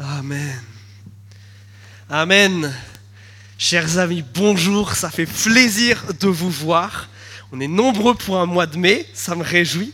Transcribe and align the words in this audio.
Amen. 0.00 0.62
Amen. 2.08 2.72
Chers 3.58 3.98
amis, 3.98 4.22
bonjour, 4.22 4.94
ça 4.94 5.10
fait 5.10 5.26
plaisir 5.26 6.04
de 6.20 6.28
vous 6.28 6.50
voir. 6.50 7.08
On 7.50 7.58
est 7.58 7.66
nombreux 7.66 8.14
pour 8.14 8.38
un 8.38 8.46
mois 8.46 8.68
de 8.68 8.78
mai, 8.78 9.04
ça 9.12 9.34
me 9.34 9.42
réjouit. 9.42 9.92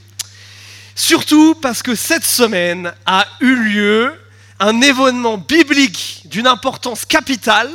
Surtout 0.95 1.54
parce 1.54 1.82
que 1.82 1.95
cette 1.95 2.27
semaine 2.27 2.93
a 3.06 3.27
eu 3.40 3.56
lieu 3.56 4.14
un 4.61 4.82
événement 4.82 5.38
biblique 5.38 6.21
d'une 6.27 6.48
importance 6.48 7.07
capitale, 7.07 7.71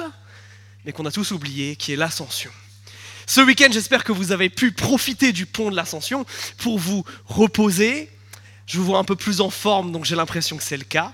mais 0.86 0.92
qu'on 0.92 1.08
a 1.08 1.12
tous 1.12 1.32
oublié, 1.32 1.76
qui 1.78 1.94
est 1.94 1.98
l'ascension. 1.98 2.52
Ce 3.26 3.42
week-end, 3.42 3.70
j'espère 3.72 4.04
que 4.04 4.12
vous 4.12 4.32
avez 4.32 4.50
pu 4.50 4.72
profiter 4.72 5.32
du 5.32 5.48
pont 5.48 5.72
de 5.72 5.76
l'ascension 5.76 6.28
pour 6.60 6.78
vous 6.78 7.04
reposer. 7.26 8.08
Je 8.68 8.78
vous 8.78 8.86
vois 8.86 9.00
un 9.00 9.04
peu 9.04 9.16
plus 9.16 9.42
en 9.42 9.50
forme, 9.50 9.92
donc 9.92 10.06
j'ai 10.06 10.16
l'impression 10.16 10.58
que 10.58 10.64
c'est 10.64 10.78
le 10.78 10.84
cas. 10.84 11.12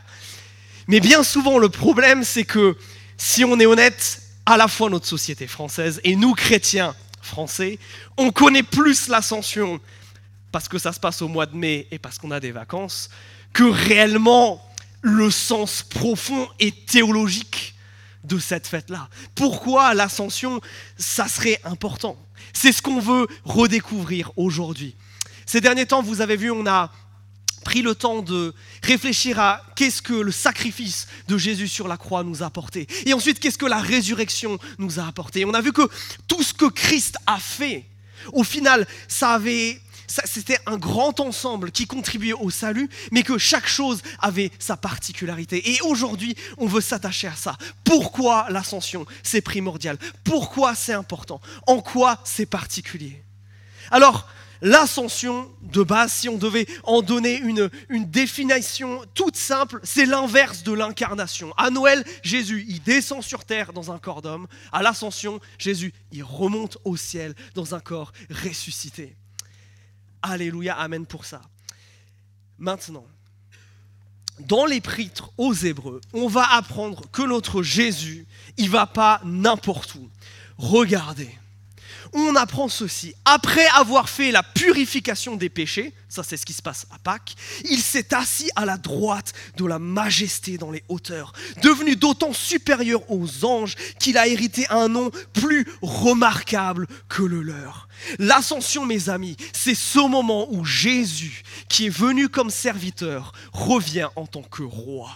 Mais 0.88 1.00
bien 1.00 1.24
souvent, 1.24 1.58
le 1.58 1.70
problème, 1.70 2.24
c'est 2.24 2.46
que 2.46 2.78
si 3.18 3.44
on 3.44 3.60
est 3.60 3.66
honnête, 3.66 4.22
à 4.46 4.58
la 4.58 4.68
fois 4.68 4.90
notre 4.90 5.08
société 5.08 5.48
française 5.48 6.00
et 6.04 6.16
nous, 6.16 6.34
chrétiens 6.34 6.96
français, 7.22 7.80
on 8.18 8.32
connaît 8.32 8.64
plus 8.64 9.08
l'ascension 9.08 9.80
parce 10.52 10.70
que 10.70 10.78
ça 10.78 10.94
se 10.94 11.00
passe 11.00 11.22
au 11.22 11.28
mois 11.28 11.48
de 11.48 11.56
mai 11.56 11.88
et 11.92 12.00
parce 12.00 12.18
qu'on 12.18 12.32
a 12.32 12.40
des 12.40 12.52
vacances, 12.52 13.10
que 13.52 13.64
réellement 13.64 14.62
le 15.02 15.30
sens 15.30 15.84
profond 15.84 16.48
et 16.60 16.72
théologique 16.72 17.76
de 18.24 18.40
cette 18.40 18.68
fête-là. 18.68 19.10
Pourquoi 19.36 19.94
l'ascension, 19.94 20.62
ça 20.98 21.28
serait 21.28 21.60
important? 21.64 22.18
C'est 22.54 22.72
ce 22.72 22.82
qu'on 22.82 23.00
veut 23.00 23.28
redécouvrir 23.44 24.32
aujourd'hui. 24.36 24.96
Ces 25.46 25.62
derniers 25.62 25.86
temps, 25.86 26.02
vous 26.02 26.22
avez 26.22 26.38
vu, 26.38 26.50
on 26.52 26.66
a 26.66 26.92
pris 27.66 27.82
le 27.82 27.96
temps 27.96 28.22
de 28.22 28.54
réfléchir 28.84 29.40
à 29.40 29.62
qu'est-ce 29.76 30.02
que 30.02 30.14
le 30.14 30.32
sacrifice 30.32 31.08
de 31.28 31.38
Jésus 31.38 31.68
sur 31.68 31.90
la 31.90 31.98
croix 31.98 32.24
nous 32.24 32.44
a 32.44 32.46
apporté. 32.46 32.88
Et 33.06 33.14
ensuite, 33.14 33.40
qu'est-ce 33.42 33.58
que 33.58 33.66
la 33.66 33.80
résurrection 33.80 34.58
nous 34.78 35.00
a 35.00 35.06
apporté. 35.06 35.44
On 35.44 35.54
a 35.54 35.62
vu 35.62 35.74
que 35.74 35.90
tout 36.28 36.44
ce 36.44 36.54
que 36.54 36.68
Christ 36.68 37.18
a 37.26 37.40
fait, 37.40 37.84
au 38.32 38.44
final, 38.44 38.88
ça 39.10 39.32
avait 39.32 39.82
c'était 40.08 40.60
un 40.68 40.78
grand 40.78 41.20
ensemble 41.20 41.72
qui 41.72 41.88
contribuait 41.88 42.34
au 42.34 42.52
salut, 42.52 42.90
mais 43.12 43.24
que 43.24 43.40
chaque 43.40 43.68
chose 43.68 44.02
avait 44.20 44.52
sa 44.60 44.78
particularité. 44.78 45.72
Et 45.72 45.82
aujourd'hui, 45.82 46.36
on 46.60 46.68
veut 46.68 46.80
s'attacher 46.80 47.28
à 47.28 47.36
ça. 47.36 47.58
Pourquoi 47.84 48.46
l'ascension, 48.50 49.08
c'est 49.24 49.42
primordial? 49.42 49.98
Pourquoi 50.24 50.76
c'est 50.76 50.94
important? 50.94 51.42
En 51.66 51.82
quoi 51.82 52.20
c'est 52.24 52.46
particulier? 52.46 53.24
Alors, 53.90 54.30
L'ascension, 54.62 55.52
de 55.62 55.84
base, 55.84 56.14
si 56.14 56.30
on 56.30 56.38
devait 56.38 56.68
en 56.84 57.02
donner 57.02 57.38
une, 57.38 57.70
définition 58.06 59.02
toute 59.14 59.36
simple, 59.36 59.80
c'est 59.84 60.06
l'inverse 60.06 60.64
de 60.64 60.74
l'incarnation. 60.74 61.54
À 61.58 61.70
Noël, 61.70 62.04
Jésus, 62.24 62.66
il 62.68 62.82
descend 62.82 63.22
sur 63.24 63.46
terre 63.46 63.74
dans 63.74 63.92
un 63.92 64.00
corps 64.00 64.22
d'homme. 64.22 64.48
À 64.72 64.82
l'ascension, 64.82 65.40
Jésus, 65.58 65.94
il 66.12 66.24
remonte 66.24 66.78
au 66.84 66.96
ciel 66.98 67.34
dans 67.54 67.76
un 67.76 67.80
corps 67.80 68.12
ressuscité. 68.30 69.16
Alléluia, 70.22 70.76
Amen 70.76 71.06
pour 71.06 71.26
ça. 71.26 71.42
Maintenant, 72.58 73.06
dans 74.40 74.66
l'épître 74.66 75.32
aux 75.38 75.54
Hébreux, 75.54 76.02
on 76.14 76.28
va 76.28 76.54
apprendre 76.54 77.10
que 77.12 77.22
notre 77.22 77.64
Jésus, 77.64 78.26
il 78.58 78.70
va 78.70 78.86
pas 78.86 79.22
n'importe 79.24 79.96
où. 79.96 80.10
Regardez 80.58 81.30
on 82.14 82.36
apprend 82.36 82.68
ceci. 82.68 83.14
Après 83.26 83.66
avoir 83.76 84.10
fait 84.10 84.32
la 84.32 84.44
purification 84.44 85.36
des 85.36 85.50
péchés, 85.50 85.94
ça 86.10 86.24
c'est 86.24 86.38
ce 86.38 86.46
qui 86.46 86.54
se 86.54 86.62
passe 86.62 86.86
à 86.92 87.00
Pâques, 87.00 87.36
il 87.70 87.82
s'est 87.82 88.14
assis 88.14 88.50
à 88.56 88.66
la 88.66 88.78
droite 88.78 89.34
de 89.58 89.66
la 89.66 89.80
majesté 89.80 90.58
dans 90.58 90.72
les 90.72 90.84
hauteurs, 90.88 91.34
devenu 91.62 91.96
d'autant 91.96 92.34
supérieur 92.34 93.02
aux 93.12 93.46
anges 93.46 93.76
qu'il 94.00 94.18
a 94.18 94.28
hérité 94.28 94.66
un 94.70 94.88
nom 94.88 95.12
plus 95.34 95.66
remarquable 95.82 96.88
que 97.10 97.24
le 97.24 97.42
leur. 97.42 97.88
L'ascension, 98.20 98.86
mes 98.86 99.10
amis, 99.10 99.38
c'est 99.54 99.76
ce 99.76 100.00
moment 100.00 100.48
où 100.52 100.66
Jésus, 100.66 101.44
qui 101.70 101.88
est 101.88 101.98
venu 101.98 102.30
comme 102.30 102.50
serviteur, 102.50 103.32
revient 103.54 104.10
en 104.16 104.26
tant 104.26 104.44
que 104.44 104.64
roi. 104.64 105.12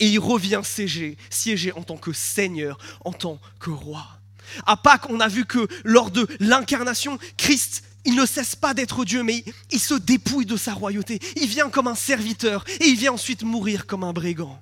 Et 0.00 0.08
il 0.08 0.18
revient 0.18 0.60
siéger, 0.64 1.16
siéger 1.30 1.72
en 1.72 1.82
tant 1.82 1.96
que 1.96 2.12
Seigneur, 2.12 2.78
en 3.04 3.12
tant 3.12 3.40
que 3.58 3.70
roi. 3.70 4.17
À 4.66 4.76
Pâques, 4.76 5.10
on 5.10 5.20
a 5.20 5.28
vu 5.28 5.44
que 5.44 5.68
lors 5.84 6.10
de 6.10 6.26
l'incarnation, 6.40 7.18
Christ, 7.36 7.82
il 8.04 8.14
ne 8.14 8.26
cesse 8.26 8.56
pas 8.56 8.74
d'être 8.74 9.04
Dieu, 9.04 9.22
mais 9.22 9.44
il 9.70 9.80
se 9.80 9.94
dépouille 9.94 10.46
de 10.46 10.56
sa 10.56 10.72
royauté. 10.72 11.20
Il 11.36 11.48
vient 11.48 11.68
comme 11.68 11.88
un 11.88 11.94
serviteur 11.94 12.64
et 12.80 12.86
il 12.86 12.96
vient 12.96 13.12
ensuite 13.12 13.42
mourir 13.42 13.86
comme 13.86 14.04
un 14.04 14.12
brigand. 14.12 14.60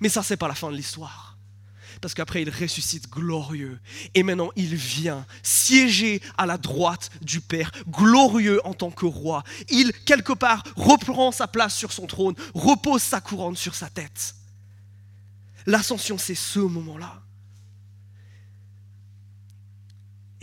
Mais 0.00 0.08
ça, 0.08 0.22
c'est 0.22 0.36
pas 0.36 0.48
la 0.48 0.54
fin 0.54 0.70
de 0.70 0.76
l'histoire. 0.76 1.36
Parce 2.00 2.14
qu'après, 2.14 2.42
il 2.42 2.50
ressuscite 2.50 3.10
glorieux. 3.10 3.78
Et 4.14 4.22
maintenant, 4.22 4.50
il 4.56 4.74
vient 4.74 5.26
siéger 5.42 6.20
à 6.36 6.46
la 6.46 6.58
droite 6.58 7.10
du 7.22 7.40
Père, 7.40 7.70
glorieux 7.88 8.60
en 8.66 8.74
tant 8.74 8.90
que 8.90 9.06
roi. 9.06 9.44
Il, 9.70 9.92
quelque 10.04 10.32
part, 10.32 10.62
reprend 10.76 11.32
sa 11.32 11.48
place 11.48 11.74
sur 11.74 11.92
son 11.92 12.06
trône, 12.06 12.34
repose 12.54 13.02
sa 13.02 13.20
couronne 13.20 13.56
sur 13.56 13.74
sa 13.74 13.88
tête. 13.88 14.34
L'ascension, 15.66 16.18
c'est 16.18 16.34
ce 16.34 16.60
moment-là. 16.60 17.22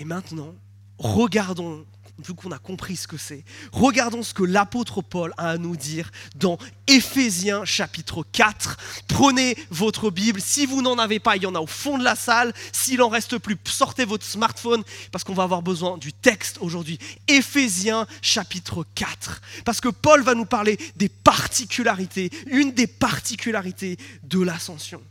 Et 0.03 0.05
maintenant, 0.05 0.53
regardons, 0.97 1.85
vu 2.19 2.33
qu'on 2.33 2.51
a 2.51 2.59
compris 2.59 2.97
ce 2.97 3.07
que 3.07 3.15
c'est, 3.15 3.45
regardons 3.71 4.21
ce 4.21 4.33
que 4.33 4.43
l'apôtre 4.43 5.01
Paul 5.01 5.33
a 5.37 5.51
à 5.51 5.57
nous 5.57 5.77
dire 5.77 6.11
dans 6.35 6.57
Éphésiens 6.87 7.63
chapitre 7.63 8.25
4. 8.33 8.75
Prenez 9.07 9.57
votre 9.69 10.11
Bible, 10.11 10.41
si 10.41 10.65
vous 10.65 10.81
n'en 10.81 10.99
avez 10.99 11.21
pas, 11.21 11.37
il 11.37 11.43
y 11.43 11.45
en 11.45 11.55
a 11.55 11.61
au 11.61 11.67
fond 11.67 11.97
de 11.97 12.03
la 12.03 12.17
salle, 12.17 12.53
s'il 12.73 13.01
en 13.01 13.07
reste 13.07 13.37
plus, 13.37 13.55
sortez 13.63 14.03
votre 14.03 14.25
smartphone 14.25 14.83
parce 15.13 15.23
qu'on 15.23 15.33
va 15.33 15.43
avoir 15.43 15.61
besoin 15.61 15.97
du 15.97 16.11
texte 16.11 16.57
aujourd'hui. 16.59 16.99
Éphésiens 17.29 18.05
chapitre 18.21 18.85
4. 18.95 19.39
Parce 19.63 19.79
que 19.79 19.87
Paul 19.87 20.21
va 20.21 20.35
nous 20.35 20.43
parler 20.43 20.77
des 20.97 21.07
particularités, 21.07 22.29
une 22.47 22.73
des 22.73 22.87
particularités 22.87 23.95
de 24.23 24.41
l'ascension. 24.41 25.01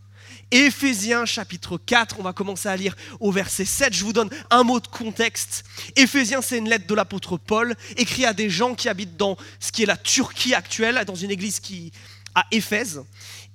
Éphésiens 0.52 1.24
chapitre 1.24 1.78
4, 1.78 2.16
on 2.20 2.22
va 2.22 2.34
commencer 2.34 2.68
à 2.68 2.76
lire 2.76 2.94
au 3.20 3.32
verset 3.32 3.64
7. 3.64 3.94
Je 3.94 4.04
vous 4.04 4.12
donne 4.12 4.28
un 4.50 4.62
mot 4.64 4.80
de 4.80 4.86
contexte. 4.86 5.64
Éphésiens, 5.96 6.42
c'est 6.42 6.58
une 6.58 6.68
lettre 6.68 6.86
de 6.86 6.94
l'apôtre 6.94 7.38
Paul, 7.38 7.74
écrite 7.96 8.26
à 8.26 8.34
des 8.34 8.50
gens 8.50 8.74
qui 8.74 8.90
habitent 8.90 9.16
dans 9.16 9.38
ce 9.60 9.72
qui 9.72 9.82
est 9.82 9.86
la 9.86 9.96
Turquie 9.96 10.54
actuelle, 10.54 11.02
dans 11.06 11.14
une 11.14 11.30
église 11.30 11.58
qui 11.58 11.90
à 12.34 12.44
Éphèse. 12.50 13.02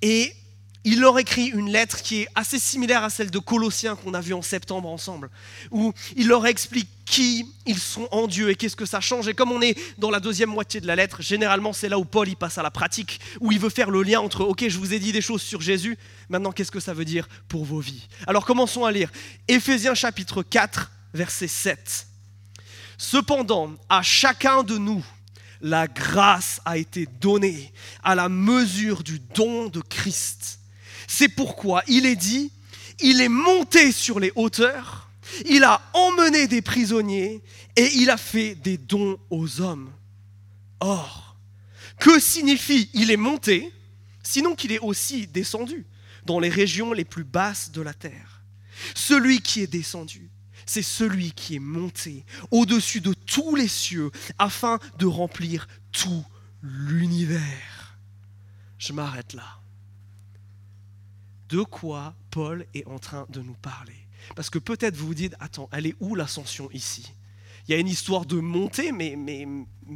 Et 0.02 0.34
il 0.88 1.02
leur 1.02 1.20
écrit 1.20 1.48
une 1.48 1.70
lettre 1.70 2.02
qui 2.02 2.22
est 2.22 2.28
assez 2.34 2.59
similaire 2.59 3.03
à 3.03 3.09
celle 3.09 3.30
de 3.30 3.40
Colossiens 3.40 3.98
qu'on 3.98 4.14
a 4.14 4.22
vue 4.22 4.34
en 4.34 4.42
septembre 4.42 4.88
ensemble, 4.88 5.30
où 5.70 5.94
il 6.16 6.30
leur 6.30 6.48
explique 6.48 6.88
qui 7.06 7.46
ils 7.66 7.78
sont 7.78 8.08
en 8.12 8.25
Dieu 8.25 8.50
et 8.50 8.56
qu'est-ce 8.56 8.78
que 8.78 8.86
ça 8.86 9.02
change. 9.02 9.28
Et 9.28 9.34
comme 9.34 9.52
on 9.52 9.62
est 9.62 9.78
dans 9.98 10.09
la 10.09 10.22
deuxième 10.22 10.50
moitié 10.50 10.80
de 10.80 10.88
la 10.88 10.96
lettre, 10.96 11.22
généralement 11.22 11.74
c'est 11.74 11.90
là 11.90 12.00
où 12.00 12.06
Paul 12.06 12.30
il 12.30 12.38
passe 12.38 12.58
à 12.58 12.64
la 12.64 12.72
pratique, 12.72 13.20
où 13.42 13.52
il 13.52 13.59
veut 13.59 13.70
faire 13.70 13.90
le 13.90 14.02
lien 14.02 14.22
entre, 14.22 14.46
ok, 14.46 14.64
je 14.70 14.78
vous 14.78 14.94
ai 14.94 15.00
dit 15.00 15.12
des 15.12 15.20
choses 15.20 15.42
sur 15.42 15.59
Jésus, 15.59 15.98
maintenant 16.30 16.53
qu'est-ce 16.53 16.72
que 16.72 16.80
ça 16.80 16.94
veut 16.94 17.04
dire 17.04 17.28
pour 17.50 17.66
vos 17.66 17.81
vies? 17.81 18.08
Alors 18.25 18.46
commençons 18.46 18.86
à 18.86 18.92
lire. 18.94 19.12
Éphésiens 19.50 19.94
chapitre 19.94 20.42
4, 20.42 20.90
verset 21.14 21.50
7. 21.50 22.08
Cependant, 22.98 23.74
à 23.90 24.04
chacun 24.04 24.64
de 24.64 24.78
nous, 24.78 25.06
la 25.59 25.88
grâce 25.88 26.62
a 26.64 26.78
été 26.78 27.09
donnée 27.19 27.74
à 28.06 28.16
la 28.16 28.30
mesure 28.30 29.04
du 29.04 29.19
don 29.19 29.68
de 29.68 29.81
Christ. 29.81 30.59
C'est 31.07 31.29
pourquoi 31.29 31.84
il 31.88 32.06
est 32.06 32.18
dit, 32.18 32.51
il 33.00 33.22
est 33.22 33.29
monté 33.29 33.91
sur 33.94 34.19
les 34.19 34.31
hauteurs, 34.35 35.09
il 35.45 35.63
a 35.63 35.81
emmené 35.94 36.47
des 36.47 36.62
prisonniers 36.62 37.41
et 37.75 37.90
il 37.95 38.09
a 38.09 38.18
fait 38.18 38.56
des 38.56 38.78
dons 38.78 39.18
aux 39.29 39.62
hommes. 39.62 39.91
Or, 40.79 41.38
que 42.00 42.19
signifie 42.19 42.90
il 42.94 43.09
est 43.09 43.18
monté, 43.18 43.72
sinon 44.22 44.53
qu'il 44.53 44.72
est 44.73 44.79
aussi 44.79 45.28
descendu 45.28 45.85
dans 46.25 46.40
les 46.40 46.50
régions 46.50 46.92
les 46.92 47.06
plus 47.06 47.24
basses 47.24 47.71
de 47.71 47.81
la 47.81 47.94
terre? 47.94 48.44
Celui 48.94 49.42
qui 49.42 49.62
est 49.62 49.68
descendu, 49.68 50.30
c'est 50.65 50.83
celui 50.83 51.31
qui 51.31 51.56
est 51.56 51.59
monté 51.59 52.25
au-dessus 52.51 53.00
de 53.00 53.13
tous 53.13 53.56
les 53.56 53.69
cieux 53.69 54.12
afin 54.38 54.80
de 55.00 55.06
remplir 55.06 55.68
tout 55.92 56.25
l'univers. 56.62 57.98
Je 58.77 58.94
m'arrête 58.94 59.33
là 59.33 59.62
de 61.49 61.61
quoi 61.61 62.13
Paul 62.31 62.65
est 62.73 62.85
en 62.88 62.99
train 62.99 63.25
de 63.29 63.41
nous 63.41 63.55
parler. 63.55 63.95
Parce 64.35 64.49
que 64.49 64.59
peut-être 64.59 64.95
vous 64.95 65.07
vous 65.07 65.13
dites, 65.13 65.35
attends, 65.39 65.69
elle 65.71 65.85
est 65.85 65.95
où 65.99 66.15
l'ascension 66.15 66.69
ici? 66.73 67.11
Il 67.67 67.71
y 67.71 67.75
a 67.75 67.79
une 67.79 67.88
histoire 67.88 68.25
de 68.25 68.38
montée, 68.38 68.91
mais, 68.91 69.17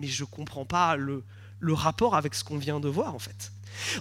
je 0.03 0.23
ne 0.23 0.27
comprends 0.27 0.65
pas 0.65 0.95
le, 0.95 1.23
le 1.59 1.73
rapport 1.73 2.15
avec 2.15 2.35
ce 2.35 2.43
qu'on 2.43 2.57
vient 2.57 2.79
de 2.79 2.89
voir 2.89 3.15
en 3.15 3.19
fait. 3.19 3.51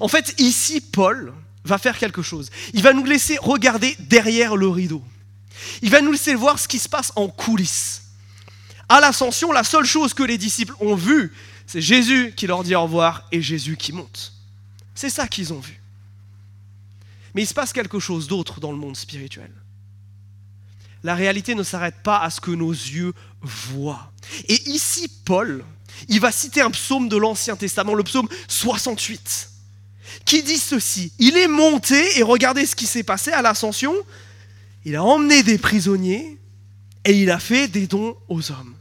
En 0.01 0.09
fait, 0.09 0.35
ici, 0.39 0.81
Paul 0.81 1.33
va 1.65 1.79
faire 1.79 1.99
quelque 1.99 2.23
chose. 2.23 2.51
Il 2.75 2.83
va 2.83 2.93
nous 2.93 3.05
laisser 3.05 3.39
regarder 3.41 3.97
derrière 4.01 4.57
le 4.57 4.69
rideau. 4.69 5.03
Il 5.83 5.91
va 5.91 6.01
nous 6.01 6.13
laisser 6.13 6.35
voir 6.35 6.59
ce 6.59 6.67
qui 6.67 6.79
se 6.79 6.89
passe 6.89 7.13
en 7.17 7.29
coulisses. 7.29 8.03
À 8.89 9.01
l'ascension, 9.01 9.53
la 9.53 9.63
seule 9.63 9.85
chose 9.85 10.15
que 10.15 10.23
les 10.23 10.39
disciples 10.39 10.75
ont 10.81 10.97
vue, 10.97 11.33
c'est 11.67 11.81
Jésus 11.81 12.33
qui 12.37 12.49
leur 12.49 12.65
dit 12.65 12.75
au 12.75 12.83
revoir 12.83 13.29
et 13.31 13.41
Jésus 13.41 13.77
qui 13.77 13.93
monte. 13.93 14.33
C'est 14.95 15.11
ça 15.11 15.29
qu'ils 15.29 15.53
ont 15.53 15.61
vu. 15.61 15.80
Mais 17.35 17.43
il 17.43 17.47
se 17.47 17.55
passe 17.55 17.73
quelque 17.73 17.99
chose 17.99 18.27
d'autre 18.27 18.61
dans 18.61 18.73
le 18.73 18.79
monde 18.79 18.97
spirituel. 18.97 19.51
La 21.03 21.15
réalité 21.15 21.55
ne 21.55 21.63
s'arrête 21.63 22.03
pas 22.03 22.19
à 22.19 22.31
ce 22.31 22.41
que 22.41 22.51
nos 22.51 22.73
yeux 22.73 23.15
voient. 23.41 24.13
Et 24.49 24.69
ici, 24.69 25.09
Paul, 25.25 25.65
il 26.09 26.21
va 26.21 26.31
citer 26.33 26.61
un 26.61 26.71
psaume 26.71 27.09
de 27.09 27.17
l'Ancien 27.17 27.57
Testament, 27.57 27.95
le 27.95 28.03
psaume 28.03 28.29
68, 28.49 29.51
qui 30.25 30.43
dit 30.43 30.59
ceci. 30.59 31.13
Il 31.19 31.37
est 31.37 31.49
monté, 31.49 32.19
et 32.19 32.23
regardez 32.23 32.67
ce 32.67 32.77
qui 32.77 32.87
s'est 32.87 33.03
passé 33.03 33.33
à 33.33 33.43
l'ascension, 33.43 33.95
il 34.85 34.97
a 34.97 35.03
emmené 35.03 35.43
des 35.43 35.59
prisonniers 35.59 36.39
et 37.05 37.13
il 37.13 37.31
a 37.31 37.39
fait 37.39 37.69
des 37.69 37.87
dons 37.87 38.17
aux 38.29 38.51
hommes. 38.51 38.75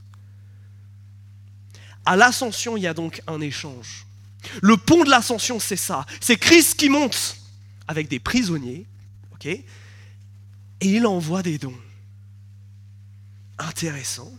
À 2.05 2.15
l'ascension, 2.15 2.75
il 2.75 2.83
y 2.83 2.87
a 2.87 2.93
donc 2.93 3.21
un 3.27 3.39
échange. 3.39 4.05
Le 4.61 4.77
pont 4.77 5.03
de 5.03 5.09
l'ascension, 5.09 5.59
c'est 5.59 5.75
ça. 5.75 6.05
C'est 6.21 6.37
Christ 6.37 6.75
qui 6.75 6.89
monte 6.89 7.38
avec 7.89 8.07
des 8.07 8.19
prisonniers, 8.19 8.85
ok, 9.33 9.47
et 9.47 9.63
il 10.81 11.07
envoie 11.07 11.41
des 11.41 11.57
dons. 11.57 11.75
Intéressant. 13.57 14.31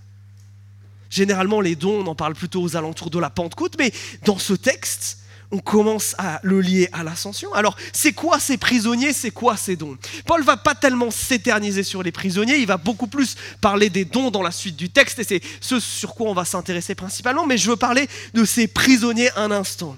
Généralement, 1.11 1.61
les 1.61 1.75
dons, 1.75 2.05
on 2.05 2.06
en 2.06 2.14
parle 2.14 2.35
plutôt 2.35 2.62
aux 2.62 2.76
alentours 2.76 3.11
de 3.11 3.19
la 3.19 3.29
Pentecôte, 3.29 3.75
mais 3.76 3.93
dans 4.25 4.38
ce 4.38 4.55
texte, 4.55 5.19
on 5.50 5.58
commence 5.58 6.14
à 6.17 6.38
le 6.44 6.61
lier 6.61 6.88
à 6.93 7.02
l'ascension. 7.02 7.52
Alors, 7.52 7.76
c'est 7.93 8.12
quoi 8.12 8.38
ces 8.38 8.56
prisonniers 8.56 9.12
C'est 9.12 9.32
quoi 9.32 9.56
ces 9.56 9.75
dons? 9.75 9.99
Paul 10.26 10.44
va 10.44 10.56
pas 10.56 10.76
tellement 10.76 11.11
s'éterniser 11.11 11.82
sur 11.82 12.05
les 12.05 12.12
prisonniers, 12.12 12.56
il 12.56 12.69
va 12.69 12.76
beaucoup 12.76 13.08
plus 13.08 13.35
parler 13.61 13.91
des 13.91 14.05
dons 14.05 14.31
dans 14.31 14.43
la 14.43 14.52
suite 14.52 14.76
du 14.76 14.91
texte, 14.91 15.19
et 15.19 15.25
c'est 15.25 15.43
ce 15.61 15.81
sur 15.81 16.14
quoi 16.14 16.31
on 16.31 16.35
va 16.35 16.44
s'intéresser 16.44 16.94
principalement, 16.94 17.49
mais 17.49 17.58
je 17.58 17.69
veux 17.69 17.76
parler 17.76 18.08
de 18.32 18.44
ces 18.44 18.69
prisonniers 18.69 19.31
un 19.37 19.50
instant. 19.50 19.97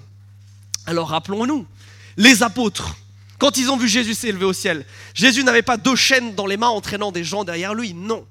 Alors, 0.87 1.09
rappelons-nous, 1.09 1.67
les 2.17 2.41
apôtres, 2.41 2.97
quand 3.43 3.57
ils 3.57 3.69
ont 3.69 3.75
vu 3.75 3.89
Jésus 3.89 4.13
s'élever 4.13 4.45
au 4.45 4.53
ciel, 4.53 4.85
Jésus 5.13 5.43
n'avait 5.43 5.63
pas 5.63 5.75
deux 5.75 5.97
chaînes 5.97 6.33
dans 6.33 6.45
les 6.45 6.55
mains 6.55 6.69
entraînant 6.69 7.11
des 7.11 7.25
gens 7.25 7.43
derrière 7.43 7.73
lui, 7.73 7.93
non. 7.93 8.25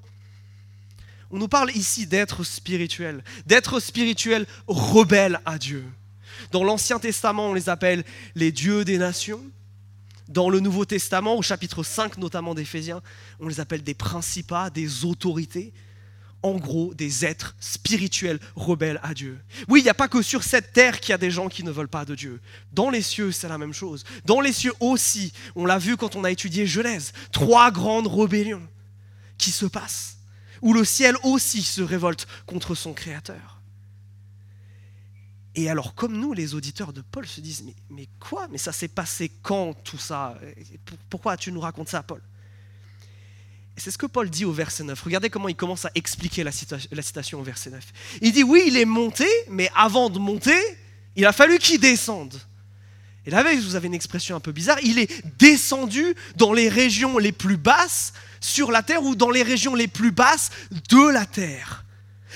On 1.31 1.37
nous 1.37 1.49
parle 1.49 1.71
ici 1.73 2.07
d'être 2.07 2.45
spirituel, 2.45 3.23
d'être 3.45 3.79
spirituel 3.79 4.47
rebelle 4.67 5.43
à 5.45 5.59
Dieu. 5.59 5.85
Dans 6.51 6.65
l'Ancien 6.65 6.99
Testament, 6.99 7.51
on 7.51 7.53
les 7.53 7.69
appelle 7.69 8.05
les 8.37 8.53
dieux 8.53 8.87
des 8.87 8.97
nations. 8.97 9.43
Dans 10.29 10.49
le 10.49 10.61
Nouveau 10.61 10.87
Testament, 10.87 11.37
au 11.37 11.43
chapitre 11.43 11.83
5 11.83 12.17
notamment 12.17 12.55
d'Éphésiens, 12.55 13.03
on 13.39 13.49
les 13.49 13.61
appelle 13.61 13.83
des 13.83 13.93
principats, 13.93 14.71
des 14.71 15.05
autorités. 15.05 15.75
En 16.43 16.55
gros, 16.57 16.93
des 16.95 17.25
êtres 17.25 17.55
spirituels 17.61 18.41
rebelles 18.57 19.01
à 19.03 19.15
Dieu. 19.15 19.39
Oui, 19.69 19.81
il 19.81 19.85
n'y 19.85 19.91
a 19.91 19.95
pas 19.95 20.09
que 20.09 20.23
sur 20.23 20.43
cette 20.43 20.73
terre 20.73 21.01
qu'il 21.01 21.11
y 21.11 21.15
a 21.15 21.19
des 21.19 21.31
gens 21.31 21.49
qui 21.49 21.63
ne 21.63 21.71
veulent 21.71 21.89
pas 21.89 22.05
de 22.05 22.15
Dieu. 22.15 22.41
Dans 22.73 22.91
les 22.91 23.03
cieux, 23.03 23.31
c'est 23.31 23.49
la 23.49 23.59
même 23.59 23.73
chose. 23.73 24.05
Dans 24.25 24.41
les 24.41 24.53
cieux 24.53 24.73
aussi, 24.81 25.33
on 25.55 25.67
l'a 25.67 25.79
vu 25.79 25.97
quand 25.97 26.17
on 26.17 26.25
a 26.25 26.31
étudié 26.31 26.67
Genèse, 26.67 27.13
trois 27.31 27.71
grandes 27.71 28.09
rébellions 28.09 28.67
qui 29.39 29.51
se 29.53 29.67
passent 29.67 30.19
où 30.63 30.73
le 30.73 30.85
ciel 30.85 31.17
aussi 31.25 31.63
se 31.63 31.83
révolte 31.83 32.27
contre 32.47 32.75
son 32.75 32.95
Créateur. 32.95 33.61
Et 35.55 35.69
alors, 35.69 35.95
comme 35.95 36.19
nous, 36.19 36.33
les 36.33 36.55
auditeurs 36.55 36.95
de 36.95 37.03
Paul 37.03 37.27
se 37.27 37.41
disent, 37.43 37.65
mais, 37.91 38.09
quoi? 38.19 38.49
Mais 38.49 38.57
ça 38.57 38.73
s'est 38.73 38.89
passé 38.89 39.31
quand 39.43 39.75
tout 39.85 39.99
ça? 39.99 40.41
Pourquoi 41.11 41.37
tu 41.37 41.53
nous 41.53 41.61
racontes 41.61 41.91
ça, 41.91 42.03
Paul? 42.03 42.23
C'est 43.77 43.91
ce 43.91 43.99
que 43.99 44.07
Paul 44.07 44.29
dit 44.29 44.45
au 44.45 44.53
verset 44.53 44.85
9. 44.85 45.01
Regardez 45.03 45.31
comment 45.31 45.49
il 45.49 45.57
commence 45.57 45.85
à 45.85 45.91
expliquer 45.95 46.45
la, 46.45 46.53
citation 46.53 47.41
au 47.41 47.43
verset 47.43 47.71
9. 47.71 47.83
Il 48.21 48.33
dit, 48.33 48.43
oui, 48.43 48.65
il 48.67 48.77
est 48.77 48.85
monté, 48.85 49.27
mais 49.49 49.71
avant 49.75 50.11
de 50.11 50.19
monter, 50.19 50.59
il 51.17 51.25
a 51.25 51.33
fallu 51.33 51.59
qu'il 51.59 51.81
descende. 51.81 52.39
Et 53.25 53.31
là, 53.31 53.45
vous 53.55 53.77
avez 53.77 53.87
une 53.87 53.95
expression 53.95 54.37
un 54.37 54.41
peu 54.41 54.53
bizarre, 54.53 54.79
il 54.83 54.99
est 54.99 55.11
descendu 55.39 56.15
dans 56.37 56.53
les 56.53 56.69
régions 56.69 57.19
les 57.19 57.33
plus 57.33 57.57
basses 57.57 58.13
sur 58.41 58.73
la 58.73 58.83
terre 58.83 59.03
ou 59.05 59.15
dans 59.15 59.31
les 59.31 59.45
régions 59.45 59.75
les 59.75 59.87
plus 59.87 60.11
basses 60.11 60.51
de 60.91 61.09
la 61.09 61.25
terre. 61.25 61.85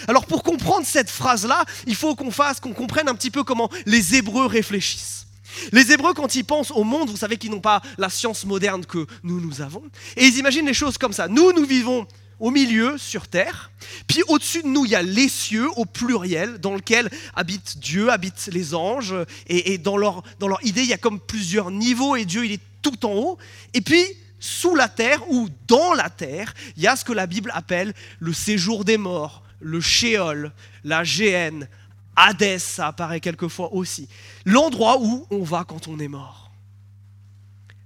Alors 0.09 0.27
pour 0.27 0.43
comprendre 0.43 0.87
cette 0.87 1.11
phrase-là, 1.11 1.65
il 1.87 1.97
faut 1.97 2.15
qu'on 2.15 2.31
fasse, 2.31 2.61
qu'on 2.61 2.73
comprenne 2.73 3.09
un 3.09 3.15
petit 3.15 3.31
peu 3.31 3.43
comment 3.43 3.71
les 3.87 4.15
Hébreux 4.15 4.47
réfléchissent. 4.47 5.26
Les 5.73 5.93
Hébreux, 5.93 6.15
quand 6.15 6.35
ils 6.35 6.45
pensent 6.45 6.71
au 6.71 6.85
monde, 6.85 7.11
vous 7.11 7.17
savez 7.17 7.37
qu'ils 7.37 7.51
n'ont 7.51 7.61
pas 7.61 7.83
la 7.99 8.09
science 8.09 8.45
moderne 8.45 8.85
que 8.85 9.07
nous, 9.23 9.41
nous 9.41 9.61
avons, 9.61 9.83
et 10.17 10.27
ils 10.27 10.39
imaginent 10.39 10.67
les 10.67 10.75
choses 10.75 10.99
comme 10.99 11.13
ça. 11.13 11.29
Nous, 11.29 11.53
nous 11.53 11.65
vivons 11.65 12.07
au 12.39 12.51
milieu, 12.51 12.99
sur 12.99 13.29
terre. 13.29 13.71
Puis 14.07 14.23
au-dessus 14.29 14.63
de 14.63 14.69
nous, 14.69 14.85
il 14.85 14.91
y 14.91 14.95
a 14.95 15.03
les 15.03 15.29
cieux 15.29 15.69
au 15.77 15.85
pluriel, 15.85 16.59
dans 16.59 16.75
lequel 16.75 17.11
habite 17.35 17.79
Dieu, 17.79 18.11
habitent 18.11 18.49
les 18.53 18.75
anges. 18.75 19.15
Et, 19.47 19.79
dans, 19.79 19.97
leur, 19.97 20.23
dans 20.39 20.49
leur 20.49 20.65
idée, 20.65 20.83
il 20.83 20.89
y 20.89 20.93
a 20.93 20.99
comme 20.99 21.21
plusieurs 21.21 21.71
niveaux, 21.71 22.17
et 22.17 22.25
Dieu, 22.25 22.45
il 22.45 22.53
est 22.53 22.61
tout 22.83 23.07
en 23.07 23.13
haut. 23.13 23.39
Et 23.75 23.81
puis, 23.81 24.05
sous 24.39 24.75
la 24.75 24.89
terre 24.89 25.29
ou 25.31 25.49
dans 25.67 25.95
la 25.95 26.11
terre, 26.11 26.53
il 26.77 26.83
y 26.83 26.87
a 26.87 26.97
ce 26.97 27.05
que 27.05 27.13
la 27.13 27.27
Bible 27.27 27.51
appelle 27.55 27.95
le 28.19 28.33
séjour 28.33 28.85
des 28.85 28.99
morts, 28.99 29.43
le 29.61 29.81
Sheol, 29.81 30.53
la 30.85 31.05
Géhenne, 31.05 31.69
Hadès, 32.17 32.59
ça 32.59 32.89
apparaît 32.89 33.21
quelquefois 33.21 33.73
aussi. 33.73 34.09
L'endroit 34.45 34.99
où 35.01 35.27
on 35.31 35.43
va 35.43 35.65
quand 35.65 35.87
on 35.87 35.99
est 35.99 36.09
mort. 36.09 36.51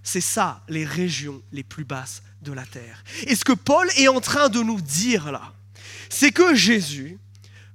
C'est 0.02 0.20
ça, 0.20 0.62
les 0.68 0.84
régions 0.84 1.42
les 1.52 1.62
plus 1.62 1.84
basses 1.84 2.22
de 2.42 2.52
la 2.52 2.64
terre. 2.64 3.04
Et 3.26 3.34
ce 3.34 3.44
que 3.44 3.52
Paul 3.52 3.88
est 3.96 4.08
en 4.08 4.20
train 4.20 4.48
de 4.48 4.60
nous 4.60 4.80
dire 4.80 5.30
là, 5.30 5.52
c'est 6.08 6.32
que 6.32 6.54
Jésus, 6.54 7.18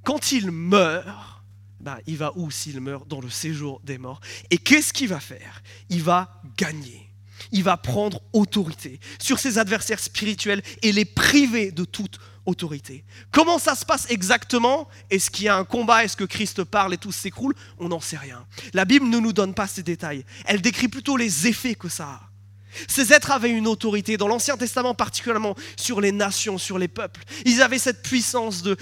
quand 0.04 0.32
il 0.32 0.52
meurt, 0.52 1.36
ben, 1.80 1.98
il 2.08 2.18
va 2.18 2.32
où 2.36 2.50
s'il 2.50 2.82
meurt 2.82 3.08
Dans 3.08 3.22
le 3.22 3.30
séjour 3.30 3.80
des 3.84 4.00
morts? 4.00 4.20
Et 4.50 4.58
qu'est-ce 4.58 4.92
qu'il 4.92 5.08
va 5.08 5.20
faire? 5.20 5.62
Il 5.90 6.02
va 6.02 6.42
gagner. 6.58 7.05
Il 7.52 7.64
va 7.64 7.78
prendre 7.78 8.22
autorité 8.34 9.00
sur 9.20 9.40
ses 9.40 9.58
adversaires 9.58 10.00
spirituels 10.00 10.62
et 10.82 10.92
les 10.92 11.06
priver 11.06 11.72
de 11.72 11.86
toute 11.86 12.20
autorité. 12.46 13.04
Comment 13.32 13.60
ça 13.60 13.76
se 13.76 13.86
passe 13.86 14.06
exactement? 14.10 14.88
Est-ce 15.10 15.32
qu'il 15.32 15.46
y 15.46 15.48
a 15.48 15.56
un 15.56 15.66
combat? 15.66 16.04
Est-ce 16.04 16.18
que 16.18 16.24
Christ 16.24 16.64
parle 16.64 16.94
et 16.94 16.98
tout 16.98 17.12
s'écroule? 17.12 17.56
On 17.80 17.90
n'en 17.90 18.00
sait 18.00 18.18
rien. 18.18 18.46
La 18.74 18.86
Bible 18.86 19.08
ne 19.08 19.20
nous 19.20 19.34
donne 19.34 19.54
pas 19.54 19.68
ces 19.68 19.84
détails. 19.84 20.26
Elle 20.46 20.62
décrit 20.62 20.88
plutôt 20.88 21.18
les 21.18 21.48
effets 21.48 21.76
que 21.76 21.90
ça 21.90 22.06
a. 22.06 22.30
Ces 22.88 23.14
êtres 23.14 23.32
avaient 23.32 23.52
une 23.52 23.68
autorité, 23.68 24.18
dans 24.18 24.28
l'Ancien 24.28 24.58
Testament 24.58 24.94
particulièrement, 24.94 25.56
sur 25.78 26.02
les 26.02 26.12
nations, 26.12 26.58
sur 26.58 26.78
les 26.78 26.88
peuples. 26.88 27.24
Ils 27.46 27.62
avaient 27.62 27.80
cette 27.80 28.04
puissance 28.04 28.64
de 28.64 28.76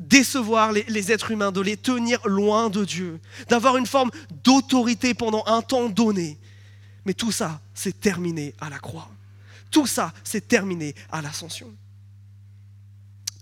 décevoir 0.00 0.72
les, 0.72 1.12
êtres 1.12 1.30
humains, 1.32 1.52
de 1.52 1.60
les 1.60 1.76
tenir 1.76 2.20
loin 2.26 2.70
de 2.70 2.84
Dieu, 2.84 3.20
d'avoir 3.48 3.76
une 3.76 3.86
forme 3.86 4.10
d'autorité 4.44 5.14
pendant 5.14 5.42
un 5.46 5.62
temps 5.62 5.88
donné. 5.88 6.38
Mais 7.10 7.14
tout 7.14 7.32
ça, 7.32 7.60
s'est 7.74 7.90
terminé 7.90 8.54
à 8.60 8.70
la 8.70 8.78
croix. 8.78 9.10
Tout 9.72 9.88
ça, 9.88 10.14
s'est 10.22 10.42
terminé 10.42 10.94
à 11.10 11.20
l'ascension. 11.20 11.74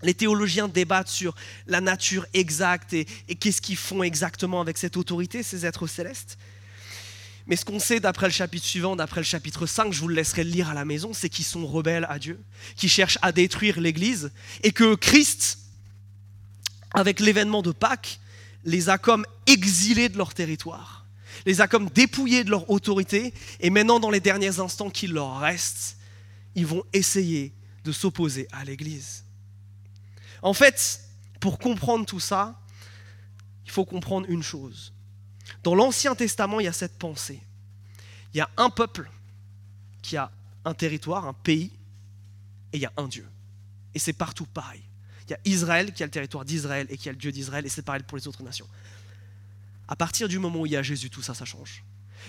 Les 0.01 0.15
théologiens 0.15 0.67
débattent 0.67 1.07
sur 1.07 1.35
la 1.67 1.79
nature 1.79 2.25
exacte 2.33 2.93
et 2.93 3.05
qu'est-ce 3.05 3.61
qu'ils 3.61 3.77
font 3.77 4.01
exactement 4.01 4.59
avec 4.59 4.79
cette 4.79 4.97
autorité, 4.97 5.43
ces 5.43 5.67
êtres 5.67 5.85
célestes. 5.85 6.39
Mais 7.45 7.55
ce 7.55 7.63
qu'on 7.63 7.77
sait 7.79 7.99
d'après 7.99 8.25
le 8.25 8.33
chapitre 8.33 8.65
suivant, 8.65 8.95
d'après 8.95 9.21
le 9.21 9.25
chapitre 9.25 9.67
5, 9.67 9.93
je 9.93 9.99
vous 9.99 10.07
le 10.07 10.15
laisserai 10.15 10.45
le 10.45 10.49
lire 10.49 10.69
à 10.69 10.73
la 10.73 10.83
maison, 10.83 11.13
c'est 11.13 11.29
qu'ils 11.29 11.45
sont 11.45 11.67
rebelles 11.67 12.07
à 12.09 12.17
Dieu, 12.17 12.43
qui 12.75 12.89
cherchent 12.89 13.19
à 13.21 13.31
détruire 13.31 13.79
l'Église, 13.79 14.31
et 14.63 14.71
que 14.71 14.95
Christ, 14.95 15.59
avec 16.95 17.19
l'événement 17.19 17.61
de 17.61 17.71
Pâques, 17.71 18.19
les 18.65 18.89
a 18.89 18.97
comme 18.97 19.27
exilés 19.45 20.09
de 20.09 20.17
leur 20.17 20.33
territoire, 20.33 20.98
les 21.45 21.61
a 21.61 21.67
comme 21.67 21.89
dépouillés 21.89 22.43
de 22.43 22.49
leur 22.49 22.69
autorité, 22.69 23.33
et 23.59 23.69
maintenant 23.69 23.99
dans 23.99 24.11
les 24.11 24.19
derniers 24.19 24.59
instants 24.59 24.89
qu'il 24.89 25.13
leur 25.13 25.39
reste, 25.39 25.97
ils 26.55 26.65
vont 26.65 26.83
essayer 26.93 27.53
de 27.83 27.91
s'opposer 27.91 28.47
à 28.51 28.63
l'Église. 28.65 29.23
En 30.41 30.53
fait, 30.53 31.01
pour 31.39 31.59
comprendre 31.59 32.05
tout 32.05 32.19
ça, 32.19 32.59
il 33.65 33.71
faut 33.71 33.85
comprendre 33.85 34.27
une 34.29 34.43
chose 34.43 34.93
dans 35.63 35.75
l'Ancien 35.75 36.15
Testament, 36.15 36.59
il 36.59 36.65
y 36.65 36.67
a 36.67 36.73
cette 36.73 36.97
pensée. 36.97 37.41
Il 38.33 38.37
y 38.37 38.41
a 38.41 38.49
un 38.57 38.69
peuple 38.69 39.09
qui 40.01 40.17
a 40.17 40.31
un 40.65 40.73
territoire, 40.73 41.25
un 41.25 41.33
pays, 41.33 41.71
et 42.71 42.77
il 42.77 42.81
y 42.81 42.85
a 42.85 42.93
un 42.97 43.07
Dieu. 43.07 43.27
Et 43.93 43.99
c'est 43.99 44.13
partout 44.13 44.45
pareil. 44.45 44.81
Il 45.25 45.31
y 45.31 45.33
a 45.33 45.39
Israël 45.45 45.93
qui 45.93 46.03
a 46.03 46.05
le 46.05 46.11
territoire 46.11 46.45
d'Israël 46.45 46.87
et 46.89 46.97
qui 46.97 47.09
a 47.09 47.11
le 47.11 47.17
Dieu 47.17 47.31
d'Israël, 47.31 47.65
et 47.65 47.69
c'est 47.69 47.81
pareil 47.81 48.03
pour 48.03 48.17
les 48.17 48.27
autres 48.27 48.43
nations. 48.43 48.67
À 49.89 49.95
partir 49.95 50.27
du 50.27 50.37
moment 50.37 50.61
où 50.61 50.65
il 50.67 50.71
y 50.71 50.77
a 50.77 50.83
Jésus, 50.83 51.09
tout 51.09 51.23
ça, 51.23 51.33
ça 51.33 51.45
change. 51.45 51.83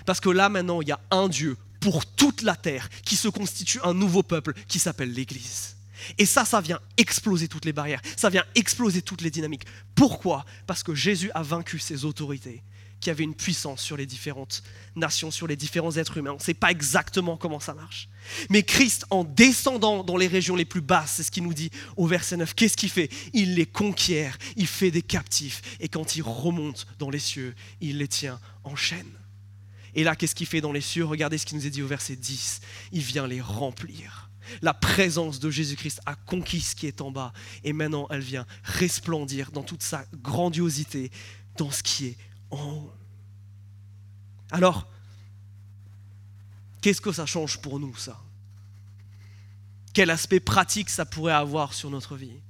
Parce 0.07 0.19
que 0.19 0.31
là, 0.31 0.49
maintenant, 0.49 0.81
il 0.81 0.88
y 0.88 0.93
a 0.93 1.00
un 1.11 1.29
Dieu 1.29 1.59
pour 1.79 2.07
toute 2.07 2.40
la 2.43 2.57
terre 2.57 2.88
qui 3.05 3.17
se 3.17 3.29
constitue 3.29 3.81
un 3.85 3.93
nouveau 3.93 4.23
peuple 4.23 4.55
qui 4.67 4.79
s'appelle 4.79 5.12
l'Église. 5.12 5.76
Et 6.17 6.25
ça, 6.25 6.47
ça 6.47 6.62
vient 6.62 6.81
exploser 6.97 7.49
toutes 7.49 7.67
les 7.67 7.75
barrières, 7.75 8.00
ça 8.17 8.31
vient 8.31 8.45
exploser 8.55 9.02
toutes 9.02 9.21
les 9.21 9.31
dynamiques. 9.31 9.67
Pourquoi? 9.95 10.47
Parce 10.67 10.83
que 10.83 10.95
Jésus 10.95 11.31
a 11.35 11.43
vaincu 11.43 11.79
ses 11.79 12.07
autorités 12.07 12.62
qui 13.00 13.11
avait 13.11 13.25
une 13.25 13.35
puissance 13.35 13.80
sur 13.80 13.97
les 13.97 14.07
différentes 14.07 14.62
nations, 14.95 15.30
sur 15.30 15.47
les 15.47 15.57
différents 15.57 15.97
êtres 15.97 16.19
humains. 16.19 16.33
On 16.33 16.37
ne 16.37 16.40
sait 16.40 16.54
pas 16.54 16.71
exactement 16.71 17.37
comment 17.37 17.61
ça 17.61 17.75
marche. 17.75 18.09
Mais 18.50 18.62
Christ, 18.62 19.07
en 19.11 19.25
descendant 19.25 20.04
dans 20.04 20.16
les 20.16 20.26
régions 20.26 20.57
les 20.57 20.64
plus 20.64 20.80
basses, 20.80 21.14
c'est 21.16 21.23
ce 21.23 21.30
qu'il 21.30 21.45
nous 21.45 21.54
dit 21.54 21.71
au 21.97 22.07
verset 22.07 22.37
9, 22.37 22.54
qu'est-ce 22.54 22.76
qu'il 22.76 22.90
fait? 22.90 23.11
Il 23.33 23.54
les 23.54 23.66
conquiert, 23.66 24.37
il 24.57 24.66
fait 24.66 24.90
des 24.90 25.02
captifs, 25.02 25.62
et 25.80 25.88
quand 25.88 26.16
il 26.16 26.23
remonte 26.23 26.87
dans 26.99 27.11
les 27.11 27.19
cieux, 27.19 27.54
il 27.80 27.99
les 27.99 28.09
tient 28.09 28.38
en 28.64 28.76
chaîne. 28.76 29.11
Et 29.95 30.04
là, 30.04 30.14
qu'est-ce 30.14 30.35
qu'il 30.35 30.47
fait 30.47 30.61
dans 30.61 30.73
les 30.73 30.80
cieux? 30.80 31.04
Regardez 31.04 31.38
ce 31.38 31.47
qui 31.47 31.54
nous 31.54 31.66
est 31.66 31.71
dit 31.71 31.83
au 31.83 31.87
verset 31.87 32.16
10. 32.16 32.61
Il 32.92 33.02
vient 33.02 33.26
les 33.26 33.40
remplir. 33.40 34.30
La 34.62 34.75
présence 34.75 35.40
de 35.40 35.50
Jésus-Christ 35.50 36.00
a 36.07 36.14
conquis 36.14 36.61
ce 36.61 36.76
qui 36.76 36.87
est 36.87 37.00
en 37.00 37.11
bas. 37.11 37.33
Et 37.64 37.73
maintenant, 37.73 38.07
elle 38.11 38.21
vient 38.21 38.47
resplendir 38.62 39.50
dans 39.50 39.62
toute 39.62 39.83
sa 39.83 40.04
grandiosité, 40.23 41.11
dans 41.57 41.71
ce 41.71 41.83
qui 41.83 42.07
est 42.07 42.16
Alors, 44.50 44.87
qu'est-ce 46.80 47.00
que 47.00 47.12
ça 47.12 47.26
change 47.26 47.61
pour 47.61 47.78
nous, 47.78 47.97
ça? 47.97 48.21
Quel 49.92 50.11
aspect 50.11 50.40
pratique 50.40 50.90
ça 50.90 51.04
pourrait 51.04 51.33
avoir 51.33 51.75
sur 51.75 51.90
notre 51.90 52.16
vie? 52.16 52.40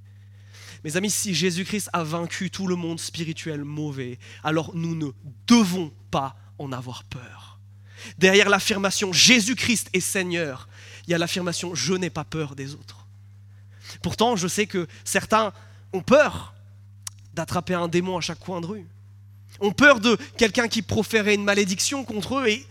Mes 0.85 0.97
amis, 0.97 1.11
si 1.11 1.35
Jésus-Christ 1.35 1.91
a 1.93 2.03
vaincu 2.03 2.51
tout 2.51 2.67
le 2.67 2.77
monde 2.77 3.01
spirituel 3.01 3.65
mauvais, 3.65 4.19
alors 4.43 4.75
nous 4.75 4.95
ne 4.95 5.11
devons 5.47 5.93
pas 6.11 6.37
en 6.59 6.73
avoir 6.73 7.05
peur. 7.05 7.59
Derrière 8.19 8.49
l'affirmation 8.49 9.13
Jésus-Christ 9.13 9.91
est 9.93 10.01
Seigneur, 10.01 10.69
il 11.07 11.11
y 11.11 11.15
a 11.15 11.19
l'affirmation 11.19 11.75
Je 11.75 11.95
n'ai 11.95 12.09
pas 12.09 12.25
peur 12.25 12.57
des 12.57 12.75
autres. 12.75 13.07
Pourtant, 14.03 14.37
je 14.37 14.49
sais 14.49 14.67
que 14.67 14.87
certains 15.05 15.53
ont 15.93 16.03
peur 16.03 16.55
d'attraper 17.35 17.75
un 17.75 17.89
démon 17.89 18.17
à 18.17 18.21
chaque 18.21 18.39
coin 18.39 18.61
de 18.61 18.67
rue. 18.67 18.87
Ont 19.61 19.73
peur 19.73 20.01
de 20.01 20.17
quelqu'un 20.37 20.69
qui 20.69 20.83
proférait 20.83 21.35
une 21.35 21.45
malédiction 21.45 22.05
contre 22.05 22.39
eux 22.39 22.49
et 22.49 22.67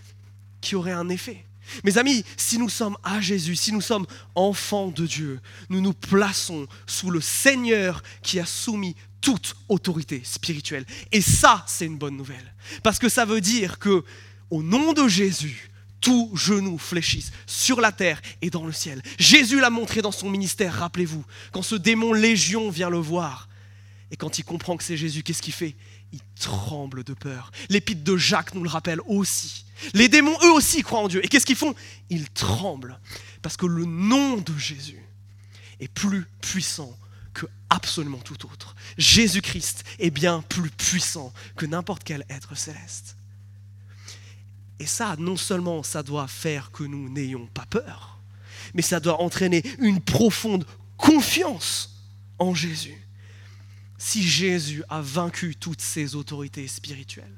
qui 0.62 0.76
aurait 0.76 0.92
un 0.92 1.10
effet. 1.10 1.46
Mes 1.84 1.98
amis, 1.98 2.24
si 2.36 2.58
nous 2.58 2.70
sommes 2.70 2.98
à 3.04 3.22
Jésus, 3.22 3.56
si 3.56 3.72
nous 3.72 3.82
sommes 3.82 4.08
enfants 4.36 4.88
de 4.88 5.06
Dieu, 5.06 5.40
nous 5.70 5.82
nous 5.82 5.94
plaçons 5.94 6.68
sous 6.88 7.12
le 7.12 7.22
Seigneur 7.22 8.02
qui 8.24 8.40
a 8.40 8.46
soumis 8.46 8.96
toute 9.22 9.56
autorité 9.68 10.22
spirituelle. 10.24 10.86
Et 11.12 11.22
ça, 11.22 11.64
c'est 11.68 11.86
une 11.86 11.98
bonne 11.98 12.18
nouvelle. 12.18 12.56
Parce 12.84 13.00
que 13.00 13.10
ça 13.10 13.26
veut 13.26 13.42
dire 13.42 13.80
que, 13.80 14.04
au 14.50 14.64
nom 14.64 14.94
de 14.94 15.08
Jésus, 15.08 15.70
tout 16.02 16.32
genou 16.34 16.78
fléchisse 16.78 17.32
sur 17.46 17.82
la 17.82 17.92
terre 17.92 18.22
et 18.42 18.50
dans 18.50 18.66
le 18.66 18.72
ciel. 18.72 19.02
Jésus 19.18 19.60
l'a 19.60 19.70
montré 19.70 20.02
dans 20.02 20.14
son 20.14 20.30
ministère, 20.30 20.74
rappelez-vous, 20.74 21.26
quand 21.52 21.62
ce 21.62 21.76
démon 21.76 22.14
légion 22.14 22.70
vient 22.70 22.90
le 22.90 22.98
voir. 22.98 23.50
Et 24.12 24.16
quand 24.16 24.40
il 24.40 24.44
comprend 24.44 24.78
que 24.78 24.84
c'est 24.84 24.98
Jésus, 24.98 25.22
qu'est-ce 25.22 25.42
qu'il 25.42 25.54
fait? 25.54 25.76
Il 26.12 26.20
tremble 26.40 27.04
de 27.04 27.14
peur. 27.14 27.52
L'épître 27.70 28.04
de 28.04 28.18
Jacques 28.18 28.54
nous 28.56 28.64
le 28.64 28.70
rappelle 28.70 29.02
aussi. 29.08 29.66
Les 29.94 30.10
démons, 30.10 30.38
eux 30.44 30.52
aussi, 30.52 30.82
croient 30.82 31.00
en 31.00 31.08
Dieu. 31.08 31.24
Et 31.24 31.28
qu'est-ce 31.28 31.46
qu'ils 31.46 31.56
font? 31.56 31.76
Ils 32.10 32.30
tremblent. 32.30 33.00
Parce 33.42 33.58
que 33.58 33.66
le 33.66 33.86
nom 33.86 34.38
de 34.38 34.58
Jésus 34.58 35.04
est 35.80 35.88
plus 35.88 36.26
puissant 36.42 36.98
que 37.34 37.46
absolument 37.70 38.18
tout 38.18 38.46
autre. 38.46 38.76
Jésus-Christ 38.98 39.84
est 40.00 40.10
bien 40.10 40.42
plus 40.42 40.72
puissant 40.72 41.34
que 41.56 41.66
n'importe 41.66 42.04
quel 42.04 42.26
être 42.30 42.58
céleste. 42.58 43.16
Et 44.80 44.86
ça, 44.86 45.16
non 45.18 45.38
seulement 45.38 45.84
ça 45.84 46.04
doit 46.04 46.28
faire 46.28 46.72
que 46.72 46.84
nous 46.84 47.10
n'ayons 47.10 47.48
pas 47.48 47.66
peur, 47.70 48.20
mais 48.74 48.82
ça 48.82 49.00
doit 49.00 49.22
entraîner 49.22 49.64
une 49.80 50.02
profonde 50.02 50.66
confiance 50.98 52.04
en 52.40 52.54
Jésus. 52.54 52.98
Si 54.00 54.24
Jésus 54.26 54.82
a 54.88 55.02
vaincu 55.02 55.58
toutes 55.58 55.82
ces 55.82 56.16
autorités 56.16 56.70
spirituelles, 56.70 57.38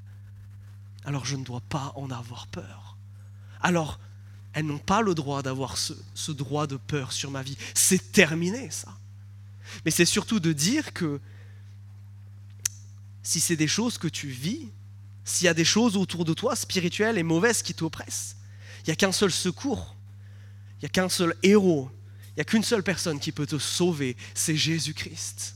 alors 1.03 1.25
je 1.25 1.35
ne 1.35 1.43
dois 1.43 1.59
pas 1.59 1.91
en 1.95 2.11
avoir 2.11 2.45
peur. 2.45 2.97
Alors, 3.61 3.99
elles 4.53 4.67
n'ont 4.67 4.77
pas 4.77 5.01
le 5.01 5.15
droit 5.15 5.41
d'avoir 5.41 5.75
ce, 5.75 5.93
ce, 6.13 6.31
droit 6.31 6.67
de 6.67 6.77
peur 6.77 7.13
sur 7.13 7.31
ma 7.31 7.41
vie. 7.41 7.57
C'est 7.73 8.11
terminé, 8.11 8.69
ça. 8.69 8.95
Mais 9.85 9.91
c'est 9.91 10.05
surtout 10.05 10.39
de 10.39 10.53
dire 10.53 10.93
que 10.93 11.19
si 13.23 13.39
c'est 13.39 13.55
des 13.55 13.67
choses 13.67 13.97
que 13.97 14.07
tu 14.07 14.27
vis, 14.27 14.69
s'il 15.23 15.45
y 15.45 15.49
a 15.49 15.55
des 15.55 15.65
choses 15.65 15.97
autour 15.97 16.25
de 16.25 16.35
toi, 16.35 16.55
spirituelles 16.55 17.17
et 17.17 17.23
mauvaises, 17.23 17.63
qui 17.63 17.73
t'oppressent, 17.73 18.35
il 18.81 18.89
n'y 18.89 18.93
a 18.93 18.95
qu'un 18.95 19.11
seul 19.11 19.31
secours, 19.31 19.95
il 20.77 20.81
n'y 20.81 20.85
a 20.87 20.89
qu'un 20.89 21.09
seul 21.09 21.35
héros, 21.41 21.89
il 22.29 22.33
n'y 22.35 22.41
a 22.41 22.45
qu'une 22.45 22.63
seule 22.63 22.83
personne 22.83 23.19
qui 23.19 23.31
peut 23.31 23.47
te 23.47 23.57
sauver, 23.57 24.15
c'est 24.35 24.55
Jésus-Christ 24.55 25.55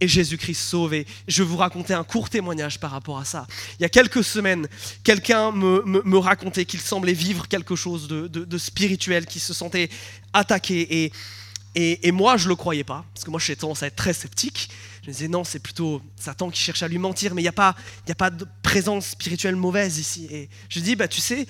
et 0.00 0.08
Jésus-Christ 0.08 0.60
sauvé. 0.60 1.06
Je 1.26 1.42
vais 1.42 1.48
vous 1.48 1.56
raconter 1.56 1.94
un 1.94 2.04
court 2.04 2.28
témoignage 2.28 2.78
par 2.80 2.90
rapport 2.90 3.18
à 3.18 3.24
ça. 3.24 3.46
Il 3.78 3.82
y 3.82 3.86
a 3.86 3.88
quelques 3.88 4.24
semaines, 4.24 4.68
quelqu'un 5.04 5.52
me, 5.52 6.18
racontait 6.18 6.64
qu'il 6.64 6.80
semblait 6.80 7.12
vivre 7.12 7.48
quelque 7.48 7.76
chose 7.76 8.08
de, 8.08 8.58
spirituel, 8.58 9.26
qu'il 9.26 9.40
se 9.40 9.54
sentait 9.54 9.88
attaqué. 10.32 11.04
Et, 11.74 12.08
et, 12.08 12.12
moi, 12.12 12.36
je 12.36 12.44
ne 12.44 12.50
le 12.50 12.56
croyais 12.56 12.84
pas, 12.84 13.04
parce 13.12 13.24
que 13.24 13.30
moi, 13.30 13.38
j'ai 13.38 13.54
tendance 13.54 13.82
à 13.82 13.86
être 13.86 13.96
très 13.96 14.12
sceptique. 14.12 14.70
Je 15.02 15.08
me 15.08 15.12
disais, 15.12 15.28
non, 15.28 15.44
c'est 15.44 15.58
plutôt 15.58 16.02
Satan 16.16 16.50
qui 16.50 16.60
cherche 16.60 16.82
à 16.82 16.88
lui 16.88 16.98
mentir, 16.98 17.34
mais 17.34 17.42
il 17.42 17.44
n'y 17.44 17.48
a, 17.48 17.52
pas, 17.52 17.76
a 18.08 18.14
pas 18.14 18.30
de 18.30 18.46
présence 18.62 19.08
spirituelle 19.08 19.56
mauvaise 19.56 19.98
ici. 19.98 20.26
Et 20.30 20.48
je 20.68 20.80
dis, 20.80 20.96
bah, 20.96 21.06
tu 21.06 21.20
sais, 21.20 21.46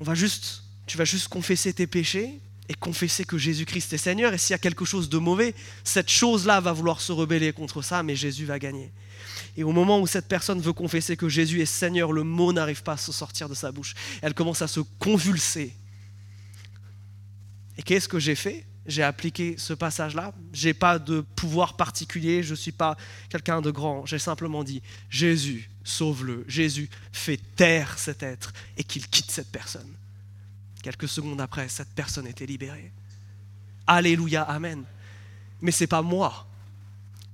on 0.00 0.04
va 0.04 0.14
juste, 0.14 0.62
tu 0.86 0.96
vas 0.96 1.04
juste 1.04 1.28
confesser 1.28 1.72
tes 1.72 1.86
péchés, 1.86 2.40
et 2.68 2.74
confesser 2.74 3.24
que 3.24 3.38
Jésus-Christ 3.38 3.92
est 3.92 3.98
Seigneur. 3.98 4.34
Et 4.34 4.38
s'il 4.38 4.52
y 4.52 4.54
a 4.54 4.58
quelque 4.58 4.84
chose 4.84 5.08
de 5.08 5.18
mauvais, 5.18 5.54
cette 5.84 6.10
chose-là 6.10 6.60
va 6.60 6.72
vouloir 6.72 7.00
se 7.00 7.12
rebeller 7.12 7.52
contre 7.52 7.82
ça, 7.82 8.02
mais 8.02 8.16
Jésus 8.16 8.44
va 8.44 8.58
gagner. 8.58 8.92
Et 9.56 9.64
au 9.64 9.72
moment 9.72 10.00
où 10.00 10.06
cette 10.06 10.28
personne 10.28 10.60
veut 10.60 10.72
confesser 10.72 11.16
que 11.16 11.28
Jésus 11.28 11.60
est 11.60 11.66
Seigneur, 11.66 12.12
le 12.12 12.22
mot 12.22 12.52
n'arrive 12.52 12.82
pas 12.82 12.92
à 12.92 12.96
se 12.96 13.12
sortir 13.12 13.48
de 13.48 13.54
sa 13.54 13.72
bouche. 13.72 13.94
Elle 14.22 14.34
commence 14.34 14.62
à 14.62 14.68
se 14.68 14.80
convulser. 14.98 15.74
Et 17.76 17.82
qu'est-ce 17.82 18.08
que 18.08 18.18
j'ai 18.18 18.34
fait? 18.34 18.66
J'ai 18.86 19.02
appliqué 19.02 19.56
ce 19.58 19.74
passage-là. 19.74 20.34
Je 20.52 20.68
n'ai 20.68 20.74
pas 20.74 20.98
de 20.98 21.20
pouvoir 21.20 21.76
particulier, 21.76 22.42
je 22.42 22.50
ne 22.52 22.56
suis 22.56 22.72
pas 22.72 22.96
quelqu'un 23.28 23.60
de 23.60 23.70
grand. 23.70 24.06
J'ai 24.06 24.18
simplement 24.18 24.64
dit, 24.64 24.82
Jésus, 25.10 25.70
sauve-le. 25.84 26.44
Jésus, 26.48 26.88
fait 27.12 27.40
taire 27.56 27.98
cet 27.98 28.22
être 28.22 28.52
et 28.76 28.84
qu'il 28.84 29.06
quitte 29.08 29.30
cette 29.30 29.50
personne. 29.50 29.92
Quelques 30.82 31.08
secondes 31.08 31.40
après, 31.40 31.68
cette 31.68 31.90
personne 31.94 32.26
était 32.26 32.46
libérée. 32.46 32.92
Alléluia, 33.86 34.42
Amen. 34.42 34.84
Mais 35.60 35.72
ce 35.72 35.84
n'est 35.84 35.88
pas 35.88 36.02
moi, 36.02 36.46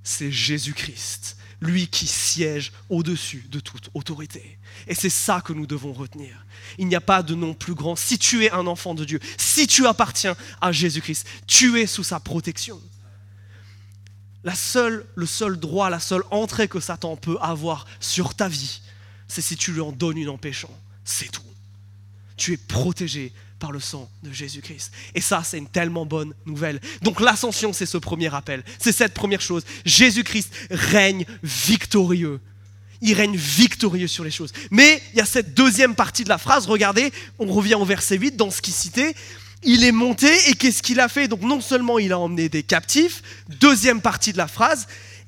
c'est 0.02 0.32
Jésus-Christ, 0.32 1.36
lui 1.60 1.88
qui 1.88 2.06
siège 2.06 2.72
au-dessus 2.88 3.46
de 3.50 3.60
toute 3.60 3.90
autorité. 3.94 4.58
Et 4.86 4.94
c'est 4.94 5.10
ça 5.10 5.40
que 5.40 5.52
nous 5.52 5.66
devons 5.66 5.92
retenir. 5.92 6.44
Il 6.78 6.86
n'y 6.86 6.94
a 6.94 7.00
pas 7.00 7.22
de 7.22 7.34
nom 7.34 7.54
plus 7.54 7.74
grand. 7.74 7.96
Si 7.96 8.18
tu 8.18 8.44
es 8.44 8.50
un 8.50 8.66
enfant 8.66 8.94
de 8.94 9.04
Dieu, 9.04 9.20
si 9.36 9.66
tu 9.66 9.86
appartiens 9.86 10.36
à 10.60 10.72
Jésus-Christ, 10.72 11.26
tu 11.46 11.80
es 11.80 11.86
sous 11.86 12.04
sa 12.04 12.20
protection. 12.20 12.80
La 14.42 14.54
seule, 14.54 15.06
le 15.14 15.26
seul 15.26 15.58
droit, 15.58 15.88
la 15.88 16.00
seule 16.00 16.22
entrée 16.30 16.68
que 16.68 16.80
Satan 16.80 17.16
peut 17.16 17.38
avoir 17.40 17.86
sur 17.98 18.34
ta 18.34 18.48
vie, 18.48 18.82
c'est 19.26 19.40
si 19.40 19.56
tu 19.56 19.72
lui 19.72 19.80
en 19.80 19.90
donnes 19.92 20.18
une 20.18 20.28
en. 20.28 20.38
C'est 21.04 21.30
tout. 21.30 21.42
Tu 22.36 22.54
es 22.54 22.56
protégé 22.56 23.32
par 23.58 23.72
le 23.72 23.80
sang 23.80 24.10
de 24.22 24.32
Jésus-Christ. 24.32 24.92
Et 25.14 25.20
ça, 25.20 25.42
c'est 25.44 25.58
une 25.58 25.68
tellement 25.68 26.04
bonne 26.04 26.34
nouvelle. 26.46 26.80
Donc 27.02 27.20
l'ascension, 27.20 27.72
c'est 27.72 27.86
ce 27.86 27.98
premier 27.98 28.28
rappel. 28.28 28.62
C'est 28.78 28.92
cette 28.92 29.14
première 29.14 29.40
chose. 29.40 29.64
Jésus-Christ 29.84 30.52
règne 30.70 31.24
victorieux. 31.42 32.40
Il 33.00 33.14
règne 33.14 33.36
victorieux 33.36 34.06
sur 34.06 34.24
les 34.24 34.30
choses. 34.30 34.52
Mais 34.70 35.02
il 35.12 35.18
y 35.18 35.20
a 35.20 35.26
cette 35.26 35.54
deuxième 35.54 35.94
partie 35.94 36.24
de 36.24 36.28
la 36.28 36.38
phrase. 36.38 36.66
Regardez, 36.66 37.12
on 37.38 37.46
revient 37.46 37.74
au 37.74 37.84
verset 37.84 38.18
8 38.18 38.36
dans 38.36 38.50
ce 38.50 38.60
qui 38.60 38.72
citait. 38.72 39.14
Il 39.62 39.84
est 39.84 39.92
monté 39.92 40.28
et 40.50 40.54
qu'est-ce 40.54 40.82
qu'il 40.82 41.00
a 41.00 41.08
fait? 41.08 41.28
Donc 41.28 41.40
non 41.40 41.60
seulement 41.60 41.98
il 41.98 42.12
a 42.12 42.18
emmené 42.18 42.48
des 42.48 42.62
captifs, 42.62 43.22
deuxième 43.48 44.02
partie 44.02 44.32
de 44.32 44.38
la 44.38 44.48
phrase, 44.48 44.86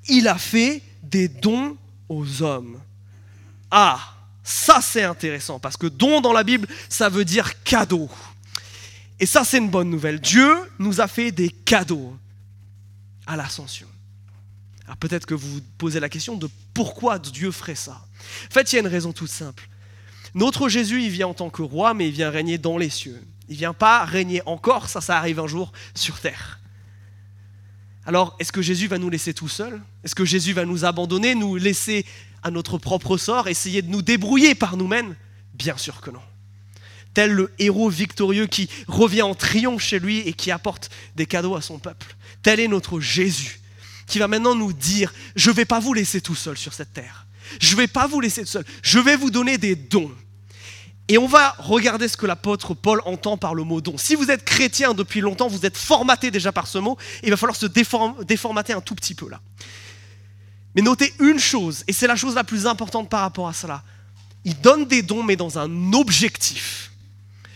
il 0.09 0.29
a 0.29 0.37
fait 0.37 0.83
des 1.03 1.29
dons 1.29 1.77
aux 2.09 2.43
hommes. 2.43 2.79
Ah 3.71 4.16
ça, 4.49 4.81
c'est 4.81 5.03
intéressant 5.03 5.59
parce 5.59 5.77
que 5.77 5.89
don 5.89 6.21
dans 6.21 6.33
la 6.33 6.45
Bible, 6.45 6.69
ça 6.89 7.09
veut 7.09 7.25
dire 7.25 7.65
cadeau. 7.65 8.09
Et 9.19 9.27
ça, 9.27 9.43
c'est 9.43 9.59
une 9.59 9.71
bonne 9.71 9.91
nouvelle. 9.91 10.21
Dieu 10.21 10.57
nous 10.79 11.01
a 11.01 11.09
fait 11.09 11.33
des 11.33 11.49
cadeaux 11.49 12.17
à 13.27 13.35
l'ascension. 13.35 13.89
Alors 14.85 14.99
peut-être 14.99 15.27
que 15.27 15.35
vous 15.35 15.55
vous 15.55 15.61
posez 15.79 15.99
la 15.99 16.09
question 16.09 16.37
de 16.37 16.49
pourquoi 16.75 17.19
Dieu 17.19 17.51
ferait 17.51 17.75
ça. 17.75 18.07
En 18.49 18.55
fait, 18.55 18.73
il 18.73 18.77
y 18.77 18.79
a 18.79 18.83
une 18.83 18.87
raison 18.87 19.13
toute 19.13 19.31
simple. 19.31 19.69
Notre 20.33 20.69
Jésus, 20.69 21.03
il 21.03 21.11
vient 21.11 21.27
en 21.27 21.35
tant 21.35 21.51
que 21.51 21.63
roi, 21.63 21.93
mais 21.93 22.07
il 22.07 22.13
vient 22.13 22.31
régner 22.31 22.57
dans 22.57 22.79
les 22.79 22.91
cieux. 22.91 23.21
Il 23.49 23.57
vient 23.57 23.75
pas 23.75 24.05
régner 24.05 24.43
encore, 24.47 24.89
ça, 24.89 25.01
ça 25.01 25.19
arrive 25.19 25.41
un 25.41 25.49
jour 25.49 25.73
sur 25.97 26.21
terre. 26.21 26.61
Alors, 28.05 28.37
est-ce 28.39 28.53
que 28.53 28.63
Jésus 28.63 28.87
va 28.87 28.99
nous 28.99 29.11
laisser 29.11 29.35
tout 29.35 29.49
seul? 29.49 29.83
Est-ce 30.05 30.15
que 30.15 30.25
Jésus 30.25 30.53
va 30.53 30.65
nous 30.65 30.85
abandonner, 30.85 31.35
nous 31.35 31.57
laisser 31.57 32.07
notre 32.51 32.79
propre 32.79 33.17
sort, 33.17 33.49
essayer 33.49 33.83
de 33.83 33.89
nous 33.89 34.03
débrouiller 34.03 34.55
par 34.55 34.77
nous-mêmes 34.77 35.15
Bien 35.57 35.77
sûr 35.77 36.01
que 36.01 36.11
non. 36.11 36.21
Tel 37.15 37.33
le 37.33 37.51
héros 37.59 37.89
victorieux 37.89 38.47
qui 38.47 38.69
revient 38.89 39.23
en 39.23 39.35
triomphe 39.35 39.83
chez 39.83 39.99
lui 39.99 40.19
et 40.19 40.35
qui 40.35 40.51
apporte 40.51 40.91
des 41.15 41.25
cadeaux 41.25 41.57
à 41.57 41.63
son 41.63 41.79
peuple. 41.79 42.15
Tel 42.43 42.61
est 42.61 42.69
notre 42.69 43.01
Jésus 43.01 43.61
qui 44.07 44.19
va 44.19 44.29
maintenant 44.29 44.55
nous 44.55 44.73
dire, 44.73 45.13
je 45.35 45.51
ne 45.51 45.55
vais 45.55 45.65
pas 45.65 45.81
vous 45.81 45.95
laisser 45.95 46.21
tout 46.21 46.35
seul 46.35 46.59
sur 46.59 46.75
cette 46.75 46.93
terre. 46.93 47.27
Je 47.61 47.73
ne 47.73 47.81
vais 47.81 47.87
pas 47.87 48.07
vous 48.07 48.21
laisser 48.21 48.43
tout 48.43 48.51
seul. 48.51 48.65
Je 48.83 48.99
vais 48.99 49.17
vous 49.17 49.31
donner 49.31 49.57
des 49.57 49.75
dons. 49.75 50.13
Et 51.09 51.19
on 51.19 51.27
va 51.27 51.55
regarder 51.59 52.07
ce 52.09 52.17
que 52.17 52.27
l'apôtre 52.27 52.75
Paul 52.75 53.01
entend 53.05 53.37
par 53.37 53.55
le 53.55 53.65
mot 53.65 53.81
don. 53.81 53.97
Si 53.97 54.15
vous 54.15 54.31
êtes 54.31 54.45
chrétien 54.45 54.93
depuis 54.93 55.21
longtemps, 55.21 55.49
vous 55.49 55.65
êtes 55.65 55.77
formaté 55.77 56.31
déjà 56.31 56.53
par 56.53 56.67
ce 56.67 56.79
mot, 56.79 56.99
il 57.23 57.31
va 57.31 57.37
falloir 57.37 57.57
se 57.57 57.67
déformater 57.67 58.73
un 58.73 58.81
tout 58.81 58.95
petit 58.95 59.15
peu 59.15 59.29
là. 59.31 59.41
Mais 60.77 60.83
notez 60.83 61.15
une 61.21 61.39
chose, 61.39 61.83
et 61.89 61.93
c'est 61.95 62.07
la 62.07 62.17
chose 62.17 62.35
la 62.35 62.45
plus 62.45 62.67
importante 62.67 63.09
par 63.09 63.23
rapport 63.23 63.49
à 63.49 63.55
cela. 63.55 63.83
il 64.45 64.61
donne 64.61 64.85
des 64.85 65.03
dons, 65.03 65.25
mais 65.25 65.35
dans 65.35 65.59
un 65.59 65.93
objectif 65.95 66.93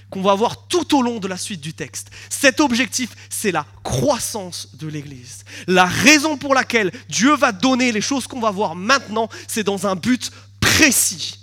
qu'on 0.08 0.22
va 0.22 0.34
voir 0.34 0.66
tout 0.66 0.96
au 0.96 1.02
long 1.02 1.18
de 1.18 1.28
la 1.28 1.36
suite 1.36 1.60
du 1.60 1.72
texte. 1.72 2.10
Cet 2.28 2.58
objectif, 2.58 3.10
c'est 3.28 3.52
la 3.52 3.64
croissance 3.84 4.70
de 4.74 4.88
l'Église. 4.88 5.44
La 5.68 5.84
raison 5.84 6.36
pour 6.36 6.52
laquelle 6.52 6.90
Dieu 7.08 7.36
va 7.36 7.52
donner 7.52 7.92
les 7.92 8.00
choses 8.00 8.26
qu'on 8.26 8.40
va 8.40 8.50
voir 8.50 8.74
maintenant, 8.74 9.28
c'est 9.46 9.62
dans 9.62 9.86
un 9.86 9.94
but 9.94 10.32
précis, 10.58 11.38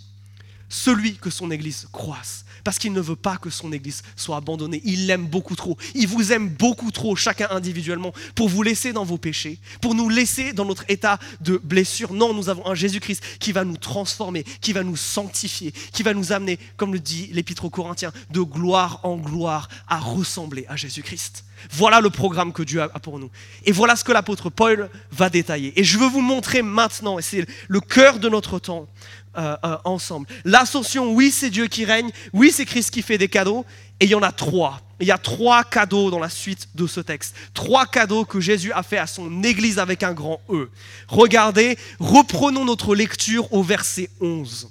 celui 0.68 1.16
que 1.16 1.30
son 1.30 1.50
Église 1.50 1.88
croisse 1.94 2.44
parce 2.68 2.80
qu'il 2.80 2.92
ne 2.92 3.00
veut 3.00 3.16
pas 3.16 3.38
que 3.38 3.50
son 3.50 3.72
Église 3.72 4.04
soit 4.18 4.36
abandonnée. 4.36 4.82
Il 4.84 5.08
l'aime 5.08 5.26
beaucoup 5.26 5.56
trop. 5.56 5.78
Il 5.96 6.06
vous 6.06 6.34
aime 6.34 6.50
beaucoup 6.50 6.92
trop, 6.92 7.16
chacun 7.16 7.48
individuellement, 7.50 8.12
pour 8.36 8.50
vous 8.50 8.62
laisser 8.62 8.92
dans 8.92 9.06
vos 9.06 9.18
péchés, 9.18 9.58
pour 9.80 9.96
nous 9.96 10.10
laisser 10.10 10.52
dans 10.52 10.66
notre 10.66 10.84
état 10.90 11.18
de 11.40 11.62
blessure. 11.64 12.12
Non, 12.12 12.34
nous 12.34 12.50
avons 12.50 12.68
un 12.68 12.76
Jésus-Christ 12.76 13.24
qui 13.40 13.54
va 13.54 13.64
nous 13.64 13.78
transformer, 13.78 14.44
qui 14.60 14.74
va 14.74 14.84
nous 14.84 14.98
sanctifier, 14.98 15.72
qui 15.94 16.04
va 16.04 16.14
nous 16.14 16.34
amener, 16.34 16.60
comme 16.76 16.92
le 16.92 17.00
dit 17.00 17.30
l'Épître 17.32 17.64
aux 17.64 17.70
Corinthiens, 17.70 18.12
de 18.32 18.42
gloire 18.42 19.00
en 19.04 19.16
gloire 19.16 19.70
à 19.88 20.00
ressembler 20.00 20.66
à 20.68 20.76
Jésus-Christ. 20.76 21.46
Voilà 21.72 22.02
le 22.02 22.10
programme 22.10 22.52
que 22.52 22.64
Dieu 22.64 22.82
a 22.82 23.00
pour 23.00 23.18
nous. 23.18 23.32
Et 23.64 23.72
voilà 23.72 23.96
ce 23.96 24.04
que 24.04 24.12
l'apôtre 24.12 24.50
Paul 24.50 24.90
va 25.12 25.30
détailler. 25.30 25.72
Et 25.80 25.86
je 25.86 25.98
veux 25.98 26.08
vous 26.08 26.22
montrer 26.22 26.62
maintenant, 26.62 27.18
et 27.18 27.22
c'est 27.22 27.48
le 27.70 27.80
cœur 27.80 28.20
de 28.20 28.28
notre 28.28 28.60
temps, 28.60 28.88
euh, 29.38 29.56
euh, 29.64 29.78
ensemble. 29.84 30.28
L'ascension, 30.46 31.14
oui, 31.14 31.32
c'est 31.32 31.50
Dieu 31.50 31.68
qui 31.68 31.86
règne, 31.86 32.10
oui, 32.34 32.52
c'est 32.52 32.66
Christ 32.66 32.92
qui 32.92 33.02
fait 33.02 33.18
des 33.18 33.28
cadeaux, 33.28 33.66
et 34.00 34.06
il 34.06 34.10
y 34.10 34.16
en 34.16 34.24
a 34.24 34.32
trois. 34.32 34.82
Il 35.00 35.08
y 35.08 35.12
a 35.12 35.18
trois 35.18 35.64
cadeaux 35.64 36.10
dans 36.10 36.20
la 36.20 36.30
suite 36.30 36.70
de 36.74 36.88
ce 36.88 37.00
texte. 37.00 37.36
Trois 37.54 37.86
cadeaux 37.86 38.26
que 38.26 38.40
Jésus 38.40 38.72
a 38.72 38.82
fait 38.82 38.98
à 38.98 39.06
son 39.06 39.44
Église 39.44 39.78
avec 39.78 40.02
un 40.02 40.14
grand 40.14 40.42
E. 40.50 40.72
Regardez, 41.08 41.78
reprenons 42.00 42.66
notre 42.66 42.96
lecture 42.96 43.52
au 43.54 43.62
verset 43.62 44.10
11. 44.22 44.70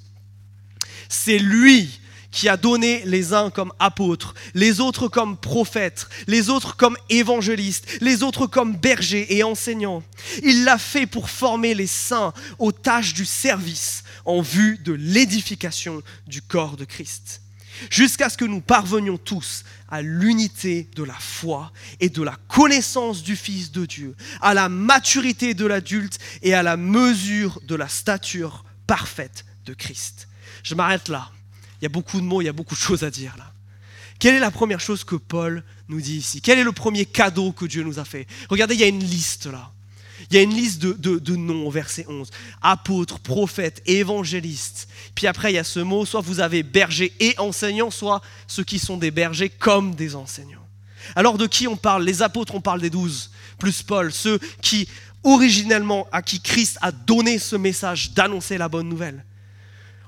C'est 1.08 1.38
lui 1.38 2.00
qui 2.32 2.48
a 2.48 2.56
donné 2.56 3.02
les 3.06 3.32
uns 3.32 3.50
comme 3.50 3.72
apôtres, 3.78 4.34
les 4.52 4.80
autres 4.80 5.08
comme 5.08 5.36
prophètes, 5.36 6.06
les 6.26 6.50
autres 6.50 6.76
comme 6.76 6.96
évangélistes, 7.08 7.98
les 8.00 8.22
autres 8.22 8.46
comme 8.46 8.76
bergers 8.76 9.34
et 9.34 9.42
enseignants. 9.42 10.02
Il 10.42 10.64
l'a 10.64 10.76
fait 10.76 11.06
pour 11.06 11.30
former 11.30 11.72
les 11.72 11.86
saints 11.86 12.34
aux 12.58 12.72
tâches 12.72 13.14
du 13.14 13.24
service 13.24 14.02
en 14.26 14.42
vue 14.42 14.78
de 14.78 14.92
l'édification 14.92 16.02
du 16.26 16.42
corps 16.42 16.76
de 16.76 16.84
Christ, 16.84 17.42
jusqu'à 17.90 18.28
ce 18.28 18.36
que 18.36 18.44
nous 18.44 18.60
parvenions 18.60 19.18
tous 19.18 19.64
à 19.88 20.02
l'unité 20.02 20.88
de 20.94 21.04
la 21.04 21.14
foi 21.14 21.72
et 22.00 22.08
de 22.08 22.22
la 22.22 22.36
connaissance 22.48 23.22
du 23.22 23.36
Fils 23.36 23.72
de 23.72 23.86
Dieu, 23.86 24.14
à 24.40 24.52
la 24.52 24.68
maturité 24.68 25.54
de 25.54 25.64
l'adulte 25.64 26.18
et 26.42 26.54
à 26.54 26.62
la 26.62 26.76
mesure 26.76 27.60
de 27.66 27.74
la 27.74 27.88
stature 27.88 28.64
parfaite 28.86 29.44
de 29.64 29.74
Christ. 29.74 30.28
Je 30.62 30.74
m'arrête 30.74 31.08
là. 31.08 31.30
Il 31.80 31.84
y 31.84 31.86
a 31.86 31.90
beaucoup 31.90 32.20
de 32.20 32.26
mots, 32.26 32.42
il 32.42 32.46
y 32.46 32.48
a 32.48 32.52
beaucoup 32.52 32.74
de 32.74 32.80
choses 32.80 33.04
à 33.04 33.10
dire 33.10 33.34
là. 33.38 33.52
Quelle 34.18 34.34
est 34.34 34.40
la 34.40 34.50
première 34.50 34.80
chose 34.80 35.04
que 35.04 35.16
Paul 35.16 35.62
nous 35.88 36.00
dit 36.00 36.16
ici? 36.16 36.40
Quel 36.40 36.58
est 36.58 36.64
le 36.64 36.72
premier 36.72 37.04
cadeau 37.04 37.52
que 37.52 37.66
Dieu 37.66 37.82
nous 37.82 37.98
a 37.98 38.04
fait? 38.04 38.26
Regardez, 38.48 38.74
il 38.74 38.80
y 38.80 38.84
a 38.84 38.88
une 38.88 39.04
liste 39.04 39.46
là. 39.46 39.70
Il 40.30 40.36
y 40.36 40.40
a 40.40 40.42
une 40.42 40.54
liste 40.54 40.80
de, 40.80 41.36
noms 41.36 41.66
au 41.66 41.70
verset 41.70 42.04
11. 42.08 42.30
Apôtres, 42.62 43.20
prophètes, 43.20 43.82
évangélistes. 43.86 44.88
Puis 45.14 45.26
après, 45.26 45.52
il 45.52 45.54
y 45.54 45.58
a 45.58 45.64
ce 45.64 45.80
mot, 45.80 46.04
soit 46.04 46.20
vous 46.20 46.40
avez 46.40 46.62
bergers 46.62 47.12
et 47.20 47.34
enseignants, 47.38 47.90
soit 47.90 48.20
ceux 48.46 48.64
qui 48.64 48.78
sont 48.78 48.96
des 48.96 49.10
bergers 49.10 49.48
comme 49.48 49.94
des 49.94 50.16
enseignants. 50.16 50.66
Alors 51.14 51.38
de 51.38 51.46
qui 51.46 51.68
on 51.68 51.76
parle? 51.76 52.04
Les 52.04 52.22
apôtres, 52.22 52.54
on 52.54 52.60
parle 52.60 52.80
des 52.80 52.90
douze, 52.90 53.30
plus 53.58 53.82
Paul, 53.82 54.12
ceux 54.12 54.40
qui, 54.60 54.88
originellement, 55.22 56.08
à 56.10 56.22
qui 56.22 56.40
Christ 56.40 56.78
a 56.82 56.90
donné 56.90 57.38
ce 57.38 57.54
message 57.54 58.12
d'annoncer 58.12 58.58
la 58.58 58.68
bonne 58.68 58.88
nouvelle. 58.88 59.24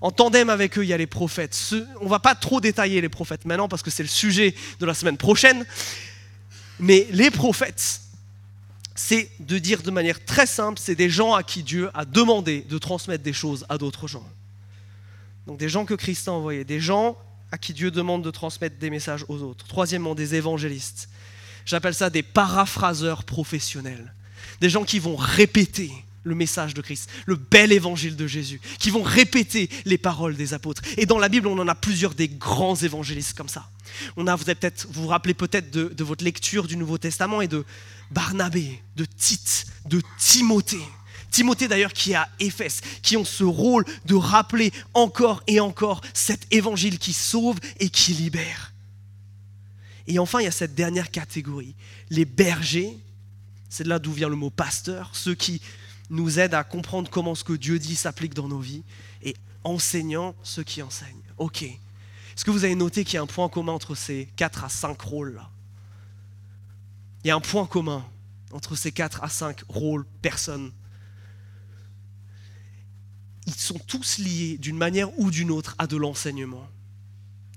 En 0.01 0.11
tandem 0.11 0.51
avec 0.51 0.79
eux, 0.79 0.85
il 0.85 0.89
y 0.89 0.93
a 0.93 0.97
les 0.97 1.07
prophètes. 1.07 1.75
On 2.01 2.05
ne 2.05 2.11
va 2.11 2.21
pas 2.21 2.35
trop 2.35 2.61
détailler 2.61 3.01
les 3.01 3.09
prophètes 3.09 3.45
maintenant 3.45 3.69
parce 3.69 3.83
que 3.83 3.91
c'est 3.91 4.03
le 4.03 4.09
sujet 4.09 4.55
de 4.81 4.87
la 4.87 4.95
semaine 4.95 5.17
prochaine. 5.17 5.65
Mais 6.79 7.09
les 7.11 7.31
prophètes, 7.31 8.01
c'est 8.99 9.31
de 9.39 9.59
dire 9.59 9.83
de 9.83 9.93
manière 9.93 10.25
très 10.25 10.47
simple, 10.47 10.81
c'est 10.83 10.97
des 10.97 11.09
gens 11.09 11.33
à 11.33 11.45
qui 11.45 11.63
Dieu 11.63 11.89
a 11.95 12.05
demandé 12.05 12.63
de 12.69 12.79
transmettre 12.79 13.23
des 13.23 13.33
choses 13.33 13.65
à 13.69 13.79
d'autres 13.79 14.09
gens. 14.09 14.27
Donc 15.47 15.57
des 15.57 15.69
gens 15.69 15.85
que 15.85 15.95
Christ 15.95 16.27
a 16.27 16.33
envoyés, 16.33 16.65
des 16.65 16.81
gens 16.81 17.17
à 17.53 17.59
qui 17.59 17.73
Dieu 17.73 17.93
demande 17.93 18.25
de 18.25 18.31
transmettre 18.33 18.77
des 18.79 18.91
messages 18.91 19.25
aux 19.29 19.41
autres. 19.43 19.65
Troisièmement, 19.69 20.17
des 20.17 20.35
évangélistes. 20.35 21.09
J'appelle 21.65 21.95
ça 21.95 22.11
des 22.11 22.25
paraphraseurs 22.25 23.23
professionnels. 23.23 24.13
Des 24.61 24.69
gens 24.69 24.83
qui 24.83 24.99
vont 24.99 25.15
répéter 25.15 25.93
le 26.25 26.35
message 26.35 26.75
de 26.75 26.83
Christ, 26.83 27.09
le 27.27 27.37
bel 27.37 27.71
évangile 27.71 28.17
de 28.17 28.27
Jésus, 28.27 28.61
qui 28.81 28.91
vont 28.91 29.05
répéter 29.05 29.71
les 29.85 29.97
paroles 29.97 30.35
des 30.35 30.55
apôtres. 30.55 30.83
Et 30.97 31.07
dans 31.07 31.19
la 31.19 31.29
Bible, 31.29 31.47
on 31.47 31.59
en 31.59 31.69
a 31.69 31.75
plusieurs 31.77 32.15
des 32.15 32.29
grands 32.29 32.75
évangélistes 32.75 33.37
comme 33.37 33.49
ça. 33.49 33.71
On 34.17 34.27
a, 34.27 34.35
vous 34.35 34.45
peut-être, 34.45 34.89
vous 34.91 35.03
vous 35.03 35.09
rappelez 35.09 35.35
peut-être 35.35 35.71
de, 35.71 36.05
votre 36.05 36.25
lecture 36.25 36.67
du 36.67 36.77
Nouveau 36.77 36.99
Testament 36.99 37.41
et 37.41 37.49
de 37.49 37.65
Barnabé, 38.11 38.83
de 38.97 39.05
Tite, 39.05 39.67
de 39.87 40.03
Timothée. 40.19 40.87
Timothée 41.31 41.69
d'ailleurs 41.69 41.93
qui 41.93 42.13
est 42.13 42.17
à 42.17 42.29
Éphèse, 42.41 42.81
qui 43.03 43.17
ont 43.17 43.25
ce 43.25 43.45
rôle 43.45 43.85
de 44.07 44.15
rappeler 44.15 44.73
encore 44.95 45.43
et 45.47 45.61
encore 45.61 46.01
cet 46.15 46.47
évangile 46.53 46.99
qui 46.99 47.13
sauve 47.13 47.59
et 47.81 47.91
qui 47.91 48.13
libère. 48.13 48.73
Et 50.07 50.19
enfin, 50.19 50.41
il 50.41 50.45
y 50.45 50.49
a 50.49 50.53
cette 50.53 50.75
dernière 50.75 51.11
catégorie, 51.11 51.75
les 52.09 52.25
bergers, 52.25 52.99
c'est 53.69 53.85
de 53.85 53.91
là 53.91 53.99
d'où 53.99 54.13
vient 54.13 54.31
le 54.31 54.37
mot 54.37 54.49
pasteur, 54.49 55.11
ceux 55.13 55.35
qui 55.35 55.61
nous 56.09 56.39
aide 56.39 56.55
à 56.55 56.65
comprendre 56.65 57.11
comment 57.11 57.35
ce 57.35 57.45
que 57.45 57.53
Dieu 57.53 57.79
dit 57.79 57.95
s'applique 57.95 58.33
dans 58.33 58.49
nos 58.49 58.61
vies 58.61 58.83
et 59.23 59.37
enseignant 59.65 60.35
ceux 60.43 60.65
qui 60.65 60.81
enseignent. 60.81 61.15
Ok. 61.37 61.63
Est-ce 61.63 62.45
que 62.45 62.51
vous 62.51 62.65
avez 62.65 62.75
noté 62.75 63.05
qu'il 63.05 63.15
y 63.15 63.17
a 63.19 63.23
un 63.23 63.27
point 63.27 63.49
commun 63.51 63.73
entre 63.73 63.95
ces 63.95 64.29
4 64.37 64.65
à 64.65 64.69
5 64.71 64.99
rôles-là? 65.01 65.51
Il 67.29 67.33
y 67.33 67.33
a 67.33 67.37
un 67.37 67.41
point 67.41 67.67
commun 67.67 68.03
entre 68.53 68.75
ces 68.75 68.91
4 68.91 69.23
à 69.23 69.29
5 69.29 69.61
rôles, 69.69 70.07
personnes. 70.23 70.73
Ils 73.47 73.53
sont 73.53 73.79
tous 73.87 74.17
liés 74.17 74.57
d'une 74.57 74.79
manière 74.79 75.11
ou 75.19 75.31
d'une 75.31 75.51
autre 75.51 75.75
à 75.77 75.87
de 75.87 75.99
l'enseignement. 75.99 76.67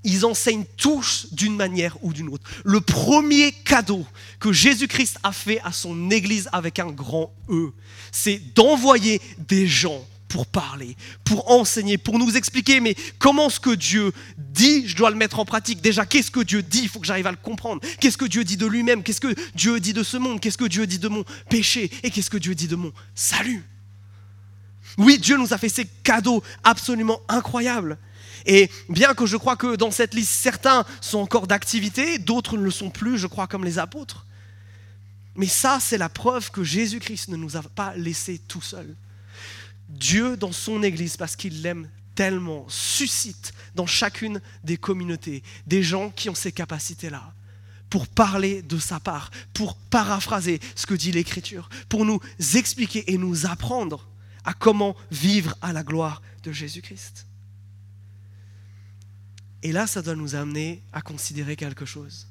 Ils 0.04 0.26
enseignent 0.26 0.66
tous 0.76 1.28
d'une 1.32 1.56
manière 1.56 1.96
ou 2.04 2.12
d'une 2.12 2.28
autre. 2.28 2.44
Le 2.66 2.82
premier 2.82 3.54
cadeau 3.54 4.06
que 4.42 4.52
Jésus-Christ 4.52 5.20
a 5.24 5.32
fait 5.32 5.62
à 5.62 5.72
son 5.72 6.12
Église 6.12 6.50
avec 6.52 6.80
un 6.80 6.92
grand 6.92 7.34
E, 7.48 7.72
c'est 8.12 8.42
d'envoyer 8.54 9.22
des 9.38 9.70
gens 9.70 10.06
pour 10.32 10.48
parler, 10.48 10.96
pour 11.26 11.52
enseigner, 11.52 11.98
pour 11.98 12.18
nous 12.18 12.38
expliquer, 12.38 12.80
mais 12.80 12.96
comment 13.20 13.50
ce 13.50 13.60
que 13.60 13.76
Dieu 13.76 14.14
dit, 14.38 14.88
je 14.88 14.96
dois 14.96 15.10
le 15.10 15.18
mettre 15.18 15.40
en 15.40 15.46
pratique. 15.46 15.82
Déjà, 15.82 16.06
qu'est-ce 16.06 16.32
que 16.32 16.40
Dieu 16.40 16.64
dit? 16.64 16.84
Il 16.84 16.90
faut 16.90 17.02
que 17.02 17.06
j'arrive 17.06 17.28
à 17.28 17.32
le 17.32 17.38
comprendre. 17.38 17.82
Qu'est-ce 18.00 18.18
que 18.18 18.26
Dieu 18.26 18.46
dit 18.46 18.56
de 18.56 18.66
lui-même? 18.66 19.04
Qu'est-ce 19.04 19.20
que 19.20 19.36
Dieu 19.56 19.82
dit 19.82 19.92
de 19.92 20.04
ce 20.04 20.16
monde? 20.16 20.40
Qu'est-ce 20.40 20.58
que 20.58 20.66
Dieu 20.66 20.88
dit 20.88 21.00
de 21.00 21.10
mon 21.10 21.26
péché? 21.50 21.92
Et 22.04 22.12
qu'est-ce 22.12 22.30
que 22.30 22.38
Dieu 22.38 22.56
dit 22.56 22.70
de 22.70 22.78
mon 22.78 22.94
salut? 23.14 23.66
Oui, 24.98 25.20
Dieu 25.20 25.38
nous 25.38 25.54
a 25.54 25.58
fait 25.58 25.70
ces 25.70 25.86
cadeaux 25.86 26.42
absolument 26.64 27.20
incroyables. 27.28 27.98
Et 28.46 28.70
bien 28.88 29.14
que 29.14 29.26
je 29.26 29.36
crois 29.36 29.58
que 29.58 29.76
dans 29.76 29.92
cette 29.92 30.14
liste, 30.14 30.32
certains 30.32 30.86
sont 31.02 31.20
encore 31.20 31.46
d'activité, 31.46 32.20
d'autres 32.20 32.58
ne 32.58 32.64
le 32.64 32.72
sont 32.72 32.90
plus, 32.90 33.18
je 33.18 33.28
crois, 33.28 33.48
comme 33.48 33.66
les 33.66 33.80
apôtres. 33.80 34.26
Mais 35.36 35.48
ça, 35.48 35.80
c'est 35.82 35.98
la 35.98 36.10
preuve 36.10 36.52
que 36.52 36.64
Jésus-Christ 36.64 37.28
ne 37.28 37.36
nous 37.36 37.58
a 37.58 37.62
pas 37.64 37.94
laissés 37.98 38.40
tout 38.48 38.62
seuls. 38.62 38.96
Dieu, 39.92 40.38
dans 40.38 40.52
son 40.52 40.84
Église, 40.84 41.18
parce 41.18 41.36
qu'il 41.36 41.62
l'aime 41.62 41.90
tellement, 42.16 42.66
suscite 42.70 43.54
dans 43.76 43.86
chacune 43.86 44.42
des 44.64 44.78
communautés 44.78 45.44
des 45.68 45.84
gens 45.84 46.10
qui 46.10 46.30
ont 46.30 46.36
ces 46.36 46.52
capacités-là 46.52 47.34
pour 47.90 48.08
parler 48.08 48.62
de 48.62 48.80
sa 48.80 49.00
part, 49.00 49.32
pour 49.54 49.76
paraphraser 49.76 50.60
ce 50.76 50.86
que 50.86 50.94
dit 50.94 51.12
l'Écriture, 51.12 51.70
pour 51.90 52.06
nous 52.06 52.20
expliquer 52.56 53.12
et 53.12 53.18
nous 53.18 53.46
apprendre 53.46 54.08
à 54.46 54.54
comment 54.54 54.96
vivre 55.12 55.56
à 55.62 55.74
la 55.74 55.84
gloire 55.84 56.22
de 56.44 56.52
Jésus-Christ. 56.52 57.28
Et 59.64 59.72
là, 59.72 59.88
ça 59.88 60.02
doit 60.02 60.16
nous 60.16 60.36
amener 60.36 60.82
à 60.94 61.02
considérer 61.02 61.56
quelque 61.56 61.86
chose. 61.86 62.28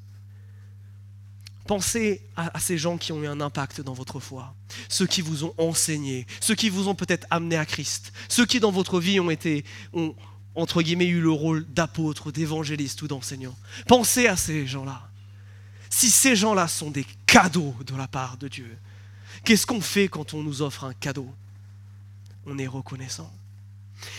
Pensez 1.71 2.21
à, 2.35 2.59
ces 2.59 2.77
gens 2.79 2.99
qui 2.99 3.13
ont 3.13 3.23
eu 3.23 3.29
un 3.29 3.41
impact 3.41 3.81
dans 3.81 3.93
votre 3.93 4.19
foi, 4.19 4.57
ceux 4.89 5.07
qui 5.07 5.21
vous 5.21 5.45
ont 5.45 5.55
enseigné, 5.57 6.27
ceux 6.41 6.57
qui 6.57 6.69
vous 6.69 6.89
ont 6.89 6.97
peut-être 6.97 7.29
amené 7.31 7.57
à 7.57 7.65
Christ, 7.65 8.13
ceux 8.29 8.45
qui 8.45 8.59
dans 8.59 8.73
votre 8.73 8.99
vie 8.99 9.21
ont 9.21 9.31
été, 9.31 9.65
ont, 9.93 10.17
entre 10.57 10.83
guillemets, 10.83 11.07
eu 11.07 11.21
le 11.21 11.31
rôle 11.31 11.65
d'apôtre, 11.73 12.33
d'évangéliste 12.33 13.01
ou 13.03 13.07
d'enseignant. 13.07 13.57
Pensez 13.87 14.27
à 14.27 14.37
ces 14.37 14.67
gens-là. 14.67 15.09
Si 15.91 16.11
ces 16.11 16.35
gens-là 16.35 16.67
sont 16.67 16.91
des 16.91 17.07
cadeaux 17.25 17.77
de 17.87 17.95
la 17.95 18.09
part 18.09 18.37
de 18.37 18.49
Dieu, 18.49 18.77
qu'est-ce 19.45 19.65
qu'on 19.65 19.81
fait 19.81 20.09
quand 20.09 20.35
on 20.35 20.43
nous 20.43 20.63
offre 20.63 20.83
un 20.83 20.93
cadeau? 20.93 21.33
On 22.47 22.59
est 22.59 22.67
reconnaissant. 22.67 23.33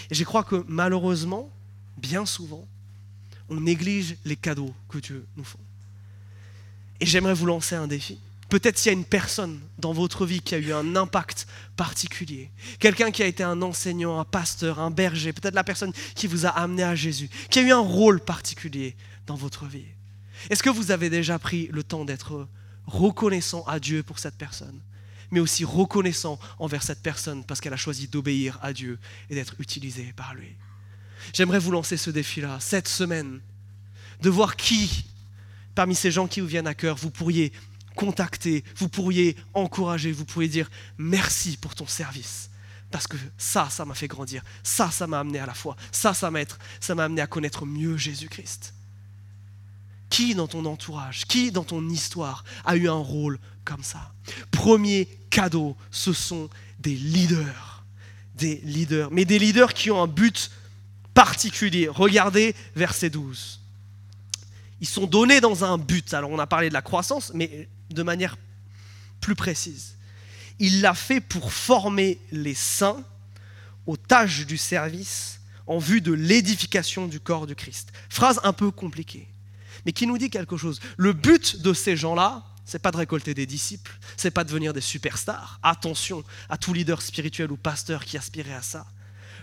Et 0.10 0.16
je 0.16 0.24
crois 0.24 0.46
que 0.46 0.64
malheureusement, 0.70 1.52
bien 1.98 2.26
souvent, 2.26 2.66
on 3.50 3.60
néglige 3.60 4.16
les 4.24 4.38
cadeaux 4.38 4.74
que 4.88 5.00
Dieu 5.00 5.26
nous 5.36 5.44
fait. 5.44 5.60
Et 7.02 7.06
j'aimerais 7.06 7.34
vous 7.34 7.48
lancer 7.48 7.76
un 7.76 7.88
défi. 7.88 8.20
Peut-être 8.48 8.78
s'il 8.78 8.92
y 8.92 8.96
a 8.96 8.98
une 8.98 9.06
personne 9.06 9.60
dans 9.80 9.92
votre 9.92 10.26
vie 10.26 10.42
qui 10.42 10.54
a 10.56 10.60
eu 10.60 10.72
un 10.72 10.96
impact 10.96 11.48
particulier, 11.76 12.52
quelqu'un 12.80 13.10
qui 13.10 13.24
a 13.24 13.26
été 13.26 13.44
un 13.44 13.62
enseignant, 13.62 14.20
un 14.20 14.26
pasteur, 14.26 14.80
un 14.80 14.92
berger, 14.92 15.34
peut-être 15.34 15.56
la 15.56 15.64
personne 15.64 15.94
qui 16.16 16.28
vous 16.28 16.46
a 16.46 16.50
amené 16.50 16.84
à 16.84 16.94
Jésus, 16.94 17.30
qui 17.50 17.60
a 17.60 17.62
eu 17.64 17.72
un 17.72 17.80
rôle 17.80 18.20
particulier 18.20 18.96
dans 19.26 19.36
votre 19.36 19.66
vie. 19.66 19.86
Est-ce 20.50 20.62
que 20.62 20.70
vous 20.70 20.92
avez 20.92 21.10
déjà 21.10 21.40
pris 21.40 21.70
le 21.72 21.82
temps 21.82 22.06
d'être 22.06 22.48
reconnaissant 22.86 23.64
à 23.64 23.80
Dieu 23.80 24.04
pour 24.04 24.20
cette 24.20 24.36
personne, 24.36 24.80
mais 25.32 25.40
aussi 25.40 25.64
reconnaissant 25.64 26.40
envers 26.60 26.84
cette 26.84 27.02
personne 27.02 27.46
parce 27.46 27.62
qu'elle 27.62 27.74
a 27.74 27.78
choisi 27.78 28.10
d'obéir 28.10 28.60
à 28.62 28.74
Dieu 28.74 29.00
et 29.30 29.36
d'être 29.36 29.56
utilisée 29.60 30.14
par 30.16 30.36
lui? 30.36 30.56
J'aimerais 31.34 31.60
vous 31.60 31.72
lancer 31.72 31.96
ce 31.98 32.10
défi-là, 32.10 32.58
cette 32.60 32.90
semaine, 32.90 33.40
de 34.22 34.30
voir 34.30 34.56
qui, 34.56 35.06
parmi 35.76 35.96
ces 35.96 36.12
gens 36.12 36.28
qui 36.28 36.40
vous 36.40 36.48
viennent 36.48 36.68
à 36.68 36.74
cœur, 36.74 36.96
vous 36.96 37.12
pourriez 37.12 37.52
contacter, 37.96 38.64
vous 38.78 38.90
pourriez 38.90 39.36
encourager, 39.54 40.12
vous 40.12 40.26
pourriez 40.26 40.50
dire 40.50 40.70
merci 40.98 41.58
pour 41.58 41.76
ton 41.76 41.88
service. 41.88 42.50
Parce 42.90 43.08
que 43.08 43.18
ça, 43.38 43.70
ça 43.70 43.86
m'a 43.86 43.94
fait 43.94 44.10
grandir. 44.10 44.44
Ça, 44.64 44.92
ça 44.92 45.08
m'a 45.08 45.20
amené 45.20 45.40
à 45.40 45.46
la 45.46 45.54
foi. 45.54 45.78
Ça, 45.92 46.14
ça 46.14 46.30
m'a, 46.30 46.42
ça 46.82 46.94
m'a 46.94 47.06
amené 47.06 47.22
à 47.22 47.28
connaître 47.28 47.66
mieux 47.66 47.96
Jésus-Christ. 47.96 48.74
Qui 50.10 50.36
dans 50.36 50.48
ton 50.48 50.66
entourage, 50.66 51.26
qui 51.26 51.54
dans 51.54 51.64
ton 51.64 51.88
histoire 51.88 52.44
a 52.66 52.76
eu 52.76 52.90
un 52.90 52.94
rôle 52.94 53.40
comme 53.64 53.82
ça? 53.82 54.14
Premier 54.52 55.08
cadeau, 55.30 55.78
ce 55.90 56.12
sont 56.12 56.50
des 56.80 56.96
leaders. 56.96 57.86
Des 58.36 58.58
leaders. 58.66 59.10
Mais 59.10 59.24
des 59.24 59.40
leaders 59.40 59.74
qui 59.74 59.90
ont 59.90 60.04
un 60.04 60.08
but 60.08 60.52
particulier. 61.14 61.88
Regardez 61.88 62.56
verset 62.76 63.10
12. 63.10 63.61
Ils 64.82 64.88
sont 64.88 65.08
donnés 65.08 65.40
dans 65.40 65.64
un 65.64 65.78
but. 65.78 66.14
Alors 66.14 66.32
on 66.32 66.40
a 66.40 66.48
parlé 66.48 66.70
de 66.70 66.74
la 66.74 66.82
croissance, 66.82 67.32
mais 67.34 67.70
de 67.90 68.04
manière 68.04 68.38
plus 69.22 69.36
précise. 69.36 69.96
Il 70.60 70.82
l'a 70.82 70.94
fait 70.94 71.22
pour 71.22 71.54
former 71.54 72.20
les 72.32 72.54
saints 72.54 73.04
aux 73.86 73.98
tâches 73.98 74.46
du 74.46 74.58
service 74.58 75.40
en 75.68 75.78
vue 75.78 76.02
de 76.02 76.12
l'édification 76.12 77.08
du 77.08 77.20
corps 77.20 77.48
du 77.48 77.56
Christ. 77.56 77.92
Phrase 78.10 78.40
un 78.44 78.54
peu 78.54 78.72
compliquée 78.72 79.32
mais 79.86 79.92
qui 79.92 80.08
nous 80.08 80.18
dit 80.18 80.30
quelque 80.30 80.58
chose. 80.58 80.80
Le 80.98 81.14
but 81.14 81.62
de 81.62 81.74
ces 81.74 81.96
gens-là, 81.96 82.44
c'est 82.66 82.80
pas 82.80 82.92
de 82.92 82.98
récolter 82.98 83.34
des 83.34 83.46
disciples, 83.46 83.98
c'est 84.18 84.32
pas 84.32 84.44
de 84.44 84.50
devenir 84.50 84.74
des 84.74 84.82
superstars. 84.82 85.60
Attention 85.64 86.24
à 86.50 86.58
tout 86.58 86.74
leader 86.74 87.02
spirituel 87.02 87.52
ou 87.52 87.58
pasteur 87.58 88.06
qui 88.06 88.18
aspirait 88.18 88.54
à 88.54 88.62
ça. 88.62 88.86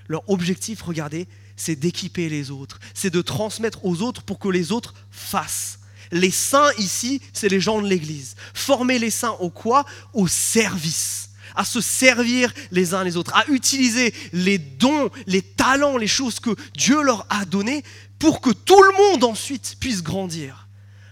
Leur 0.07 0.29
objectif, 0.31 0.83
regardez, 0.83 1.29
c'est 1.59 1.77
d'équiper 1.77 2.31
les 2.31 2.51
autres, 2.51 2.79
c'est 2.95 3.11
de 3.11 3.21
transmettre 3.21 3.85
aux 3.85 4.01
autres 4.01 4.23
pour 4.23 4.39
que 4.39 4.49
les 4.49 4.73
autres 4.73 4.95
fassent. 5.11 5.81
Les 6.11 6.31
saints 6.31 6.73
ici, 6.79 7.21
c'est 7.35 7.51
les 7.51 7.61
gens 7.61 7.83
de 7.83 7.87
l'Église. 7.87 8.35
Former 8.55 8.99
les 8.99 9.11
saints 9.11 9.37
au 9.41 9.51
quoi? 9.51 9.85
Au 10.15 10.27
service 10.27 11.29
à 11.59 11.65
se 11.65 11.81
servir 11.81 12.55
les 12.71 12.95
uns 12.95 13.03
les 13.03 13.17
autres, 13.17 13.35
à 13.35 13.45
utiliser 13.49 14.15
les 14.33 14.59
dons, 14.59 15.11
les 15.27 15.43
talents, 15.43 15.97
les 15.97 16.07
choses 16.07 16.39
que 16.39 16.55
Dieu 16.77 17.03
leur 17.03 17.27
a 17.31 17.45
données 17.45 17.83
pour 18.21 18.41
que 18.41 18.51
tout 18.51 18.81
le 18.81 18.97
monde 18.97 19.25
ensuite 19.25 19.77
puisse 19.81 20.03
grandir. 20.03 20.69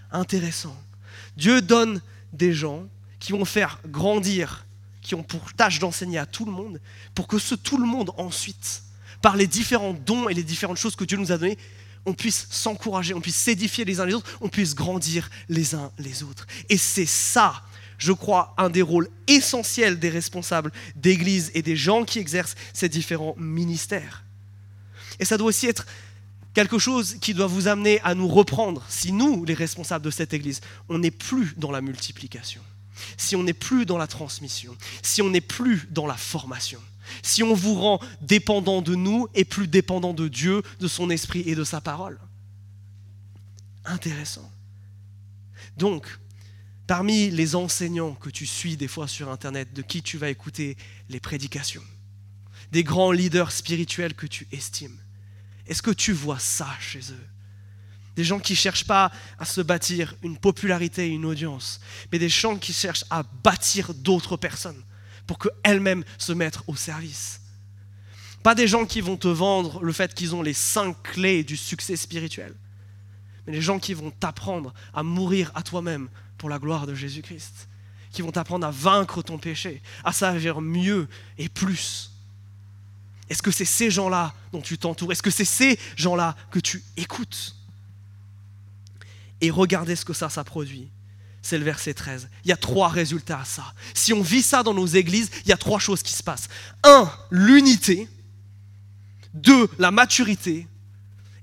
Intéressant. 0.09 0.75
Dieu 1.35 1.61
donne 1.61 2.01
des 2.31 2.53
gens 2.53 2.87
qui 3.19 3.33
vont 3.33 3.43
faire 3.43 3.79
grandir, 3.87 4.65
qui 5.01 5.15
ont 5.15 5.23
pour 5.23 5.53
tâche 5.53 5.79
d'enseigner 5.79 6.17
à 6.17 6.25
tout 6.25 6.45
le 6.45 6.51
monde, 6.51 6.79
pour 7.13 7.27
que 7.27 7.39
ce 7.39 7.53
tout 7.53 7.77
le 7.77 7.85
monde 7.85 8.11
ensuite, 8.17 8.83
par 9.21 9.35
les 9.35 9.47
différents 9.47 9.93
dons 9.93 10.29
et 10.29 10.33
les 10.33 10.43
différentes 10.43 10.77
choses 10.77 10.95
que 10.95 11.03
Dieu 11.03 11.17
nous 11.17 11.31
a 11.31 11.37
données, 11.37 11.57
on 12.05 12.13
puisse 12.13 12.47
s'encourager, 12.49 13.13
on 13.13 13.21
puisse 13.21 13.35
s'édifier 13.35 13.83
les 13.83 13.99
uns 13.99 14.05
les 14.05 14.13
autres, 14.13 14.37
on 14.39 14.47
puisse 14.47 14.75
grandir 14.75 15.29
les 15.49 15.75
uns 15.75 15.91
les 15.97 16.23
autres. 16.23 16.47
Et 16.69 16.77
c'est 16.77 17.05
ça, 17.05 17.63
je 17.97 18.13
crois, 18.13 18.53
un 18.57 18.69
des 18.69 18.81
rôles 18.81 19.09
essentiels 19.27 19.99
des 19.99 20.09
responsables 20.09 20.71
d'église 20.95 21.51
et 21.53 21.61
des 21.61 21.75
gens 21.75 22.05
qui 22.05 22.19
exercent 22.19 22.55
ces 22.73 22.87
différents 22.87 23.35
ministères. 23.37 24.23
Et 25.19 25.25
ça 25.25 25.37
doit 25.37 25.47
aussi 25.47 25.67
être 25.67 25.85
quelque 26.53 26.79
chose 26.79 27.17
qui 27.21 27.33
doit 27.33 27.45
vous 27.45 27.67
amener 27.67 27.99
à 28.01 28.15
nous 28.15 28.27
reprendre, 28.27 28.83
si 28.89 29.11
nous, 29.11 29.45
les 29.45 29.53
responsables 29.53 30.03
de 30.03 30.09
cette 30.09 30.33
Église, 30.33 30.61
on 30.89 30.99
n'est 30.99 31.11
plus 31.11 31.53
dans 31.57 31.71
la 31.71 31.81
multiplication, 31.81 32.61
si 33.15 33.35
on 33.35 33.43
n'est 33.43 33.53
plus 33.53 33.85
dans 33.85 33.97
la 33.97 34.07
transmission, 34.07 34.75
si 35.03 35.21
on 35.21 35.29
n'est 35.29 35.41
plus 35.41 35.87
dans 35.91 36.07
la 36.07 36.17
formation, 36.17 36.79
si 37.21 37.43
on 37.43 37.53
vous 37.53 37.75
rend 37.75 37.99
dépendant 38.21 38.81
de 38.81 38.95
nous 38.95 39.27
et 39.33 39.45
plus 39.45 39.67
dépendant 39.67 40.13
de 40.13 40.27
Dieu, 40.27 40.61
de 40.79 40.87
son 40.87 41.09
esprit 41.09 41.43
et 41.45 41.55
de 41.55 41.63
sa 41.63 41.81
parole. 41.81 42.19
Intéressant. 43.85 44.51
Donc, 45.77 46.19
parmi 46.87 47.29
les 47.29 47.55
enseignants 47.55 48.13
que 48.13 48.29
tu 48.29 48.45
suis 48.45 48.77
des 48.77 48.87
fois 48.87 49.07
sur 49.07 49.29
Internet, 49.29 49.73
de 49.73 49.81
qui 49.81 50.01
tu 50.01 50.17
vas 50.17 50.29
écouter 50.29 50.77
les 51.09 51.19
prédications, 51.19 51.83
des 52.71 52.83
grands 52.83 53.11
leaders 53.11 53.51
spirituels 53.51 54.13
que 54.13 54.27
tu 54.27 54.47
estimes, 54.51 54.97
est-ce 55.67 55.81
que 55.81 55.91
tu 55.91 56.13
vois 56.13 56.39
ça 56.39 56.69
chez 56.79 56.99
eux? 57.11 57.27
Des 58.15 58.23
gens 58.23 58.39
qui 58.39 58.53
ne 58.53 58.57
cherchent 58.57 58.87
pas 58.87 59.11
à 59.37 59.45
se 59.45 59.61
bâtir 59.61 60.15
une 60.23 60.37
popularité 60.37 61.05
et 61.05 61.11
une 61.11 61.25
audience, 61.25 61.79
mais 62.11 62.17
des 62.17 62.29
gens 62.29 62.57
qui 62.57 62.73
cherchent 62.73 63.05
à 63.09 63.21
bâtir 63.21 63.93
d'autres 63.93 64.37
personnes 64.37 64.83
pour 65.27 65.37
qu'elles-mêmes 65.39 66.03
se 66.17 66.31
mettent 66.31 66.59
au 66.67 66.75
service. 66.75 67.41
Pas 68.43 68.55
des 68.55 68.67
gens 68.67 68.85
qui 68.85 69.01
vont 69.01 69.17
te 69.17 69.27
vendre 69.27 69.83
le 69.83 69.91
fait 69.91 70.13
qu'ils 70.13 70.33
ont 70.33 70.41
les 70.41 70.53
cinq 70.53 70.95
clés 71.03 71.43
du 71.43 71.57
succès 71.57 71.95
spirituel, 71.95 72.55
mais 73.45 73.53
des 73.53 73.61
gens 73.61 73.79
qui 73.79 73.93
vont 73.93 74.11
t'apprendre 74.11 74.73
à 74.93 75.03
mourir 75.03 75.51
à 75.53 75.63
toi-même 75.63 76.09
pour 76.37 76.49
la 76.49 76.59
gloire 76.59 76.87
de 76.87 76.95
Jésus-Christ, 76.95 77.67
qui 78.11 78.21
vont 78.21 78.31
t'apprendre 78.31 78.65
à 78.65 78.71
vaincre 78.71 79.21
ton 79.21 79.37
péché, 79.37 79.81
à 80.03 80.13
servir 80.13 80.61
mieux 80.61 81.07
et 81.37 81.49
plus 81.49 82.11
est-ce 83.29 83.41
que 83.41 83.51
c'est 83.51 83.65
ces 83.65 83.91
gens-là 83.91 84.33
dont 84.51 84.61
tu 84.61 84.77
t'entoures? 84.77 85.11
Est-ce 85.11 85.23
que 85.23 85.29
c'est 85.29 85.45
ces 85.45 85.77
gens-là 85.95 86.35
que 86.49 86.59
tu 86.59 86.83
écoutes? 86.95 87.55
Et 89.41 89.51
regardez 89.51 89.95
ce 89.95 90.05
que 90.05 90.13
ça, 90.13 90.29
ça 90.29 90.43
produit. 90.43 90.89
C'est 91.47 91.57
le 91.57 91.63
verset 91.63 91.93
13. 91.93 92.27
Il 92.43 92.49
y 92.49 92.51
a 92.51 92.57
trois 92.57 92.89
résultats 92.89 93.39
à 93.39 93.45
ça. 93.45 93.73
Si 93.93 94.11
on 94.11 94.21
vit 94.21 94.41
ça 94.41 94.63
dans 94.63 94.73
nos 94.73 94.85
églises, 94.85 95.29
il 95.45 95.49
y 95.49 95.53
a 95.53 95.57
trois 95.57 95.79
choses 95.79 96.03
qui 96.03 96.11
se 96.11 96.21
passent. 96.21 96.49
Un, 96.83 97.09
l'unité. 97.31 98.09
Deux, 99.33 99.69
la 99.79 99.89
maturité. 99.89 100.67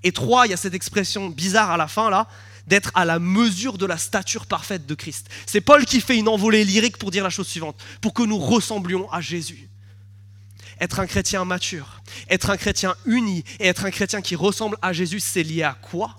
Et 0.02 0.12
trois, 0.12 0.46
il 0.46 0.50
y 0.50 0.52
a 0.52 0.58
cette 0.58 0.74
expression 0.74 1.30
bizarre 1.30 1.70
à 1.70 1.78
la 1.78 1.88
fin 1.88 2.10
là, 2.10 2.28
d'être 2.66 2.90
à 2.94 3.06
la 3.06 3.18
mesure 3.18 3.78
de 3.78 3.86
la 3.86 3.96
stature 3.96 4.44
parfaite 4.44 4.84
de 4.84 4.94
Christ. 4.94 5.30
C'est 5.46 5.62
Paul 5.62 5.86
qui 5.86 6.02
fait 6.02 6.18
une 6.18 6.28
envolée 6.28 6.66
lyrique 6.66 6.98
pour 6.98 7.10
dire 7.10 7.24
la 7.24 7.30
chose 7.30 7.48
suivante, 7.48 7.82
pour 8.02 8.12
que 8.12 8.24
nous 8.24 8.38
ressemblions 8.38 9.10
à 9.10 9.22
Jésus 9.22 9.70
être 10.80 11.00
un 11.00 11.06
chrétien 11.06 11.46
mature, 11.46 12.02
être 12.28 12.50
un 12.50 12.58
chrétien 12.58 12.94
uni 13.06 13.42
et 13.58 13.68
être 13.68 13.86
un 13.86 13.90
chrétien 13.90 14.20
qui 14.20 14.36
ressemble 14.36 14.76
à 14.82 14.92
Jésus, 14.92 15.20
c'est 15.20 15.44
lié 15.44 15.62
à 15.62 15.72
quoi? 15.72 16.16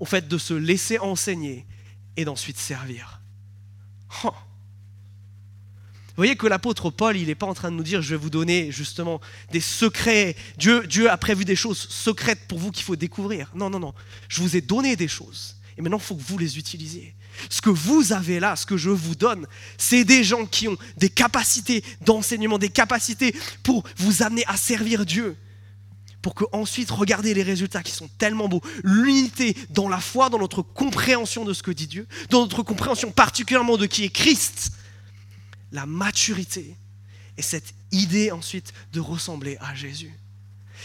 Au 0.00 0.04
fait 0.04 0.26
de 0.26 0.38
se 0.38 0.54
laisser 0.54 0.98
enseigner 0.98 1.64
et 2.18 2.24
d'ensuite 2.24 2.58
servir. 2.58 3.20
Vous 4.22 4.32
voyez 6.16 6.34
que 6.34 6.48
l'apôtre 6.48 6.90
Paul, 6.90 7.16
il 7.16 7.28
n'est 7.28 7.36
pas 7.36 7.46
en 7.46 7.54
train 7.54 7.70
de 7.70 7.76
nous 7.76 7.84
dire, 7.84 8.02
je 8.02 8.10
vais 8.10 8.20
vous 8.20 8.28
donner 8.28 8.72
justement 8.72 9.20
des 9.52 9.60
secrets. 9.60 10.34
Dieu, 10.56 10.84
Dieu 10.88 11.08
a 11.08 11.16
prévu 11.16 11.44
des 11.44 11.54
choses 11.54 11.78
secrètes 11.78 12.40
pour 12.48 12.58
vous 12.58 12.72
qu'il 12.72 12.82
faut 12.82 12.96
découvrir. 12.96 13.52
Non, 13.54 13.70
non, 13.70 13.78
non. 13.78 13.94
Je 14.28 14.42
vous 14.42 14.56
ai 14.56 14.60
donné 14.60 14.96
des 14.96 15.06
choses. 15.06 15.56
Et 15.76 15.80
maintenant, 15.80 15.98
il 15.98 16.02
faut 16.02 16.16
que 16.16 16.22
vous 16.22 16.38
les 16.38 16.58
utilisiez. 16.58 17.14
Ce 17.50 17.60
que 17.60 17.70
vous 17.70 18.12
avez 18.12 18.40
là, 18.40 18.56
ce 18.56 18.66
que 18.66 18.76
je 18.76 18.90
vous 18.90 19.14
donne, 19.14 19.46
c'est 19.76 20.02
des 20.02 20.24
gens 20.24 20.44
qui 20.44 20.66
ont 20.66 20.76
des 20.96 21.10
capacités 21.10 21.84
d'enseignement, 22.00 22.58
des 22.58 22.68
capacités 22.68 23.32
pour 23.62 23.84
vous 23.96 24.24
amener 24.24 24.44
à 24.48 24.56
servir 24.56 25.06
Dieu. 25.06 25.36
Pour 26.28 26.34
que 26.34 26.44
ensuite, 26.52 26.90
regardez 26.90 27.32
les 27.32 27.42
résultats 27.42 27.82
qui 27.82 27.92
sont 27.92 28.10
tellement 28.18 28.48
beaux. 28.48 28.60
L'unité 28.84 29.56
dans 29.70 29.88
la 29.88 29.96
foi, 29.96 30.28
dans 30.28 30.38
notre 30.38 30.60
compréhension 30.60 31.46
de 31.46 31.54
ce 31.54 31.62
que 31.62 31.70
dit 31.70 31.86
Dieu, 31.86 32.06
dans 32.28 32.40
notre 32.40 32.62
compréhension 32.62 33.10
particulièrement 33.10 33.78
de 33.78 33.86
qui 33.86 34.04
est 34.04 34.10
Christ. 34.10 34.72
La 35.72 35.86
maturité 35.86 36.76
et 37.38 37.40
cette 37.40 37.72
idée 37.92 38.30
ensuite 38.30 38.74
de 38.92 39.00
ressembler 39.00 39.56
à 39.62 39.74
Jésus. 39.74 40.12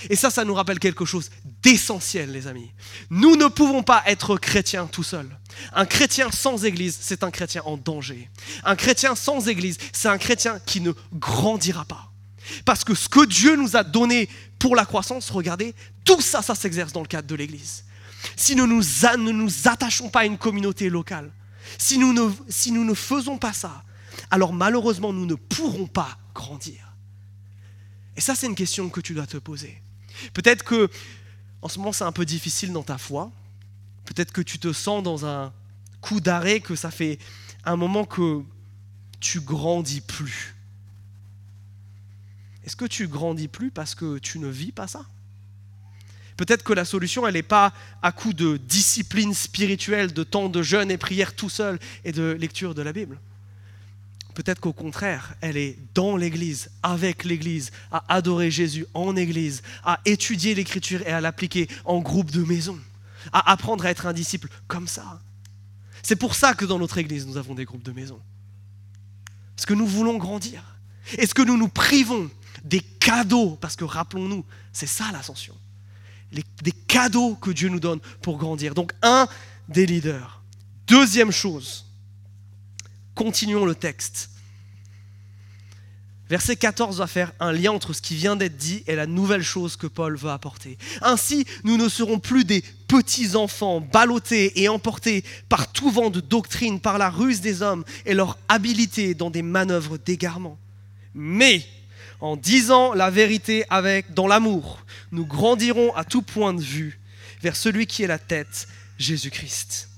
Et 0.09 0.15
ça, 0.15 0.29
ça 0.29 0.45
nous 0.45 0.53
rappelle 0.53 0.79
quelque 0.79 1.03
chose 1.03 1.29
d'essentiel, 1.61 2.31
les 2.31 2.47
amis. 2.47 2.71
Nous 3.09 3.35
ne 3.35 3.47
pouvons 3.47 3.83
pas 3.83 4.01
être 4.05 4.37
chrétiens 4.37 4.87
tout 4.87 5.03
seuls. 5.03 5.37
Un 5.73 5.85
chrétien 5.85 6.31
sans 6.31 6.63
église, 6.63 6.97
c'est 7.01 7.21
un 7.21 7.31
chrétien 7.31 7.63
en 7.65 7.75
danger. 7.75 8.29
Un 8.63 8.77
chrétien 8.77 9.13
sans 9.13 9.49
église, 9.49 9.77
c'est 9.91 10.07
un 10.07 10.17
chrétien 10.17 10.61
qui 10.65 10.79
ne 10.79 10.93
grandira 11.11 11.83
pas. 11.83 12.13
Parce 12.65 12.83
que 12.83 12.95
ce 12.95 13.09
que 13.09 13.25
Dieu 13.25 13.55
nous 13.55 13.75
a 13.75 13.83
donné 13.83 14.29
pour 14.63 14.77
la 14.77 14.85
croissance, 14.85 15.29
regardez, 15.29 15.75
tout 16.05 16.21
ça, 16.21 16.41
ça 16.41 16.55
s'exerce 16.55 16.93
dans 16.93 17.01
le 17.01 17.07
cadre 17.07 17.27
de 17.27 17.35
l'église. 17.35 17.83
Si 18.37 18.55
nous 18.55 18.65
nous, 18.65 18.79
ne 18.79 19.31
nous 19.33 19.67
attachons 19.67 20.07
pas 20.07 20.21
à 20.21 20.25
une 20.25 20.37
communauté 20.37 20.89
locale, 20.89 21.33
si 21.77 21.97
nous, 21.97 22.13
ne, 22.13 22.93
faisons 22.93 23.37
pas 23.37 23.51
ça, 23.51 23.83
alors 24.31 24.53
malheureusement, 24.53 25.11
nous 25.11 25.25
ne 25.25 25.35
pourrons 25.35 25.85
pas 25.85 26.17
grandir. 26.33 26.95
Et 28.15 28.21
ça, 28.21 28.35
c'est 28.35 28.47
une 28.47 28.55
question 28.55 28.87
que 28.87 29.01
tu 29.01 29.13
dois 29.13 29.27
te 29.27 29.35
poser. 29.35 29.81
Peut-être 30.33 30.63
que 30.63 30.89
en 31.61 31.67
ce 31.67 31.77
moment 31.79 31.91
c'est 31.91 32.05
un 32.05 32.13
peu 32.13 32.23
difficile 32.23 32.71
dans 32.71 32.83
ta 32.83 32.97
foi. 32.97 33.33
Peut-être 34.05 34.31
que 34.31 34.41
tu 34.41 34.59
te 34.59 34.71
sens 34.71 35.03
dans 35.03 35.25
un 35.25 35.51
coup 35.99 36.21
d'arrêt, 36.21 36.61
que 36.61 36.77
ça 36.77 36.89
fait 36.89 37.19
un 37.65 37.75
moment 37.75 38.05
que 38.05 38.41
tu 39.19 39.41
grandis 39.41 39.99
plus. 39.99 40.52
Est-ce 42.65 42.75
que 42.75 42.85
tu 42.85 43.07
grandis 43.07 43.47
plus 43.47 43.71
parce 43.71 43.95
que 43.95 44.17
tu 44.19 44.39
ne 44.39 44.47
vis 44.47 44.71
pas 44.71 44.87
ça? 44.87 45.05
Peut-être 46.37 46.63
que 46.63 46.73
la 46.73 46.85
solution, 46.85 47.27
elle 47.27 47.35
n'est 47.35 47.43
pas 47.43 47.73
à 48.01 48.11
coup 48.11 48.33
de 48.33 48.57
discipline 48.57 49.33
spirituelle, 49.33 50.13
de 50.13 50.23
temps 50.23 50.49
de 50.49 50.61
jeûne 50.63 50.89
et 50.89 50.97
prière 50.97 51.35
tout 51.35 51.49
seul 51.49 51.79
et 52.03 52.11
de 52.11 52.35
lecture 52.39 52.73
de 52.73 52.81
la 52.81 52.91
Bible. 52.91 53.19
Peut-être 54.33 54.59
qu'au 54.59 54.73
contraire, 54.73 55.35
elle 55.41 55.57
est 55.57 55.77
dans 55.93 56.17
l'Église, 56.17 56.71
avec 56.81 57.23
l'Église, 57.23 57.71
à 57.91 58.03
adorer 58.15 58.49
Jésus 58.49 58.87
en 58.95 59.15
Église, 59.15 59.61
à 59.83 59.99
étudier 60.05 60.55
l'Écriture 60.55 61.01
et 61.03 61.11
à 61.11 61.21
l'appliquer 61.21 61.67
en 61.85 61.99
groupe 61.99 62.31
de 62.31 62.43
maison, 62.43 62.79
à 63.31 63.51
apprendre 63.51 63.85
à 63.85 63.91
être 63.91 64.07
un 64.07 64.13
disciple 64.13 64.47
comme 64.67 64.87
ça. 64.87 65.21
C'est 66.01 66.15
pour 66.15 66.33
ça 66.33 66.55
que 66.55 66.65
dans 66.65 66.79
notre 66.79 66.97
Église, 66.97 67.27
nous 67.27 67.37
avons 67.37 67.53
des 67.53 67.65
groupes 67.65 67.83
de 67.83 67.91
maison. 67.91 68.19
Parce 69.55 69.67
que 69.67 69.75
nous 69.75 69.87
voulons 69.87 70.17
grandir. 70.17 70.63
Est-ce 71.19 71.35
que 71.35 71.43
nous 71.43 71.57
nous 71.57 71.69
privons 71.69 72.31
des 72.63 72.79
cadeaux 72.79 73.57
Parce 73.59 73.75
que 73.75 73.83
rappelons-nous, 73.83 74.45
c'est 74.71 74.87
ça 74.87 75.05
l'ascension. 75.11 75.55
des 76.31 76.71
cadeaux 76.71 77.35
que 77.35 77.51
Dieu 77.51 77.69
nous 77.69 77.79
donne 77.79 77.99
pour 78.21 78.37
grandir. 78.37 78.73
Donc 78.73 78.93
un 79.01 79.27
des 79.69 79.85
leaders. 79.85 80.41
Deuxième 80.87 81.31
chose, 81.31 81.85
Continuons 83.15 83.65
le 83.65 83.75
texte. 83.75 84.29
Verset 86.29 86.55
14 86.55 86.97
va 86.97 87.05
faire 87.05 87.31
un 87.39 87.51
lien 87.51 87.71
entre 87.71 87.93
ce 87.93 88.01
qui 88.01 88.15
vient 88.15 88.35
d'être 88.35 88.57
dit 88.57 88.83
et 88.87 88.95
la 88.95 89.05
nouvelle 89.05 89.43
chose 89.43 89.75
que 89.75 89.85
Paul 89.85 90.15
veut 90.17 90.31
apporter. 90.31 90.77
Ainsi, 91.01 91.45
nous 91.63 91.77
ne 91.77 91.87
serons 91.89 92.17
plus 92.17 92.43
des 92.43 92.63
petits 92.87 93.35
enfants 93.35 93.81
ballottés 93.81 94.59
et 94.61 94.67
emportés 94.67 95.23
par 95.47 95.71
tout 95.71 95.91
vent 95.91 96.09
de 96.09 96.21
doctrine, 96.21 96.79
par 96.79 96.97
la 96.97 97.09
ruse 97.09 97.41
des 97.41 97.61
hommes 97.61 97.83
et 98.05 98.15
leur 98.15 98.39
habileté 98.47 99.13
dans 99.13 99.29
des 99.29 99.43
manœuvres 99.43 99.97
d'égarement. 99.97 100.57
Mais, 101.13 101.63
en 102.23 102.37
disant 102.37 102.93
la 102.93 103.11
vérité 103.11 103.65
avec, 103.69 104.13
dans 104.13 104.27
l'amour, 104.27 104.85
nous 105.11 105.25
grandirons 105.25 105.93
à 105.93 106.05
tout 106.05 106.21
point 106.21 106.53
de 106.53 106.61
vue 106.61 107.01
vers 107.41 107.57
celui 107.57 107.85
qui 107.85 108.01
est 108.01 108.07
la 108.07 108.17
tête, 108.17 108.67
Jésus-Christ 108.97 109.89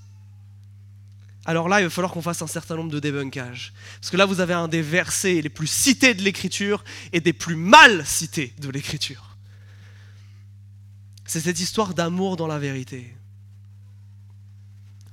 alors 1.48 1.70
là, 1.70 1.80
il 1.80 1.84
va 1.84 1.92
falloir 1.92 2.12
qu'on 2.12 2.24
fasse 2.24 2.42
un 2.42 2.48
certain 2.48 2.76
nombre 2.76 2.90
de 2.90 3.00
débunkages. 3.00 3.72
Parce 4.02 4.10
que 4.10 4.18
là, 4.18 4.26
vous 4.26 4.40
avez 4.40 4.56
un 4.56 4.68
des 4.68 4.82
versets 4.82 5.44
les 5.44 5.50
plus 5.50 5.68
cités 5.68 6.16
de 6.16 6.24
l'Écriture 6.24 6.84
et 7.14 7.20
des 7.20 7.34
plus 7.34 7.56
mal 7.56 8.04
cités 8.04 8.56
de 8.58 8.68
l'Écriture. 8.70 9.38
C'est 11.28 11.42
cette 11.42 11.60
histoire 11.60 11.94
d'amour 11.94 12.36
dans 12.36 12.48
la 12.48 12.58
vérité. 12.58 13.16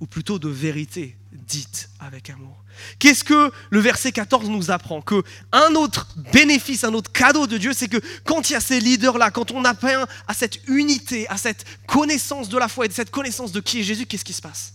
Ou 0.00 0.06
plutôt 0.06 0.38
de 0.38 0.48
vérité 0.48 1.18
dite 1.32 1.88
avec 1.98 2.30
amour. 2.30 2.62
Qu'est-ce 2.98 3.24
que 3.24 3.50
le 3.70 3.80
verset 3.80 4.12
14 4.12 4.48
nous 4.48 4.70
apprend? 4.70 5.00
Que 5.00 5.22
un 5.52 5.74
autre 5.74 6.08
bénéfice, 6.32 6.84
un 6.84 6.94
autre 6.94 7.10
cadeau 7.10 7.46
de 7.46 7.58
Dieu, 7.58 7.72
c'est 7.72 7.88
que 7.88 8.00
quand 8.24 8.50
il 8.50 8.54
y 8.54 8.56
a 8.56 8.60
ces 8.60 8.80
leaders-là, 8.80 9.30
quand 9.30 9.50
on 9.50 9.64
atteint 9.64 10.06
à 10.28 10.34
cette 10.34 10.60
unité, 10.68 11.28
à 11.28 11.36
cette 11.36 11.64
connaissance 11.86 12.48
de 12.48 12.58
la 12.58 12.68
foi 12.68 12.86
et 12.86 12.88
de 12.88 12.92
cette 12.92 13.10
connaissance 13.10 13.52
de 13.52 13.60
qui 13.60 13.80
est 13.80 13.82
Jésus, 13.82 14.06
qu'est-ce 14.06 14.24
qui 14.24 14.32
se 14.32 14.42
passe? 14.42 14.74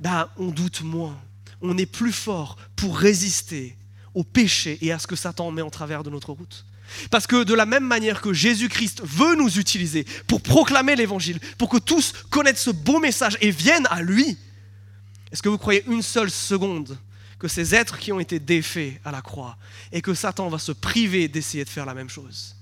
Bah, 0.00 0.30
on 0.36 0.48
doute 0.48 0.82
moins. 0.82 1.18
On 1.60 1.78
est 1.78 1.86
plus 1.86 2.12
fort 2.12 2.56
pour 2.76 2.98
résister 2.98 3.76
au 4.12 4.24
péché 4.24 4.78
et 4.82 4.92
à 4.92 4.98
ce 4.98 5.06
que 5.06 5.16
Satan 5.16 5.50
met 5.50 5.62
en 5.62 5.70
travers 5.70 6.02
de 6.02 6.10
notre 6.10 6.32
route. 6.32 6.64
Parce 7.10 7.26
que 7.26 7.44
de 7.44 7.54
la 7.54 7.66
même 7.66 7.84
manière 7.84 8.20
que 8.20 8.32
Jésus-Christ 8.32 9.02
veut 9.02 9.34
nous 9.36 9.58
utiliser 9.58 10.04
pour 10.26 10.42
proclamer 10.42 10.96
l'évangile, 10.96 11.40
pour 11.58 11.68
que 11.68 11.78
tous 11.78 12.12
connaissent 12.30 12.62
ce 12.62 12.70
beau 12.70 13.00
message 13.00 13.38
et 13.40 13.50
viennent 13.50 13.88
à 13.90 14.02
lui, 14.02 14.36
est-ce 15.34 15.42
que 15.42 15.48
vous 15.48 15.58
croyez 15.58 15.84
une 15.88 16.00
seule 16.00 16.30
seconde 16.30 16.96
que 17.40 17.48
ces 17.48 17.74
êtres 17.74 17.98
qui 17.98 18.12
ont 18.12 18.20
été 18.20 18.38
défaits 18.38 19.00
à 19.04 19.10
la 19.10 19.20
croix 19.20 19.58
et 19.90 20.00
que 20.00 20.14
Satan 20.14 20.48
va 20.48 20.60
se 20.60 20.70
priver 20.70 21.26
d'essayer 21.26 21.64
de 21.64 21.68
faire 21.68 21.86
la 21.86 21.92
même 21.92 22.08
chose? 22.08 22.54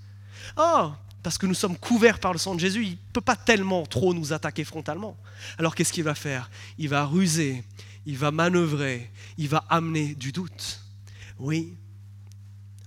Oh, 0.56 0.90
parce 1.22 1.36
que 1.36 1.44
nous 1.44 1.52
sommes 1.52 1.76
couverts 1.76 2.18
par 2.18 2.32
le 2.32 2.38
sang 2.38 2.54
de 2.54 2.60
Jésus, 2.60 2.84
il 2.84 2.92
ne 2.92 3.12
peut 3.12 3.20
pas 3.20 3.36
tellement 3.36 3.84
trop 3.84 4.14
nous 4.14 4.32
attaquer 4.32 4.64
frontalement. 4.64 5.18
Alors 5.58 5.74
qu'est-ce 5.74 5.92
qu'il 5.92 6.04
va 6.04 6.14
faire? 6.14 6.50
Il 6.78 6.88
va 6.88 7.04
ruser, 7.04 7.62
il 8.06 8.16
va 8.16 8.30
manœuvrer, 8.30 9.10
il 9.36 9.48
va 9.48 9.66
amener 9.68 10.14
du 10.14 10.32
doute. 10.32 10.80
Oui, 11.38 11.76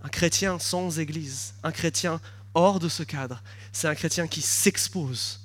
un 0.02 0.10
chrétien 0.10 0.58
sans 0.58 0.98
église, 0.98 1.54
un 1.62 1.72
chrétien 1.72 2.20
hors 2.56 2.80
de 2.80 2.90
ce 2.90 3.04
cadre, 3.04 3.44
c'est 3.72 3.88
un 3.88 3.94
chrétien 3.94 4.26
qui 4.26 4.42
s'expose, 4.42 5.42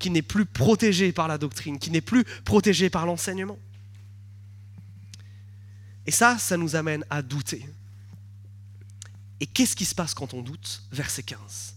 qui 0.00 0.10
n'est 0.10 0.20
plus 0.20 0.46
protégé 0.46 1.12
par 1.12 1.28
la 1.28 1.38
doctrine, 1.38 1.78
qui 1.78 1.92
n'est 1.92 2.00
plus 2.00 2.24
protégé 2.44 2.90
par 2.90 3.06
l'enseignement. 3.06 3.56
Et 6.08 6.10
ça, 6.10 6.38
ça 6.38 6.56
nous 6.56 6.74
amène 6.74 7.04
à 7.10 7.20
douter. 7.20 7.68
Et 9.40 9.46
qu'est-ce 9.46 9.76
qui 9.76 9.84
se 9.84 9.94
passe 9.94 10.14
quand 10.14 10.32
on 10.32 10.40
doute? 10.40 10.82
Verset 10.90 11.22
15. 11.22 11.74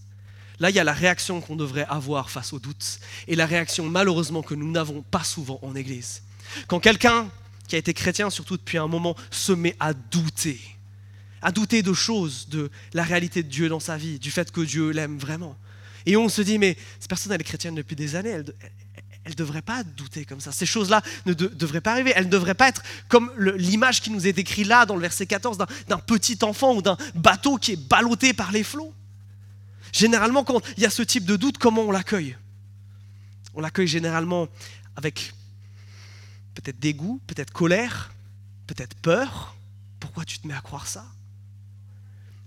Là, 0.58 0.70
il 0.70 0.76
y 0.78 0.80
a 0.80 0.86
la 0.86 0.94
réaction 0.94 1.42
qu'on 1.42 1.58
devrait 1.58 1.86
avoir 1.90 2.30
face 2.30 2.54
au 2.54 2.60
doute 2.60 3.02
et 3.28 3.36
la 3.36 3.46
réaction 3.46 3.90
malheureusement 3.90 4.42
que 4.42 4.56
nous 4.56 4.72
n'avons 4.72 5.02
pas 5.02 5.26
souvent 5.26 5.60
en 5.64 5.76
Église. 5.76 6.24
Quand 6.68 6.80
quelqu'un 6.80 7.30
qui 7.68 7.76
a 7.76 7.78
été 7.78 7.94
chrétien, 7.94 8.30
surtout 8.30 8.56
depuis 8.56 8.78
un 8.78 8.88
moment, 8.88 9.18
se 9.32 9.52
met 9.52 9.76
à 9.82 9.94
douter, 9.94 10.62
à 11.42 11.52
douter 11.52 11.84
de 11.84 11.92
choses, 11.92 12.48
de 12.48 12.72
la 12.94 13.04
réalité 13.04 13.44
de 13.44 13.50
Dieu 13.50 13.68
dans 13.68 13.82
sa 13.82 13.98
vie, 13.98 14.18
du 14.18 14.32
fait 14.32 14.50
que 14.50 14.62
Dieu 14.62 14.92
l'aime 14.92 15.18
vraiment. 15.18 15.58
Et 16.06 16.16
on 16.16 16.30
se 16.30 16.42
dit, 16.42 16.58
mais 16.58 16.78
cette 17.02 17.10
personne, 17.10 17.34
elle 17.34 17.42
est 17.42 17.44
chrétienne 17.44 17.76
depuis 17.76 17.98
des 17.98 18.16
années, 18.16 18.44
elle 19.24 19.34
ne 19.34 19.38
devrait 19.38 19.62
pas 19.62 19.84
douter 19.84 20.26
comme 20.26 20.40
ça. 20.40 20.52
Ces 20.52 20.66
choses-là 20.66 21.02
ne 21.28 21.34
devraient 21.34 21.82
pas 21.82 21.92
arriver. 21.92 22.12
Elles 22.16 22.26
ne 22.26 22.32
devraient 22.32 22.56
pas 22.56 22.68
être 22.68 22.82
comme 23.08 23.32
l'image 23.38 24.02
qui 24.02 24.10
nous 24.10 24.26
est 24.26 24.34
décrite 24.34 24.68
là 24.68 24.86
dans 24.86 24.96
le 24.96 25.02
verset 25.02 25.28
14 25.28 25.60
d'un 25.88 26.00
petit 26.00 26.40
enfant 26.42 26.74
ou 26.74 26.82
d'un 26.82 26.98
bateau 27.14 27.58
qui 27.58 27.74
est 27.74 27.88
ballotté 27.90 28.34
par 28.34 28.52
les 28.52 28.64
flots. 28.64 28.94
Généralement, 29.92 30.44
quand 30.44 30.62
il 30.78 30.84
y 30.84 30.86
a 30.86 30.90
ce 30.90 31.04
type 31.04 31.26
de 31.26 31.36
doute, 31.36 31.60
comment 31.60 31.84
on 31.84 31.92
l'accueille? 31.92 32.36
On 33.54 33.62
l'accueille 33.62 33.88
généralement 33.88 34.48
avec 34.96 35.34
peut-être 36.56 36.80
dégoût, 36.80 37.22
peut-être 37.28 37.52
colère, 37.52 38.12
peut-être 38.66 38.96
peur. 38.96 39.56
Pourquoi 40.00 40.26
tu 40.26 40.40
te 40.40 40.48
mets 40.48 40.56
à 40.56 40.62
croire 40.62 40.88
ça? 40.88 41.06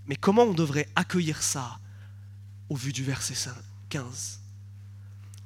Mais 0.06 0.16
comment 0.16 0.42
on 0.42 0.54
devrait 0.54 0.88
accueillir 0.96 1.40
ça 1.42 1.78
au 2.68 2.74
vu 2.74 2.92
du 2.92 3.04
verset 3.04 3.50
15 3.90 4.40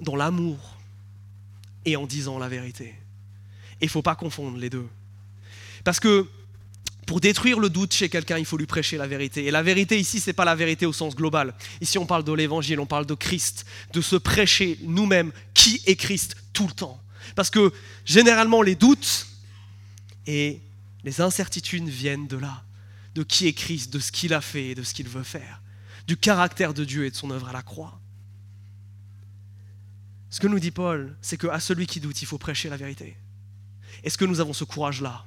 Dans 0.01 0.17
l'amour 0.17 0.78
et 1.89 1.97
en 1.97 2.07
disant 2.07 2.39
la 2.39 2.49
vérité. 2.49 2.95
Et 3.81 3.85
il 3.85 3.87
ne 3.87 3.91
faut 3.91 4.03
pas 4.03 4.15
confondre 4.15 4.59
les 4.59 4.71
deux. 4.71 4.89
Parce 5.85 6.01
que 6.01 6.27
pour 7.07 7.21
détruire 7.21 7.59
le 7.59 7.71
doute 7.71 7.95
chez 7.95 8.11
quelqu'un, 8.11 8.37
il 8.37 8.45
faut 8.45 8.59
lui 8.59 8.67
prêcher 8.67 8.99
la 8.99 9.07
vérité. 9.07 9.47
Et 9.47 9.51
la 9.51 9.63
vérité 9.63 9.99
ici, 9.99 10.21
ce 10.21 10.29
n'est 10.29 10.35
pas 10.35 10.45
la 10.45 10.55
vérité 10.55 10.85
au 10.85 10.93
sens 10.93 11.17
global. 11.17 11.55
Ici, 11.81 11.97
on 11.97 12.05
parle 12.05 12.23
de 12.23 12.33
l'évangile, 12.33 12.81
on 12.81 12.87
parle 12.87 13.07
de 13.07 13.15
Christ, 13.15 13.65
de 13.95 14.03
se 14.03 14.17
prêcher 14.17 14.79
nous-mêmes 14.83 15.33
qui 15.55 15.81
est 15.87 15.97
Christ 15.97 16.37
tout 16.53 16.67
le 16.67 16.75
temps. 16.75 17.01
Parce 17.35 17.49
que 17.49 17.73
généralement, 18.05 18.61
les 18.61 18.75
doutes 18.75 19.27
et 20.27 20.61
les 21.03 21.21
incertitudes 21.23 21.89
viennent 21.89 22.27
de 22.27 22.37
là, 22.37 22.63
de 23.15 23.23
qui 23.23 23.47
est 23.47 23.55
Christ, 23.55 23.91
de 23.91 23.99
ce 23.99 24.13
qu'il 24.13 24.35
a 24.35 24.43
fait 24.43 24.69
et 24.69 24.75
de 24.75 24.83
ce 24.83 24.93
qu'il 24.93 25.09
veut 25.09 25.23
faire, 25.23 25.63
du 26.07 26.19
caractère 26.19 26.75
de 26.75 26.85
Dieu 26.85 27.07
et 27.07 27.11
de 27.11 27.17
son 27.17 27.31
œuvre 27.31 27.49
à 27.49 27.53
la 27.55 27.63
croix. 27.63 27.99
Ce 30.31 30.41
que 30.41 30.47
nous 30.47 30.59
dit 30.59 30.71
Paul, 30.71 31.17
c'est 31.23 31.39
qu'à 31.39 31.61
celui 31.61 31.87
qui 31.87 32.01
doute, 32.01 32.21
il 32.23 32.27
faut 32.27 32.39
prêcher 32.39 32.69
la 32.69 32.77
vérité. 32.77 33.17
Est-ce 34.05 34.19
que 34.19 34.25
nous 34.25 34.41
avons 34.41 34.53
ce 34.53 34.65
courage-là? 34.65 35.25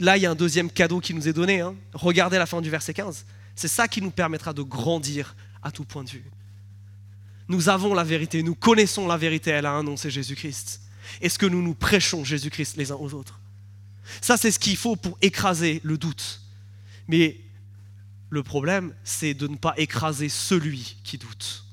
Là, 0.00 0.16
il 0.16 0.22
y 0.22 0.26
a 0.26 0.30
un 0.30 0.34
deuxième 0.34 0.70
cadeau 0.70 1.00
qui 1.00 1.14
nous 1.14 1.28
est 1.28 1.32
donné. 1.32 1.60
Hein. 1.60 1.74
Regardez 1.92 2.38
la 2.38 2.46
fin 2.46 2.60
du 2.60 2.70
verset 2.70 2.94
15. 2.94 3.24
C'est 3.54 3.68
ça 3.68 3.88
qui 3.88 4.02
nous 4.02 4.10
permettra 4.10 4.52
de 4.52 4.62
grandir 4.62 5.36
à 5.62 5.70
tout 5.70 5.84
point 5.84 6.02
de 6.02 6.10
vue. 6.10 6.24
Nous 7.48 7.68
avons 7.68 7.94
la 7.94 8.04
vérité, 8.04 8.42
nous 8.42 8.54
connaissons 8.54 9.06
la 9.08 9.16
vérité, 9.16 9.50
elle 9.50 9.66
a 9.66 9.72
un 9.72 9.82
nom, 9.82 9.96
c'est 9.96 10.10
Jésus-Christ. 10.10 10.80
Est-ce 11.20 11.38
que 11.38 11.46
nous 11.46 11.62
nous 11.62 11.74
prêchons 11.74 12.24
Jésus-Christ 12.24 12.76
les 12.76 12.92
uns 12.92 12.96
aux 12.96 13.12
autres? 13.12 13.40
Ça, 14.20 14.36
c'est 14.36 14.50
ce 14.50 14.58
qu'il 14.58 14.76
faut 14.76 14.96
pour 14.96 15.18
écraser 15.20 15.80
le 15.82 15.98
doute. 15.98 16.42
Mais 17.08 17.40
le 18.28 18.42
problème, 18.42 18.94
c'est 19.02 19.34
de 19.34 19.48
ne 19.48 19.56
pas 19.56 19.74
écraser 19.76 20.28
celui 20.28 20.96
qui 21.02 21.18
doute. 21.18 21.64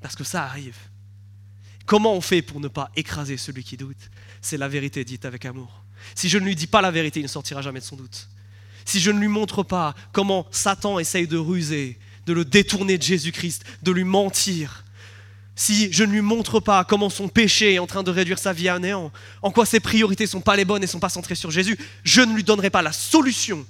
Parce 0.00 0.16
que 0.16 0.24
ça 0.24 0.44
arrive. 0.44 0.76
Comment 1.86 2.14
on 2.14 2.20
fait 2.20 2.42
pour 2.42 2.60
ne 2.60 2.68
pas 2.68 2.90
écraser 2.96 3.36
celui 3.36 3.64
qui 3.64 3.76
doute? 3.76 4.10
C'est 4.40 4.58
la 4.58 4.68
vérité 4.68 5.04
dite 5.04 5.24
avec 5.24 5.44
amour. 5.44 5.84
Si 6.14 6.28
je 6.28 6.38
ne 6.38 6.44
lui 6.44 6.54
dis 6.54 6.66
pas 6.66 6.82
la 6.82 6.90
vérité, 6.90 7.20
il 7.20 7.24
ne 7.24 7.28
sortira 7.28 7.62
jamais 7.62 7.80
de 7.80 7.84
son 7.84 7.96
doute. 7.96 8.28
Si 8.84 9.00
je 9.00 9.10
ne 9.10 9.18
lui 9.18 9.28
montre 9.28 9.62
pas 9.62 9.94
comment 10.12 10.46
Satan 10.50 10.98
essaye 10.98 11.26
de 11.26 11.36
ruser, 11.36 11.98
de 12.26 12.32
le 12.32 12.44
détourner 12.44 12.98
de 12.98 13.02
Jésus-Christ, 13.02 13.64
de 13.82 13.92
lui 13.92 14.04
mentir, 14.04 14.84
si 15.56 15.92
je 15.92 16.04
ne 16.04 16.12
lui 16.12 16.20
montre 16.20 16.60
pas 16.60 16.84
comment 16.84 17.10
son 17.10 17.28
péché 17.28 17.74
est 17.74 17.78
en 17.80 17.86
train 17.86 18.02
de 18.02 18.10
réduire 18.10 18.38
sa 18.38 18.52
vie 18.52 18.68
à 18.68 18.78
néant, 18.78 19.10
en 19.42 19.50
quoi 19.50 19.66
ses 19.66 19.80
priorités 19.80 20.24
ne 20.24 20.28
sont 20.28 20.40
pas 20.40 20.56
les 20.56 20.64
bonnes 20.64 20.82
et 20.82 20.86
ne 20.86 20.90
sont 20.90 21.00
pas 21.00 21.08
centrées 21.08 21.34
sur 21.34 21.50
Jésus, 21.50 21.76
je 22.04 22.20
ne 22.20 22.34
lui 22.34 22.44
donnerai 22.44 22.70
pas 22.70 22.82
la 22.82 22.92
solution 22.92 23.66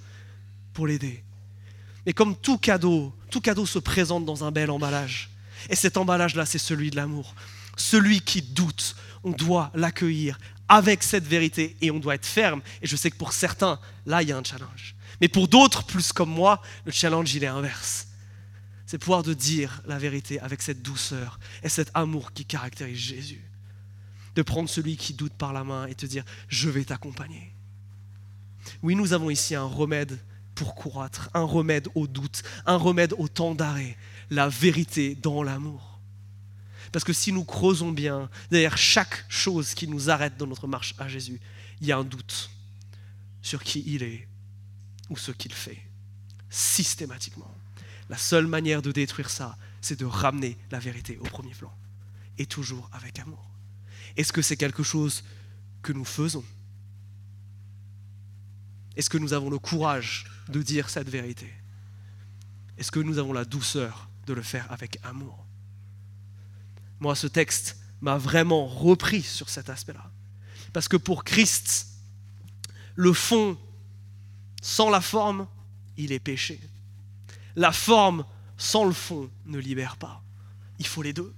pour 0.75 0.87
l'aider. 0.87 1.25
Et 2.05 2.13
comme 2.13 2.37
tout 2.37 2.59
cadeau, 2.59 3.15
tout 3.31 3.41
cadeau 3.41 3.65
se 3.65 3.79
présente 3.79 4.25
dans 4.25 4.45
un 4.45 4.51
bel 4.51 4.71
emballage. 4.71 5.31
Et 5.69 5.77
cet 5.77 5.97
emballage-là, 5.97 6.47
c'est 6.47 6.59
celui 6.59 6.91
de 6.91 6.97
l'amour. 6.97 7.35
Celui 7.77 8.21
qui 8.21 8.43
doute, 8.43 8.97
on 9.25 9.31
doit 9.31 9.71
l'accueillir 9.75 10.39
avec 10.69 11.03
cette 11.03 11.27
vérité 11.27 11.77
et 11.81 11.91
on 11.91 11.99
doit 11.99 12.15
être 12.15 12.27
ferme. 12.27 12.61
Et 12.83 12.87
je 12.87 12.97
sais 12.97 13.11
que 13.11 13.17
pour 13.17 13.33
certains, 13.33 13.79
là, 14.07 14.23
il 14.23 14.29
y 14.29 14.33
a 14.33 14.37
un 14.37 14.45
challenge. 14.45 14.95
Mais 15.21 15.29
pour 15.29 15.49
d'autres, 15.49 15.85
plus 15.85 16.13
comme 16.13 16.31
moi, 16.31 16.63
le 16.85 16.93
challenge, 16.93 17.35
il 17.35 17.45
est 17.45 17.49
inverse. 17.49 18.09
C'est 18.87 18.99
pouvoir 18.99 19.23
de 19.23 19.35
dire 19.35 19.83
la 19.87 19.99
vérité 19.99 20.41
avec 20.41 20.63
cette 20.63 20.83
douceur 20.83 21.39
et 21.63 21.69
cet 21.69 21.91
amour 21.95 22.33
qui 22.33 22.45
caractérise 22.45 22.99
Jésus. 22.99 23.45
De 24.35 24.43
prendre 24.43 24.69
celui 24.69 24.97
qui 24.97 25.15
doute 25.15 25.35
par 25.35 25.53
la 25.53 25.65
main 25.65 25.87
et 25.87 25.95
te 25.95 26.07
dire, 26.07 26.25
je 26.49 26.69
vais 26.69 26.85
t'accompagner. 26.85 27.55
Oui, 28.83 28.95
nous 28.95 29.13
avons 29.13 29.31
ici 29.31 29.55
un 29.55 29.65
remède 29.65 30.19
pour 30.55 30.75
croître, 30.75 31.31
un 31.35 31.43
remède 31.43 31.89
au 31.95 32.07
doute, 32.07 32.43
un 32.67 32.77
remède 32.77 33.15
au 33.19 33.29
temps 33.29 33.55
d'arrêt, 33.55 33.97
la 34.31 34.49
vérité 34.49 35.15
dans 35.15 35.43
l'amour. 35.43 36.01
Parce 36.93 37.05
que 37.05 37.13
si 37.13 37.33
nous 37.33 37.45
creusons 37.45 37.93
bien, 37.93 38.31
derrière 38.51 38.79
chaque 38.79 39.25
chose 39.29 39.75
qui 39.75 39.89
nous 39.89 40.11
arrête 40.11 40.37
dans 40.37 40.47
notre 40.47 40.67
marche 40.67 40.95
à 40.99 41.09
Jésus, 41.09 41.41
il 41.81 41.87
y 41.87 41.93
a 41.93 41.99
un 41.99 42.05
doute 42.05 42.51
sur 43.43 43.63
qui 43.63 43.83
il 43.87 44.03
est 44.03 44.27
ou 45.11 45.17
ce 45.17 45.31
qu'il 45.31 45.53
fait, 45.53 45.83
systématiquement. 46.51 47.55
La 48.09 48.17
seule 48.17 48.47
manière 48.47 48.83
de 48.83 48.93
détruire 48.93 49.31
ça, 49.31 49.57
c'est 49.81 49.99
de 49.99 50.05
ramener 50.05 50.57
la 50.71 50.79
vérité 50.79 51.19
au 51.19 51.25
premier 51.25 51.55
plan, 51.55 51.73
et 52.39 52.47
toujours 52.47 52.89
avec 52.93 53.19
amour. 53.19 53.51
Est-ce 54.17 54.33
que 54.33 54.43
c'est 54.43 54.57
quelque 54.57 54.83
chose 54.83 55.25
que 55.83 55.93
nous 55.93 56.05
faisons? 56.05 56.45
Est-ce 58.97 59.11
que 59.11 59.19
nous 59.19 59.33
avons 59.33 59.51
le 59.51 59.59
courage 59.59 60.27
de 60.49 60.63
dire 60.63 60.91
cette 60.91 61.09
vérité? 61.09 61.53
Est-ce 62.77 62.91
que 62.91 63.01
nous 63.01 63.19
avons 63.19 63.33
la 63.33 63.45
douceur 63.45 64.08
de 64.29 64.35
le 64.35 64.43
faire 64.43 64.71
avec 64.71 64.99
amour 65.03 65.49
moi, 67.01 67.15
ce 67.15 67.27
texte 67.27 67.77
m'a 68.01 68.19
vraiment 68.19 68.67
repris 68.67 69.23
sur 69.23 69.49
cet 69.49 69.71
aspect-là. 69.71 70.11
Parce 70.73 70.89
que 70.89 70.97
pour 70.97 71.25
Christ, 71.25 71.87
le 72.97 73.13
fond 73.13 73.57
sans 74.61 74.91
la 74.91 75.01
forme, 75.01 75.47
il 75.97 76.13
est 76.13 76.19
péché. 76.19 76.61
La 77.57 77.73
forme 77.73 78.25
sans 78.57 78.85
le 78.85 78.93
fond 78.93 79.31
ne 79.47 79.59
libère 79.59 79.97
pas. 79.97 80.23
Il 80.79 80.87
faut 80.87 81.03
les 81.03 81.13
deux. 81.13 81.33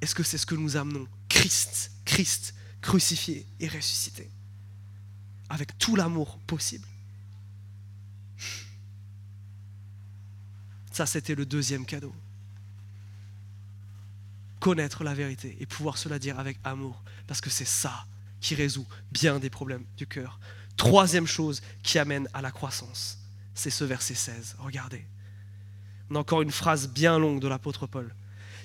Est-ce 0.00 0.14
que 0.14 0.22
c'est 0.22 0.38
ce 0.38 0.46
que 0.46 0.54
nous 0.54 0.76
amenons 0.76 1.06
Christ, 1.28 1.92
Christ 2.04 2.54
crucifié 2.80 3.46
et 3.60 3.68
ressuscité, 3.68 4.28
avec 5.48 5.78
tout 5.78 5.96
l'amour 5.96 6.38
possible? 6.46 6.86
Ça, 10.92 11.06
c'était 11.06 11.34
le 11.34 11.46
deuxième 11.46 11.86
cadeau 11.86 12.14
connaître 14.62 15.02
la 15.02 15.12
vérité 15.12 15.56
et 15.58 15.66
pouvoir 15.66 15.98
se 15.98 16.08
la 16.08 16.20
dire 16.20 16.38
avec 16.38 16.56
amour, 16.62 17.02
parce 17.26 17.40
que 17.40 17.50
c'est 17.50 17.66
ça 17.66 18.06
qui 18.40 18.54
résout 18.54 18.86
bien 19.10 19.40
des 19.40 19.50
problèmes 19.50 19.84
du 19.96 20.06
cœur. 20.06 20.38
Troisième 20.76 21.26
chose 21.26 21.62
qui 21.82 21.98
amène 21.98 22.28
à 22.32 22.42
la 22.42 22.52
croissance, 22.52 23.18
c'est 23.54 23.70
ce 23.70 23.82
verset 23.82 24.14
16. 24.14 24.56
Regardez. 24.60 25.04
On 26.10 26.14
a 26.14 26.20
encore 26.20 26.42
une 26.42 26.52
phrase 26.52 26.88
bien 26.88 27.18
longue 27.18 27.40
de 27.40 27.48
l'apôtre 27.48 27.88
Paul. 27.88 28.14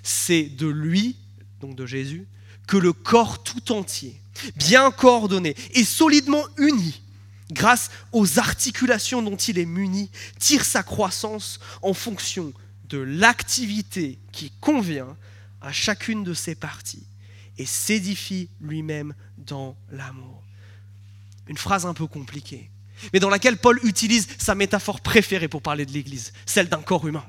C'est 0.04 0.44
de 0.44 0.68
lui, 0.68 1.18
donc 1.62 1.76
de 1.76 1.88
Jésus, 1.88 2.28
que 2.68 2.78
le 2.78 2.94
corps 2.94 3.42
tout 3.42 3.72
entier, 3.72 4.22
bien 4.56 4.92
coordonné 4.92 5.56
et 5.74 5.84
solidement 5.84 6.44
uni, 6.58 7.02
grâce 7.52 7.90
aux 8.12 8.40
articulations 8.40 9.22
dont 9.22 9.36
il 9.36 9.60
est 9.60 9.66
muni, 9.66 10.10
tire 10.40 10.66
sa 10.66 10.84
croissance 10.84 11.60
en 11.82 11.94
fonction 11.94 12.54
de 12.90 12.98
l'activité 12.98 14.20
qui 14.32 14.52
convient 14.62 15.18
à 15.62 15.72
chacune 15.72 16.24
de 16.24 16.34
ses 16.34 16.56
parties 16.56 17.06
et 17.58 17.66
s'édifie 17.66 18.50
lui-même 18.62 19.14
dans 19.38 19.76
l'amour. 19.92 20.44
Une 21.48 21.58
phrase 21.58 21.86
un 21.86 21.94
peu 21.94 22.08
compliquée, 22.08 22.70
mais 23.14 23.20
dans 23.20 23.30
laquelle 23.30 23.58
Paul 23.58 23.80
utilise 23.84 24.28
sa 24.38 24.56
métaphore 24.56 25.02
préférée 25.02 25.48
pour 25.48 25.62
parler 25.62 25.86
de 25.86 25.92
l'Église, 25.92 26.34
celle 26.46 26.70
d'un 26.70 26.82
corps 26.82 27.08
humain. 27.08 27.26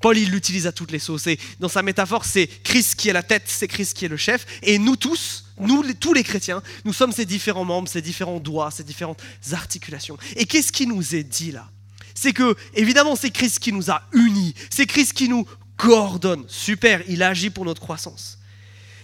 Paul, 0.00 0.18
il 0.18 0.30
l'utilise 0.30 0.66
à 0.66 0.72
toutes 0.72 0.90
les 0.90 0.98
sauces. 0.98 1.26
Et 1.26 1.38
dans 1.60 1.68
sa 1.68 1.82
métaphore, 1.82 2.24
c'est 2.24 2.46
Christ 2.46 2.94
qui 2.96 3.08
est 3.08 3.12
la 3.12 3.22
tête, 3.22 3.44
c'est 3.46 3.68
Christ 3.68 3.96
qui 3.96 4.04
est 4.04 4.08
le 4.08 4.16
chef. 4.16 4.46
Et 4.62 4.78
nous 4.78 4.96
tous, 4.96 5.46
nous, 5.58 5.82
tous 5.94 6.12
les 6.12 6.24
chrétiens, 6.24 6.62
nous 6.84 6.92
sommes 6.92 7.12
ces 7.12 7.24
différents 7.24 7.64
membres, 7.64 7.88
ces 7.88 8.02
différents 8.02 8.40
doigts, 8.40 8.70
ces 8.70 8.84
différentes 8.84 9.22
articulations. 9.52 10.18
Et 10.36 10.46
qu'est-ce 10.46 10.72
qui 10.72 10.86
nous 10.86 11.14
est 11.14 11.24
dit 11.24 11.52
là? 11.52 11.68
C'est 12.14 12.32
que, 12.32 12.56
évidemment, 12.74 13.16
c'est 13.16 13.30
Christ 13.30 13.58
qui 13.58 13.72
nous 13.72 13.90
a 13.90 14.02
unis. 14.12 14.54
C'est 14.70 14.86
Christ 14.86 15.12
qui 15.12 15.28
nous 15.28 15.46
coordonne. 15.76 16.44
Super, 16.48 17.02
il 17.08 17.22
agit 17.22 17.50
pour 17.50 17.64
notre 17.64 17.80
croissance. 17.80 18.38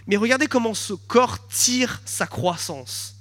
Mais 0.07 0.16
regardez 0.16 0.46
comment 0.46 0.74
ce 0.74 0.92
corps 0.92 1.46
tire 1.48 2.00
sa 2.05 2.26
croissance. 2.26 3.16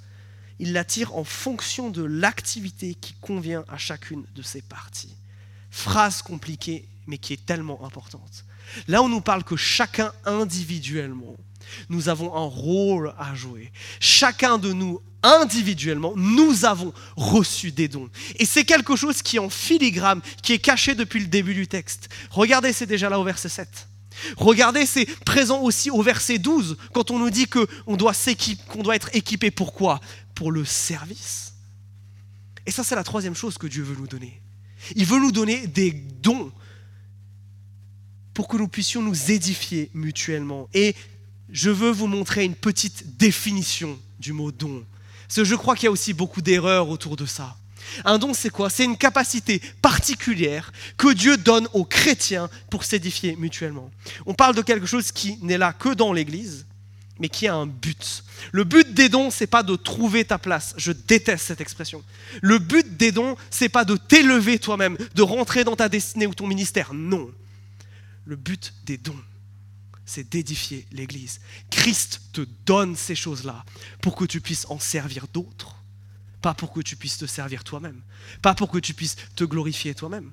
Il 0.59 0.73
la 0.73 0.83
tire 0.83 1.15
en 1.15 1.23
fonction 1.23 1.89
de 1.89 2.03
l'activité 2.03 2.95
qui 2.95 3.13
convient 3.21 3.63
à 3.67 3.77
chacune 3.77 4.25
de 4.35 4.41
ses 4.41 4.61
parties. 4.61 5.15
Phrase 5.71 6.21
compliquée, 6.21 6.87
mais 7.09 7.17
qui 7.17 7.33
est 7.33 7.45
tellement 7.45 7.83
importante. 7.83 8.45
Là, 8.87 9.01
on 9.01 9.09
nous 9.09 9.21
parle 9.21 9.43
que 9.43 9.55
chacun 9.55 10.13
individuellement, 10.25 11.35
nous 11.89 12.07
avons 12.07 12.35
un 12.35 12.45
rôle 12.45 13.13
à 13.17 13.35
jouer. 13.35 13.71
Chacun 13.99 14.57
de 14.57 14.71
nous 14.71 15.01
individuellement, 15.23 16.13
nous 16.15 16.65
avons 16.65 16.93
reçu 17.17 17.71
des 17.71 17.87
dons. 17.87 18.09
Et 18.37 18.45
c'est 18.45 18.63
quelque 18.63 18.95
chose 18.95 19.21
qui 19.21 19.35
est 19.35 19.39
en 19.39 19.49
filigrane, 19.49 20.21
qui 20.41 20.53
est 20.53 20.59
caché 20.59 20.95
depuis 20.95 21.19
le 21.19 21.27
début 21.27 21.53
du 21.53 21.67
texte. 21.67 22.09
Regardez, 22.29 22.71
c'est 22.71 22.85
déjà 22.85 23.09
là 23.09 23.19
au 23.19 23.23
verset 23.23 23.49
7. 23.49 23.67
Regardez, 24.37 24.85
c'est 24.85 25.05
présent 25.23 25.61
aussi 25.61 25.89
au 25.89 26.01
verset 26.01 26.37
12, 26.37 26.77
quand 26.93 27.11
on 27.11 27.19
nous 27.19 27.29
dit 27.29 27.47
qu'on 27.47 27.95
doit, 27.95 28.13
qu'on 28.67 28.83
doit 28.83 28.95
être 28.95 29.09
équipé. 29.13 29.51
Pourquoi 29.51 29.99
Pour 30.35 30.51
le 30.51 30.63
service. 30.63 31.53
Et 32.65 32.71
ça, 32.71 32.83
c'est 32.83 32.95
la 32.95 33.03
troisième 33.03 33.35
chose 33.35 33.57
que 33.57 33.67
Dieu 33.67 33.83
veut 33.83 33.95
nous 33.95 34.07
donner. 34.07 34.41
Il 34.95 35.05
veut 35.05 35.19
nous 35.19 35.31
donner 35.31 35.67
des 35.67 35.91
dons 35.91 36.51
pour 38.39 38.47
que 38.47 38.55
nous 38.55 38.69
puissions 38.69 39.01
nous 39.01 39.31
édifier 39.31 39.91
mutuellement. 39.93 40.69
Et 40.73 40.95
je 41.49 41.69
veux 41.69 41.91
vous 41.91 42.07
montrer 42.07 42.45
une 42.45 42.55
petite 42.55 43.17
définition 43.17 43.99
du 44.17 44.31
mot 44.31 44.49
don. 44.49 44.85
Parce 45.27 45.43
je 45.43 45.55
crois 45.55 45.75
qu'il 45.75 45.83
y 45.83 45.87
a 45.87 45.91
aussi 45.91 46.13
beaucoup 46.13 46.41
d'erreurs 46.41 46.87
autour 46.87 47.17
de 47.17 47.25
ça. 47.25 47.57
Un 48.05 48.17
don, 48.17 48.33
c'est 48.33 48.49
quoi? 48.49 48.69
C'est 48.69 48.85
une 48.85 48.95
capacité 48.95 49.61
particulière 49.81 50.71
que 50.95 51.11
Dieu 51.11 51.35
donne 51.35 51.67
aux 51.73 51.83
chrétiens 51.83 52.49
pour 52.71 52.85
s'édifier 52.85 53.35
mutuellement. 53.35 53.91
On 54.25 54.33
parle 54.33 54.55
de 54.55 54.61
quelque 54.61 54.85
chose 54.85 55.11
qui 55.11 55.37
n'est 55.41 55.57
là 55.57 55.73
que 55.73 55.93
dans 55.93 56.13
l'Église, 56.13 56.65
mais 57.19 57.27
qui 57.27 57.45
a 57.45 57.55
un 57.55 57.67
but. 57.67 58.23
Le 58.53 58.63
but 58.63 58.93
des 58.93 59.09
dons, 59.09 59.31
c'est 59.31 59.47
pas 59.47 59.63
de 59.63 59.75
trouver 59.75 60.23
ta 60.23 60.37
place. 60.37 60.75
Je 60.77 60.93
déteste 60.93 61.45
cette 61.45 61.59
expression. 61.59 62.05
Le 62.41 62.57
but 62.57 62.95
des 62.95 63.11
dons, 63.11 63.35
c'est 63.49 63.67
pas 63.67 63.83
de 63.83 63.97
t'élever 63.97 64.59
toi-même, 64.59 64.97
de 65.13 65.21
rentrer 65.23 65.65
dans 65.65 65.75
ta 65.75 65.89
destinée 65.89 66.25
ou 66.25 66.33
ton 66.33 66.47
ministère. 66.47 66.93
Non. 66.93 67.29
Le 68.29 68.35
but 68.35 68.75
des 68.85 68.99
dons, 68.99 69.19
c'est 70.05 70.29
d'édifier 70.29 70.85
l'Église. 70.91 71.39
Christ 71.71 72.21
te 72.31 72.41
donne 72.67 72.95
ces 72.95 73.15
choses-là 73.15 73.65
pour 74.03 74.15
que 74.15 74.23
tu 74.23 74.39
puisses 74.39 74.67
en 74.69 74.77
servir 74.77 75.25
d'autres, 75.33 75.77
pas 76.39 76.53
pour 76.53 76.71
que 76.71 76.79
tu 76.79 76.95
puisses 76.95 77.17
te 77.17 77.25
servir 77.25 77.63
toi-même, 77.63 78.03
pas 78.43 78.53
pour 78.53 78.69
que 78.69 78.77
tu 78.77 78.93
puisses 78.93 79.15
te 79.35 79.43
glorifier 79.43 79.95
toi-même. 79.95 80.29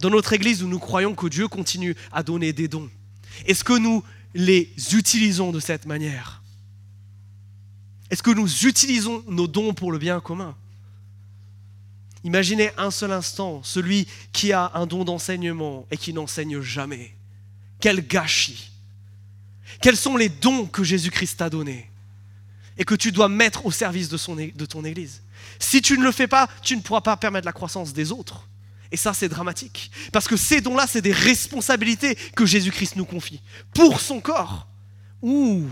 Dans 0.00 0.10
notre 0.10 0.34
Église 0.34 0.62
où 0.62 0.68
nous 0.68 0.78
croyons 0.78 1.14
que 1.14 1.28
Dieu 1.28 1.48
continue 1.48 1.96
à 2.12 2.22
donner 2.22 2.52
des 2.52 2.68
dons, 2.68 2.90
est-ce 3.46 3.64
que 3.64 3.78
nous 3.78 4.04
les 4.34 4.70
utilisons 4.92 5.50
de 5.50 5.60
cette 5.60 5.86
manière? 5.86 6.42
Est-ce 8.10 8.22
que 8.22 8.32
nous 8.32 8.66
utilisons 8.66 9.24
nos 9.28 9.46
dons 9.46 9.72
pour 9.72 9.92
le 9.92 9.98
bien 9.98 10.20
commun? 10.20 10.54
Imaginez 12.24 12.70
un 12.76 12.90
seul 12.90 13.12
instant 13.12 13.62
celui 13.64 14.06
qui 14.32 14.52
a 14.52 14.70
un 14.74 14.86
don 14.86 15.04
d'enseignement 15.04 15.86
et 15.90 15.96
qui 15.96 16.12
n'enseigne 16.12 16.60
jamais. 16.60 17.14
Quel 17.80 18.06
gâchis 18.06 18.70
Quels 19.80 19.96
sont 19.96 20.16
les 20.16 20.28
dons 20.28 20.66
que 20.66 20.84
Jésus-Christ 20.84 21.38
t'a 21.38 21.50
donnés 21.50 21.90
et 22.78 22.84
que 22.84 22.94
tu 22.94 23.12
dois 23.12 23.28
mettre 23.28 23.66
au 23.66 23.70
service 23.70 24.08
de, 24.08 24.64
ton 24.66 24.84
Église 24.84 25.22
Si 25.58 25.82
tu 25.82 25.98
ne 25.98 26.04
le 26.04 26.12
fais 26.12 26.28
pas, 26.28 26.48
tu 26.62 26.76
ne 26.76 26.80
pourras 26.80 27.00
pas 27.00 27.16
permettre 27.16 27.44
la 27.44 27.52
croissance 27.52 27.92
des 27.92 28.12
autres. 28.12 28.48
Et 28.92 28.96
ça, 28.96 29.14
c'est 29.14 29.28
dramatique. 29.28 29.90
Parce 30.12 30.28
que 30.28 30.36
ces 30.36 30.60
dons-là, 30.60 30.86
c'est 30.86 31.00
des 31.00 31.12
responsabilités 31.12 32.14
que 32.14 32.46
Jésus-Christ 32.46 32.96
nous 32.96 33.04
confie 33.04 33.40
pour 33.74 34.00
son 34.00 34.20
corps. 34.20 34.68
Ouh 35.22 35.66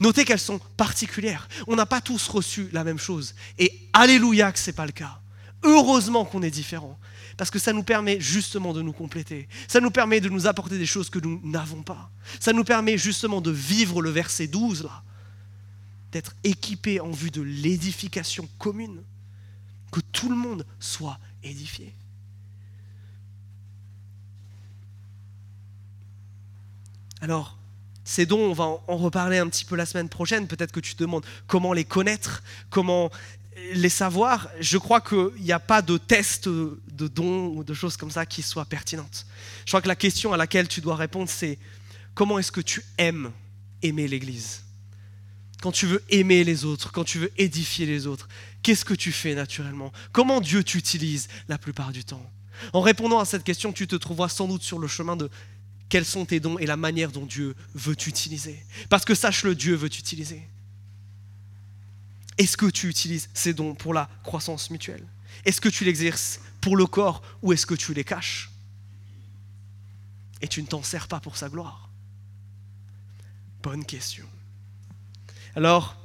Notez 0.00 0.24
qu'elles 0.24 0.40
sont 0.40 0.58
particulières. 0.76 1.48
On 1.68 1.76
n'a 1.76 1.86
pas 1.86 2.00
tous 2.00 2.26
reçu 2.28 2.68
la 2.72 2.82
même 2.82 2.98
chose. 2.98 3.34
Et 3.58 3.88
alléluia 3.92 4.50
que 4.50 4.58
ce 4.58 4.70
n'est 4.70 4.74
pas 4.74 4.86
le 4.86 4.92
cas. 4.92 5.20
Heureusement 5.66 6.24
qu'on 6.24 6.42
est 6.42 6.50
différent 6.50 6.96
parce 7.36 7.50
que 7.50 7.58
ça 7.58 7.72
nous 7.72 7.82
permet 7.82 8.20
justement 8.20 8.72
de 8.72 8.82
nous 8.82 8.92
compléter. 8.92 9.48
Ça 9.66 9.80
nous 9.80 9.90
permet 9.90 10.20
de 10.20 10.28
nous 10.28 10.46
apporter 10.46 10.78
des 10.78 10.86
choses 10.86 11.10
que 11.10 11.18
nous 11.18 11.40
n'avons 11.42 11.82
pas. 11.82 12.10
Ça 12.38 12.52
nous 12.52 12.62
permet 12.64 12.96
justement 12.96 13.40
de 13.40 13.50
vivre 13.50 14.00
le 14.00 14.10
verset 14.10 14.46
12 14.46 14.84
là, 14.84 15.02
d'être 16.12 16.34
équipé 16.44 17.00
en 17.00 17.10
vue 17.10 17.32
de 17.32 17.42
l'édification 17.42 18.48
commune, 18.58 19.02
que 19.90 20.00
tout 20.12 20.30
le 20.30 20.36
monde 20.36 20.64
soit 20.78 21.18
édifié. 21.42 21.92
Alors, 27.20 27.58
Ces 28.08 28.24
dons, 28.24 28.38
on 28.38 28.52
va 28.52 28.64
en 28.86 28.96
reparler 28.96 29.38
un 29.38 29.48
petit 29.48 29.64
peu 29.64 29.74
la 29.74 29.84
semaine 29.84 30.08
prochaine. 30.08 30.46
Peut-être 30.46 30.70
que 30.70 30.78
tu 30.78 30.94
te 30.94 31.02
demandes 31.02 31.26
comment 31.48 31.72
les 31.72 31.84
connaître, 31.84 32.44
comment 32.70 33.10
les 33.74 33.88
savoir. 33.88 34.48
Je 34.60 34.78
crois 34.78 35.00
qu'il 35.00 35.42
n'y 35.42 35.52
a 35.52 35.60
pas 35.60 35.82
de 35.82 35.98
test 35.98 36.48
de 36.48 37.08
dons 37.08 37.48
ou 37.48 37.64
de 37.64 37.74
choses 37.74 37.96
comme 37.96 38.10
ça 38.10 38.26
qui 38.26 38.42
soient 38.42 38.64
pertinentes. 38.64 39.26
Je 39.64 39.70
crois 39.70 39.82
que 39.82 39.88
la 39.88 39.96
question 39.96 40.32
à 40.32 40.36
laquelle 40.36 40.68
tu 40.68 40.80
dois 40.80 40.96
répondre, 40.96 41.28
c'est 41.28 41.58
comment 42.14 42.38
est-ce 42.38 42.52
que 42.52 42.60
tu 42.60 42.82
aimes 42.98 43.32
aimer 43.82 44.08
l'Église? 44.08 44.62
Quand 45.62 45.72
tu 45.72 45.86
veux 45.86 46.02
aimer 46.10 46.44
les 46.44 46.64
autres, 46.64 46.92
quand 46.92 47.04
tu 47.04 47.18
veux 47.18 47.32
édifier 47.38 47.86
les 47.86 48.06
autres, 48.06 48.28
qu'est-ce 48.62 48.84
que 48.84 48.94
tu 48.94 49.12
fais 49.12 49.34
naturellement? 49.34 49.92
Comment 50.12 50.40
Dieu 50.40 50.62
t'utilise 50.62 51.28
la 51.48 51.58
plupart 51.58 51.92
du 51.92 52.04
temps? 52.04 52.30
En 52.72 52.80
répondant 52.80 53.18
à 53.18 53.24
cette 53.24 53.44
question, 53.44 53.72
tu 53.72 53.86
te 53.86 53.96
trouveras 53.96 54.28
sans 54.28 54.48
doute 54.48 54.62
sur 54.62 54.78
le 54.78 54.88
chemin 54.88 55.16
de 55.16 55.30
quels 55.88 56.04
sont 56.04 56.24
tes 56.24 56.40
dons 56.40 56.58
et 56.58 56.66
la 56.66 56.76
manière 56.76 57.12
dont 57.12 57.26
Dieu 57.26 57.54
veut 57.74 57.96
t'utiliser. 57.96 58.64
Parce 58.88 59.04
que 59.04 59.14
sache-le, 59.14 59.54
Dieu 59.54 59.74
veut 59.74 59.88
t'utiliser. 59.88 60.42
Est-ce 62.38 62.56
que 62.56 62.66
tu 62.66 62.88
utilises 62.88 63.28
ces 63.34 63.54
dons 63.54 63.74
pour 63.74 63.94
la 63.94 64.08
croissance 64.22 64.70
mutuelle? 64.70 65.06
Est-ce 65.44 65.60
que 65.60 65.68
tu 65.68 65.84
l'exerces 65.84 66.40
pour 66.60 66.76
le 66.76 66.86
corps 66.86 67.22
ou 67.42 67.52
est-ce 67.52 67.66
que 67.66 67.74
tu 67.74 67.94
les 67.94 68.04
caches? 68.04 68.50
Et 70.42 70.48
tu 70.48 70.60
ne 70.62 70.66
t'en 70.66 70.82
sers 70.82 71.08
pas 71.08 71.20
pour 71.20 71.36
sa 71.36 71.48
gloire. 71.48 71.88
Bonne 73.62 73.84
question. 73.84 74.26
Alors, 75.54 75.96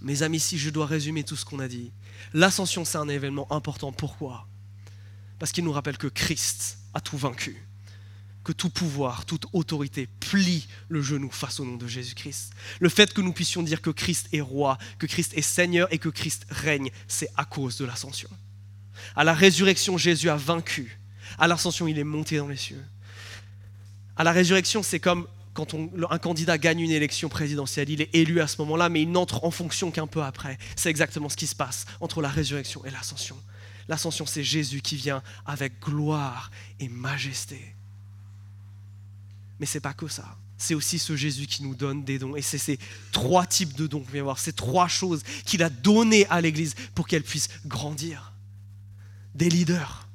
mes 0.00 0.22
amis, 0.22 0.40
si 0.40 0.58
je 0.58 0.70
dois 0.70 0.86
résumer 0.86 1.24
tout 1.24 1.36
ce 1.36 1.44
qu'on 1.44 1.58
a 1.58 1.68
dit, 1.68 1.92
l'ascension, 2.32 2.84
c'est 2.84 2.98
un 2.98 3.08
événement 3.08 3.50
important. 3.52 3.92
Pourquoi? 3.92 4.48
Parce 5.38 5.52
qu'il 5.52 5.64
nous 5.64 5.72
rappelle 5.72 5.98
que 5.98 6.06
Christ 6.06 6.78
a 6.94 7.00
tout 7.00 7.18
vaincu 7.18 7.65
que 8.46 8.52
tout 8.52 8.70
pouvoir, 8.70 9.26
toute 9.26 9.46
autorité 9.52 10.08
plie 10.20 10.68
le 10.88 11.02
genou 11.02 11.32
face 11.32 11.58
au 11.58 11.64
nom 11.64 11.74
de 11.74 11.88
Jésus-Christ. 11.88 12.52
Le 12.78 12.88
fait 12.88 13.12
que 13.12 13.20
nous 13.20 13.32
puissions 13.32 13.60
dire 13.60 13.82
que 13.82 13.90
Christ 13.90 14.28
est 14.32 14.40
roi, 14.40 14.78
que 15.00 15.06
Christ 15.06 15.32
est 15.34 15.42
Seigneur 15.42 15.92
et 15.92 15.98
que 15.98 16.08
Christ 16.08 16.46
règne, 16.48 16.92
c'est 17.08 17.28
à 17.36 17.44
cause 17.44 17.76
de 17.76 17.84
l'ascension. 17.84 18.30
À 19.16 19.24
la 19.24 19.34
résurrection, 19.34 19.98
Jésus 19.98 20.30
a 20.30 20.36
vaincu. 20.36 21.00
À 21.38 21.48
l'ascension, 21.48 21.88
il 21.88 21.98
est 21.98 22.04
monté 22.04 22.36
dans 22.36 22.46
les 22.46 22.56
cieux. 22.56 22.84
À 24.14 24.22
la 24.22 24.30
résurrection, 24.30 24.84
c'est 24.84 25.00
comme 25.00 25.26
quand 25.52 25.74
un 25.74 26.18
candidat 26.18 26.56
gagne 26.56 26.78
une 26.78 26.92
élection 26.92 27.28
présidentielle, 27.28 27.90
il 27.90 28.00
est 28.00 28.14
élu 28.14 28.40
à 28.40 28.46
ce 28.46 28.58
moment-là, 28.58 28.88
mais 28.88 29.02
il 29.02 29.10
n'entre 29.10 29.42
en 29.42 29.50
fonction 29.50 29.90
qu'un 29.90 30.06
peu 30.06 30.22
après. 30.22 30.56
C'est 30.76 30.90
exactement 30.90 31.28
ce 31.28 31.36
qui 31.36 31.48
se 31.48 31.56
passe 31.56 31.84
entre 32.00 32.22
la 32.22 32.28
résurrection 32.28 32.84
et 32.84 32.90
l'ascension. 32.90 33.36
L'ascension, 33.88 34.24
c'est 34.24 34.44
Jésus 34.44 34.82
qui 34.82 34.94
vient 34.94 35.20
avec 35.46 35.80
gloire 35.80 36.52
et 36.78 36.88
majesté. 36.88 37.74
Mais 39.58 39.66
c'est 39.66 39.80
pas 39.80 39.94
que 39.94 40.08
ça. 40.08 40.36
C'est 40.58 40.74
aussi 40.74 40.98
ce 40.98 41.16
Jésus 41.16 41.46
qui 41.46 41.62
nous 41.62 41.74
donne 41.74 42.04
des 42.04 42.18
dons. 42.18 42.36
Et 42.36 42.42
c'est 42.42 42.58
ces 42.58 42.78
trois 43.12 43.46
types 43.46 43.74
de 43.74 43.86
dons 43.86 44.00
qu'on 44.00 44.12
vient 44.12 44.22
voir, 44.22 44.38
ces 44.38 44.52
trois 44.52 44.88
choses 44.88 45.22
qu'il 45.44 45.62
a 45.62 45.70
données 45.70 46.26
à 46.28 46.40
l'Église 46.40 46.74
pour 46.94 47.06
qu'elle 47.06 47.22
puisse 47.22 47.48
grandir. 47.66 48.32
Des 49.34 49.50
leaders, 49.50 50.08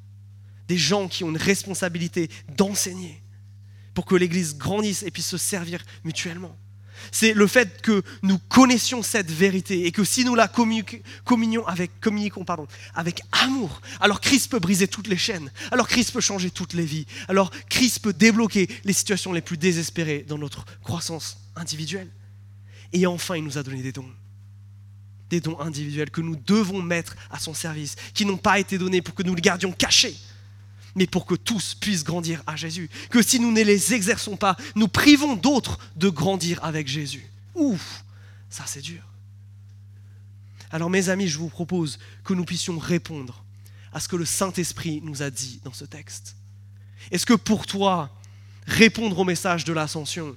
des 0.67 0.77
gens 0.77 1.07
qui 1.07 1.23
ont 1.23 1.29
une 1.29 1.37
responsabilité 1.37 2.29
d'enseigner 2.57 3.21
pour 3.93 4.05
que 4.05 4.15
l'Église 4.15 4.57
grandisse 4.57 5.03
et 5.03 5.11
puisse 5.11 5.27
se 5.27 5.37
servir 5.37 5.83
mutuellement. 6.03 6.57
C'est 7.11 7.33
le 7.33 7.47
fait 7.47 7.81
que 7.81 8.03
nous 8.21 8.37
connaissions 8.37 9.03
cette 9.03 9.31
vérité 9.31 9.85
et 9.85 9.91
que 9.91 10.03
si 10.03 10.23
nous 10.25 10.35
la 10.35 10.47
communions 10.47 11.67
avec, 11.67 11.99
communiquons 11.99 12.45
avec 12.95 13.21
amour, 13.31 13.81
alors 13.99 14.21
Christ 14.21 14.51
peut 14.51 14.59
briser 14.59 14.87
toutes 14.87 15.07
les 15.07 15.17
chaînes, 15.17 15.51
alors 15.71 15.87
Christ 15.87 16.11
peut 16.11 16.21
changer 16.21 16.51
toutes 16.51 16.73
les 16.73 16.85
vies, 16.85 17.05
alors 17.27 17.51
Christ 17.69 17.99
peut 17.99 18.13
débloquer 18.13 18.67
les 18.83 18.93
situations 18.93 19.33
les 19.33 19.41
plus 19.41 19.57
désespérées 19.57 20.25
dans 20.27 20.37
notre 20.37 20.65
croissance 20.83 21.37
individuelle. 21.55 22.09
Et 22.93 23.05
enfin, 23.05 23.35
il 23.35 23.43
nous 23.43 23.57
a 23.57 23.63
donné 23.63 23.81
des 23.81 23.91
dons 23.91 24.09
des 25.29 25.39
dons 25.39 25.59
individuels 25.61 26.11
que 26.11 26.19
nous 26.19 26.35
devons 26.35 26.81
mettre 26.81 27.15
à 27.29 27.39
son 27.39 27.53
service, 27.53 27.95
qui 28.13 28.25
n'ont 28.25 28.35
pas 28.35 28.59
été 28.59 28.77
donnés 28.77 29.01
pour 29.01 29.15
que 29.15 29.23
nous 29.23 29.33
les 29.33 29.41
gardions 29.41 29.71
cachés, 29.71 30.13
mais 30.95 31.07
pour 31.07 31.25
que 31.25 31.35
tous 31.35 31.75
puissent 31.75 32.03
grandir 32.03 32.43
à 32.47 32.55
Jésus. 32.55 32.89
Que 33.09 33.21
si 33.21 33.39
nous 33.39 33.51
ne 33.51 33.61
les 33.61 33.93
exerçons 33.93 34.37
pas, 34.37 34.57
nous 34.75 34.87
privons 34.87 35.35
d'autres 35.35 35.79
de 35.95 36.09
grandir 36.09 36.63
avec 36.63 36.87
Jésus. 36.87 37.25
Ouf, 37.55 38.03
ça 38.49 38.63
c'est 38.65 38.81
dur. 38.81 39.01
Alors 40.71 40.89
mes 40.89 41.09
amis, 41.09 41.27
je 41.27 41.37
vous 41.37 41.49
propose 41.49 41.99
que 42.23 42.33
nous 42.33 42.45
puissions 42.45 42.77
répondre 42.77 43.43
à 43.93 43.99
ce 43.99 44.07
que 44.07 44.15
le 44.15 44.25
Saint-Esprit 44.25 45.01
nous 45.03 45.21
a 45.21 45.29
dit 45.29 45.59
dans 45.63 45.73
ce 45.73 45.85
texte. 45.85 46.35
Est-ce 47.11 47.25
que 47.25 47.33
pour 47.33 47.65
toi, 47.65 48.09
répondre 48.67 49.17
au 49.19 49.23
message 49.23 49.65
de 49.65 49.73
l'ascension, 49.73 50.35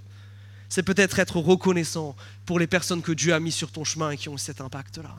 c'est 0.68 0.82
peut-être 0.82 1.18
être 1.18 1.36
reconnaissant 1.36 2.16
pour 2.46 2.58
les 2.58 2.66
personnes 2.66 3.02
que 3.02 3.12
Dieu 3.12 3.32
a 3.32 3.38
mis 3.38 3.52
sur 3.52 3.70
ton 3.70 3.84
chemin 3.84 4.10
et 4.10 4.16
qui 4.16 4.28
ont 4.28 4.36
cet 4.36 4.60
impact-là? 4.60 5.14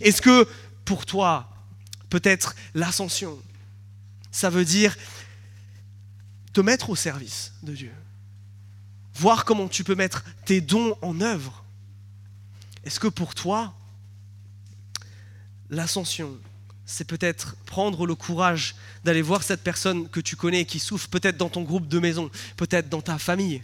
Est-ce 0.00 0.22
que 0.22 0.48
pour 0.84 1.06
toi, 1.06 1.50
peut-être 2.08 2.54
l'ascension, 2.74 3.38
ça 4.36 4.50
veut 4.50 4.66
dire 4.66 4.94
te 6.52 6.60
mettre 6.60 6.90
au 6.90 6.94
service 6.94 7.54
de 7.62 7.74
Dieu. 7.74 7.92
Voir 9.14 9.46
comment 9.46 9.66
tu 9.66 9.82
peux 9.82 9.94
mettre 9.94 10.24
tes 10.44 10.60
dons 10.60 10.98
en 11.00 11.22
œuvre. 11.22 11.64
Est-ce 12.84 13.00
que 13.00 13.08
pour 13.08 13.34
toi, 13.34 13.72
l'ascension, 15.70 16.36
c'est 16.84 17.06
peut-être 17.06 17.56
prendre 17.64 18.04
le 18.04 18.14
courage 18.14 18.74
d'aller 19.04 19.22
voir 19.22 19.42
cette 19.42 19.62
personne 19.62 20.06
que 20.10 20.20
tu 20.20 20.36
connais 20.36 20.66
qui 20.66 20.80
souffre, 20.80 21.08
peut-être 21.08 21.38
dans 21.38 21.48
ton 21.48 21.62
groupe 21.62 21.88
de 21.88 21.98
maison, 21.98 22.30
peut-être 22.58 22.90
dans 22.90 23.00
ta 23.00 23.16
famille, 23.16 23.62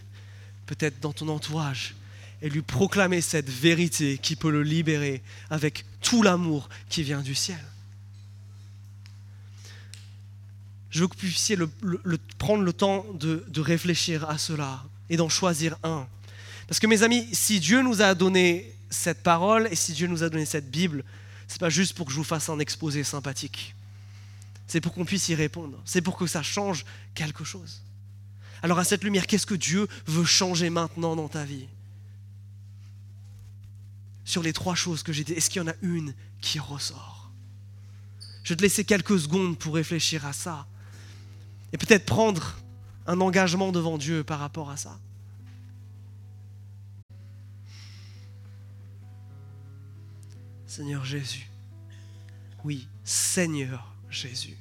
peut-être 0.65 0.99
dans 1.01 1.13
ton 1.13 1.27
entourage, 1.27 1.93
et 2.41 2.49
lui 2.49 2.63
proclamer 2.63 3.21
cette 3.21 3.47
vérité 3.49 4.17
qui 4.17 4.35
peut 4.35 4.51
le 4.51 4.63
libérer 4.63 5.21
avec 5.51 5.85
tout 6.01 6.23
l'amour 6.23 6.67
qui 6.89 7.03
vient 7.03 7.21
du 7.21 7.35
ciel. 7.35 7.63
Je 10.93 10.99
veux 10.99 11.07
que 11.07 11.15
vous 11.15 11.21
puissiez 11.21 11.57
prendre 12.37 12.63
le 12.63 12.71
temps 12.71 13.03
de, 13.15 13.43
réfléchir 13.57 14.29
à 14.29 14.37
cela 14.37 14.83
et 15.09 15.17
d'en 15.17 15.27
choisir 15.27 15.75
un. 15.81 16.07
Parce 16.67 16.79
que 16.79 16.85
mes 16.85 17.01
amis, 17.01 17.27
si 17.33 17.59
Dieu 17.59 17.81
nous 17.81 18.03
a 18.03 18.13
donné 18.13 18.71
cette 18.91 19.23
parole 19.23 19.67
et 19.71 19.75
si 19.75 19.93
Dieu 19.93 20.05
nous 20.05 20.21
a 20.21 20.29
donné 20.29 20.45
cette 20.45 20.69
Bible, 20.69 21.03
c'est 21.47 21.59
pas 21.59 21.71
juste 21.71 21.95
pour 21.95 22.05
que 22.05 22.11
je 22.11 22.17
vous 22.17 22.23
fasse 22.23 22.47
un 22.47 22.59
exposé 22.59 23.03
sympathique. 23.03 23.73
C'est 24.67 24.81
pour 24.81 24.93
qu'on 24.93 25.03
puisse 25.03 25.27
y 25.29 25.35
répondre. 25.35 25.81
C'est 25.83 26.01
pour 26.01 26.15
que 26.15 26.27
ça 26.27 26.43
change 26.43 26.85
quelque 27.15 27.43
chose. 27.43 27.81
Alors 28.61 28.77
à 28.77 28.83
cette 28.83 29.03
lumière, 29.03 29.25
qu'est-ce 29.25 29.47
que 29.47 29.55
Dieu 29.55 29.87
veut 30.05 30.25
changer 30.25 30.69
maintenant 30.69 31.15
dans 31.15 31.27
ta 31.27 31.43
vie? 31.43 31.65
Sur 34.25 34.43
les 34.43 34.53
trois 34.53 34.75
choses 34.75 35.01
que 35.01 35.11
j'ai 35.11 35.23
dit, 35.23 35.33
est-ce 35.33 35.49
qu'il 35.49 35.63
y 35.63 35.65
en 35.65 35.69
a 35.69 35.75
une 35.81 36.13
qui 36.39 36.59
ressort? 36.59 37.31
Je 38.43 38.49
vais 38.49 38.57
te 38.57 38.61
laisser 38.61 38.85
quelques 38.85 39.19
secondes 39.19 39.57
pour 39.57 39.73
réfléchir 39.73 40.27
à 40.27 40.33
ça 40.33 40.67
et 41.73 41.77
peut-être 41.77 42.05
prendre 42.05 42.55
un 43.07 43.19
engagement 43.19 43.71
devant 43.71 43.97
Dieu 43.97 44.23
par 44.23 44.39
rapport 44.39 44.69
à 44.69 44.77
ça. 44.77 44.99
Seigneur 50.67 51.03
Jésus, 51.03 51.49
oui, 52.63 52.87
Seigneur 53.03 53.93
Jésus, 54.09 54.57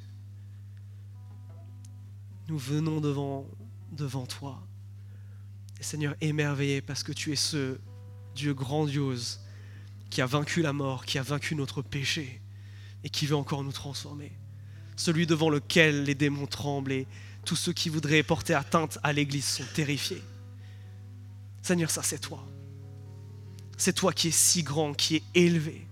nous 2.48 2.58
venons 2.58 3.00
devant, 3.00 4.26
toi. 4.26 4.62
Seigneur, 5.80 6.14
émerveillé 6.20 6.80
parce 6.80 7.02
que 7.02 7.12
tu 7.12 7.32
es 7.32 7.36
ce 7.36 7.78
Dieu 8.34 8.54
grandiose 8.54 9.40
qui 10.10 10.20
a 10.20 10.26
vaincu 10.26 10.62
la 10.62 10.72
mort, 10.72 11.04
qui 11.04 11.18
a 11.18 11.22
vaincu 11.22 11.54
notre 11.54 11.82
péché 11.82 12.40
et 13.04 13.10
qui 13.10 13.26
veut 13.26 13.36
encore 13.36 13.64
nous 13.64 13.72
transformer 13.72 14.32
celui 14.96 15.26
devant 15.26 15.50
lequel 15.50 16.04
les 16.04 16.14
démons 16.14 16.46
tremblent 16.46 16.92
et 16.92 17.06
tous 17.44 17.56
ceux 17.56 17.72
qui 17.72 17.88
voudraient 17.88 18.22
porter 18.22 18.54
atteinte 18.54 18.98
à 19.02 19.12
l'Église 19.12 19.46
sont 19.46 19.64
terrifiés. 19.74 20.22
Seigneur, 21.62 21.90
ça 21.90 22.02
c'est 22.02 22.18
toi. 22.18 22.46
C'est 23.76 23.92
toi 23.92 24.12
qui 24.12 24.28
es 24.28 24.32
si 24.32 24.62
grand, 24.62 24.94
qui 24.94 25.16
es 25.16 25.22
élevé. 25.34 25.86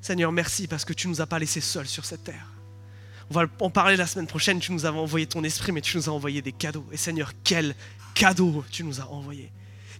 Seigneur, 0.00 0.32
merci 0.32 0.66
parce 0.66 0.84
que 0.84 0.92
tu 0.92 1.06
ne 1.06 1.12
nous 1.12 1.20
as 1.20 1.26
pas 1.26 1.38
laissés 1.38 1.60
seuls 1.60 1.86
sur 1.86 2.04
cette 2.04 2.24
terre. 2.24 2.46
On 3.30 3.34
va 3.34 3.46
en 3.60 3.70
parler 3.70 3.96
la 3.96 4.06
semaine 4.06 4.26
prochaine. 4.26 4.60
Tu 4.60 4.72
nous 4.72 4.84
avais 4.84 4.98
envoyé 4.98 5.26
ton 5.26 5.44
esprit, 5.44 5.72
mais 5.72 5.80
tu 5.80 5.96
nous 5.96 6.08
as 6.08 6.12
envoyé 6.12 6.42
des 6.42 6.52
cadeaux. 6.52 6.86
Et 6.92 6.96
Seigneur, 6.96 7.32
quel 7.44 7.74
cadeau 8.14 8.64
tu 8.70 8.84
nous 8.84 9.00
as 9.00 9.08
envoyé. 9.08 9.50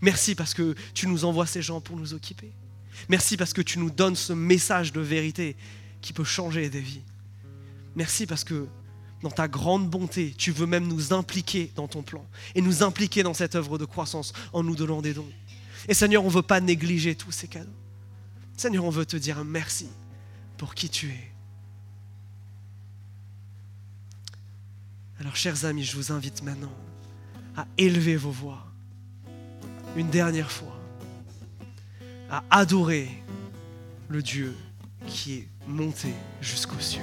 Merci 0.01 0.35
parce 0.35 0.55
que 0.55 0.75
tu 0.95 1.07
nous 1.07 1.25
envoies 1.25 1.47
ces 1.47 1.63
gens 1.63 1.81
pour 1.81 1.97
nous 1.97 2.15
occuper. 2.15 2.53
Merci 3.09 3.37
parce 3.37 3.53
que 3.53 3.63
tu 3.63 3.79
nous 3.79 3.91
donnes 3.91 4.17
ce 4.17 4.33
message 4.33 4.93
de 4.93 5.01
vérité 5.01 5.57
qui 6.03 6.13
peut 6.13 6.25
changer 6.25 6.69
des 6.69 6.81
vies. 6.81 7.03
Merci 7.95 8.27
parce 8.27 8.45
que 8.45 8.67
dans 9.23 9.31
ta 9.31 9.49
grande 9.49 9.89
bonté, 9.89 10.35
tu 10.37 10.51
veux 10.51 10.67
même 10.67 10.87
nous 10.87 11.13
impliquer 11.13 11.71
dans 11.77 11.89
ton 11.89 12.03
plan 12.03 12.27
et 12.55 12.61
nous 12.61 12.83
impliquer 12.83 13.23
dans 13.23 13.35
cette 13.35 13.55
œuvre 13.55 13.79
de 13.79 13.85
croissance 13.85 14.33
en 14.53 14.63
nous 14.63 14.75
donnant 14.75 15.01
des 15.01 15.15
dons. 15.15 15.29
Et 15.89 15.95
Seigneur, 15.95 16.25
on 16.25 16.29
ne 16.29 16.33
veut 16.33 16.43
pas 16.43 16.61
négliger 16.61 17.15
tous 17.15 17.33
ces 17.33 17.47
cadeaux. 17.47 17.71
Seigneur, 18.57 18.85
on 18.85 18.91
veut 18.91 19.07
te 19.07 19.17
dire 19.17 19.45
merci 19.45 19.89
pour 20.59 20.75
qui 20.75 20.89
tu 20.89 21.09
es. 21.09 21.33
Alors, 25.21 25.37
chers 25.37 25.65
amis, 25.65 25.85
je 25.85 25.97
vous 25.97 26.11
invite 26.11 26.43
maintenant 26.43 26.73
à 27.57 27.67
élever 27.79 28.17
vos 28.17 28.31
voix 28.31 28.67
une 29.97 30.09
dernière 30.09 30.51
fois, 30.51 30.77
à 32.31 32.43
adorer 32.51 33.09
le 34.09 34.23
Dieu 34.23 34.57
qui 35.13 35.35
est 35.35 35.49
monté 35.67 36.15
jusqu'aux 36.41 36.81
cieux. 36.81 37.03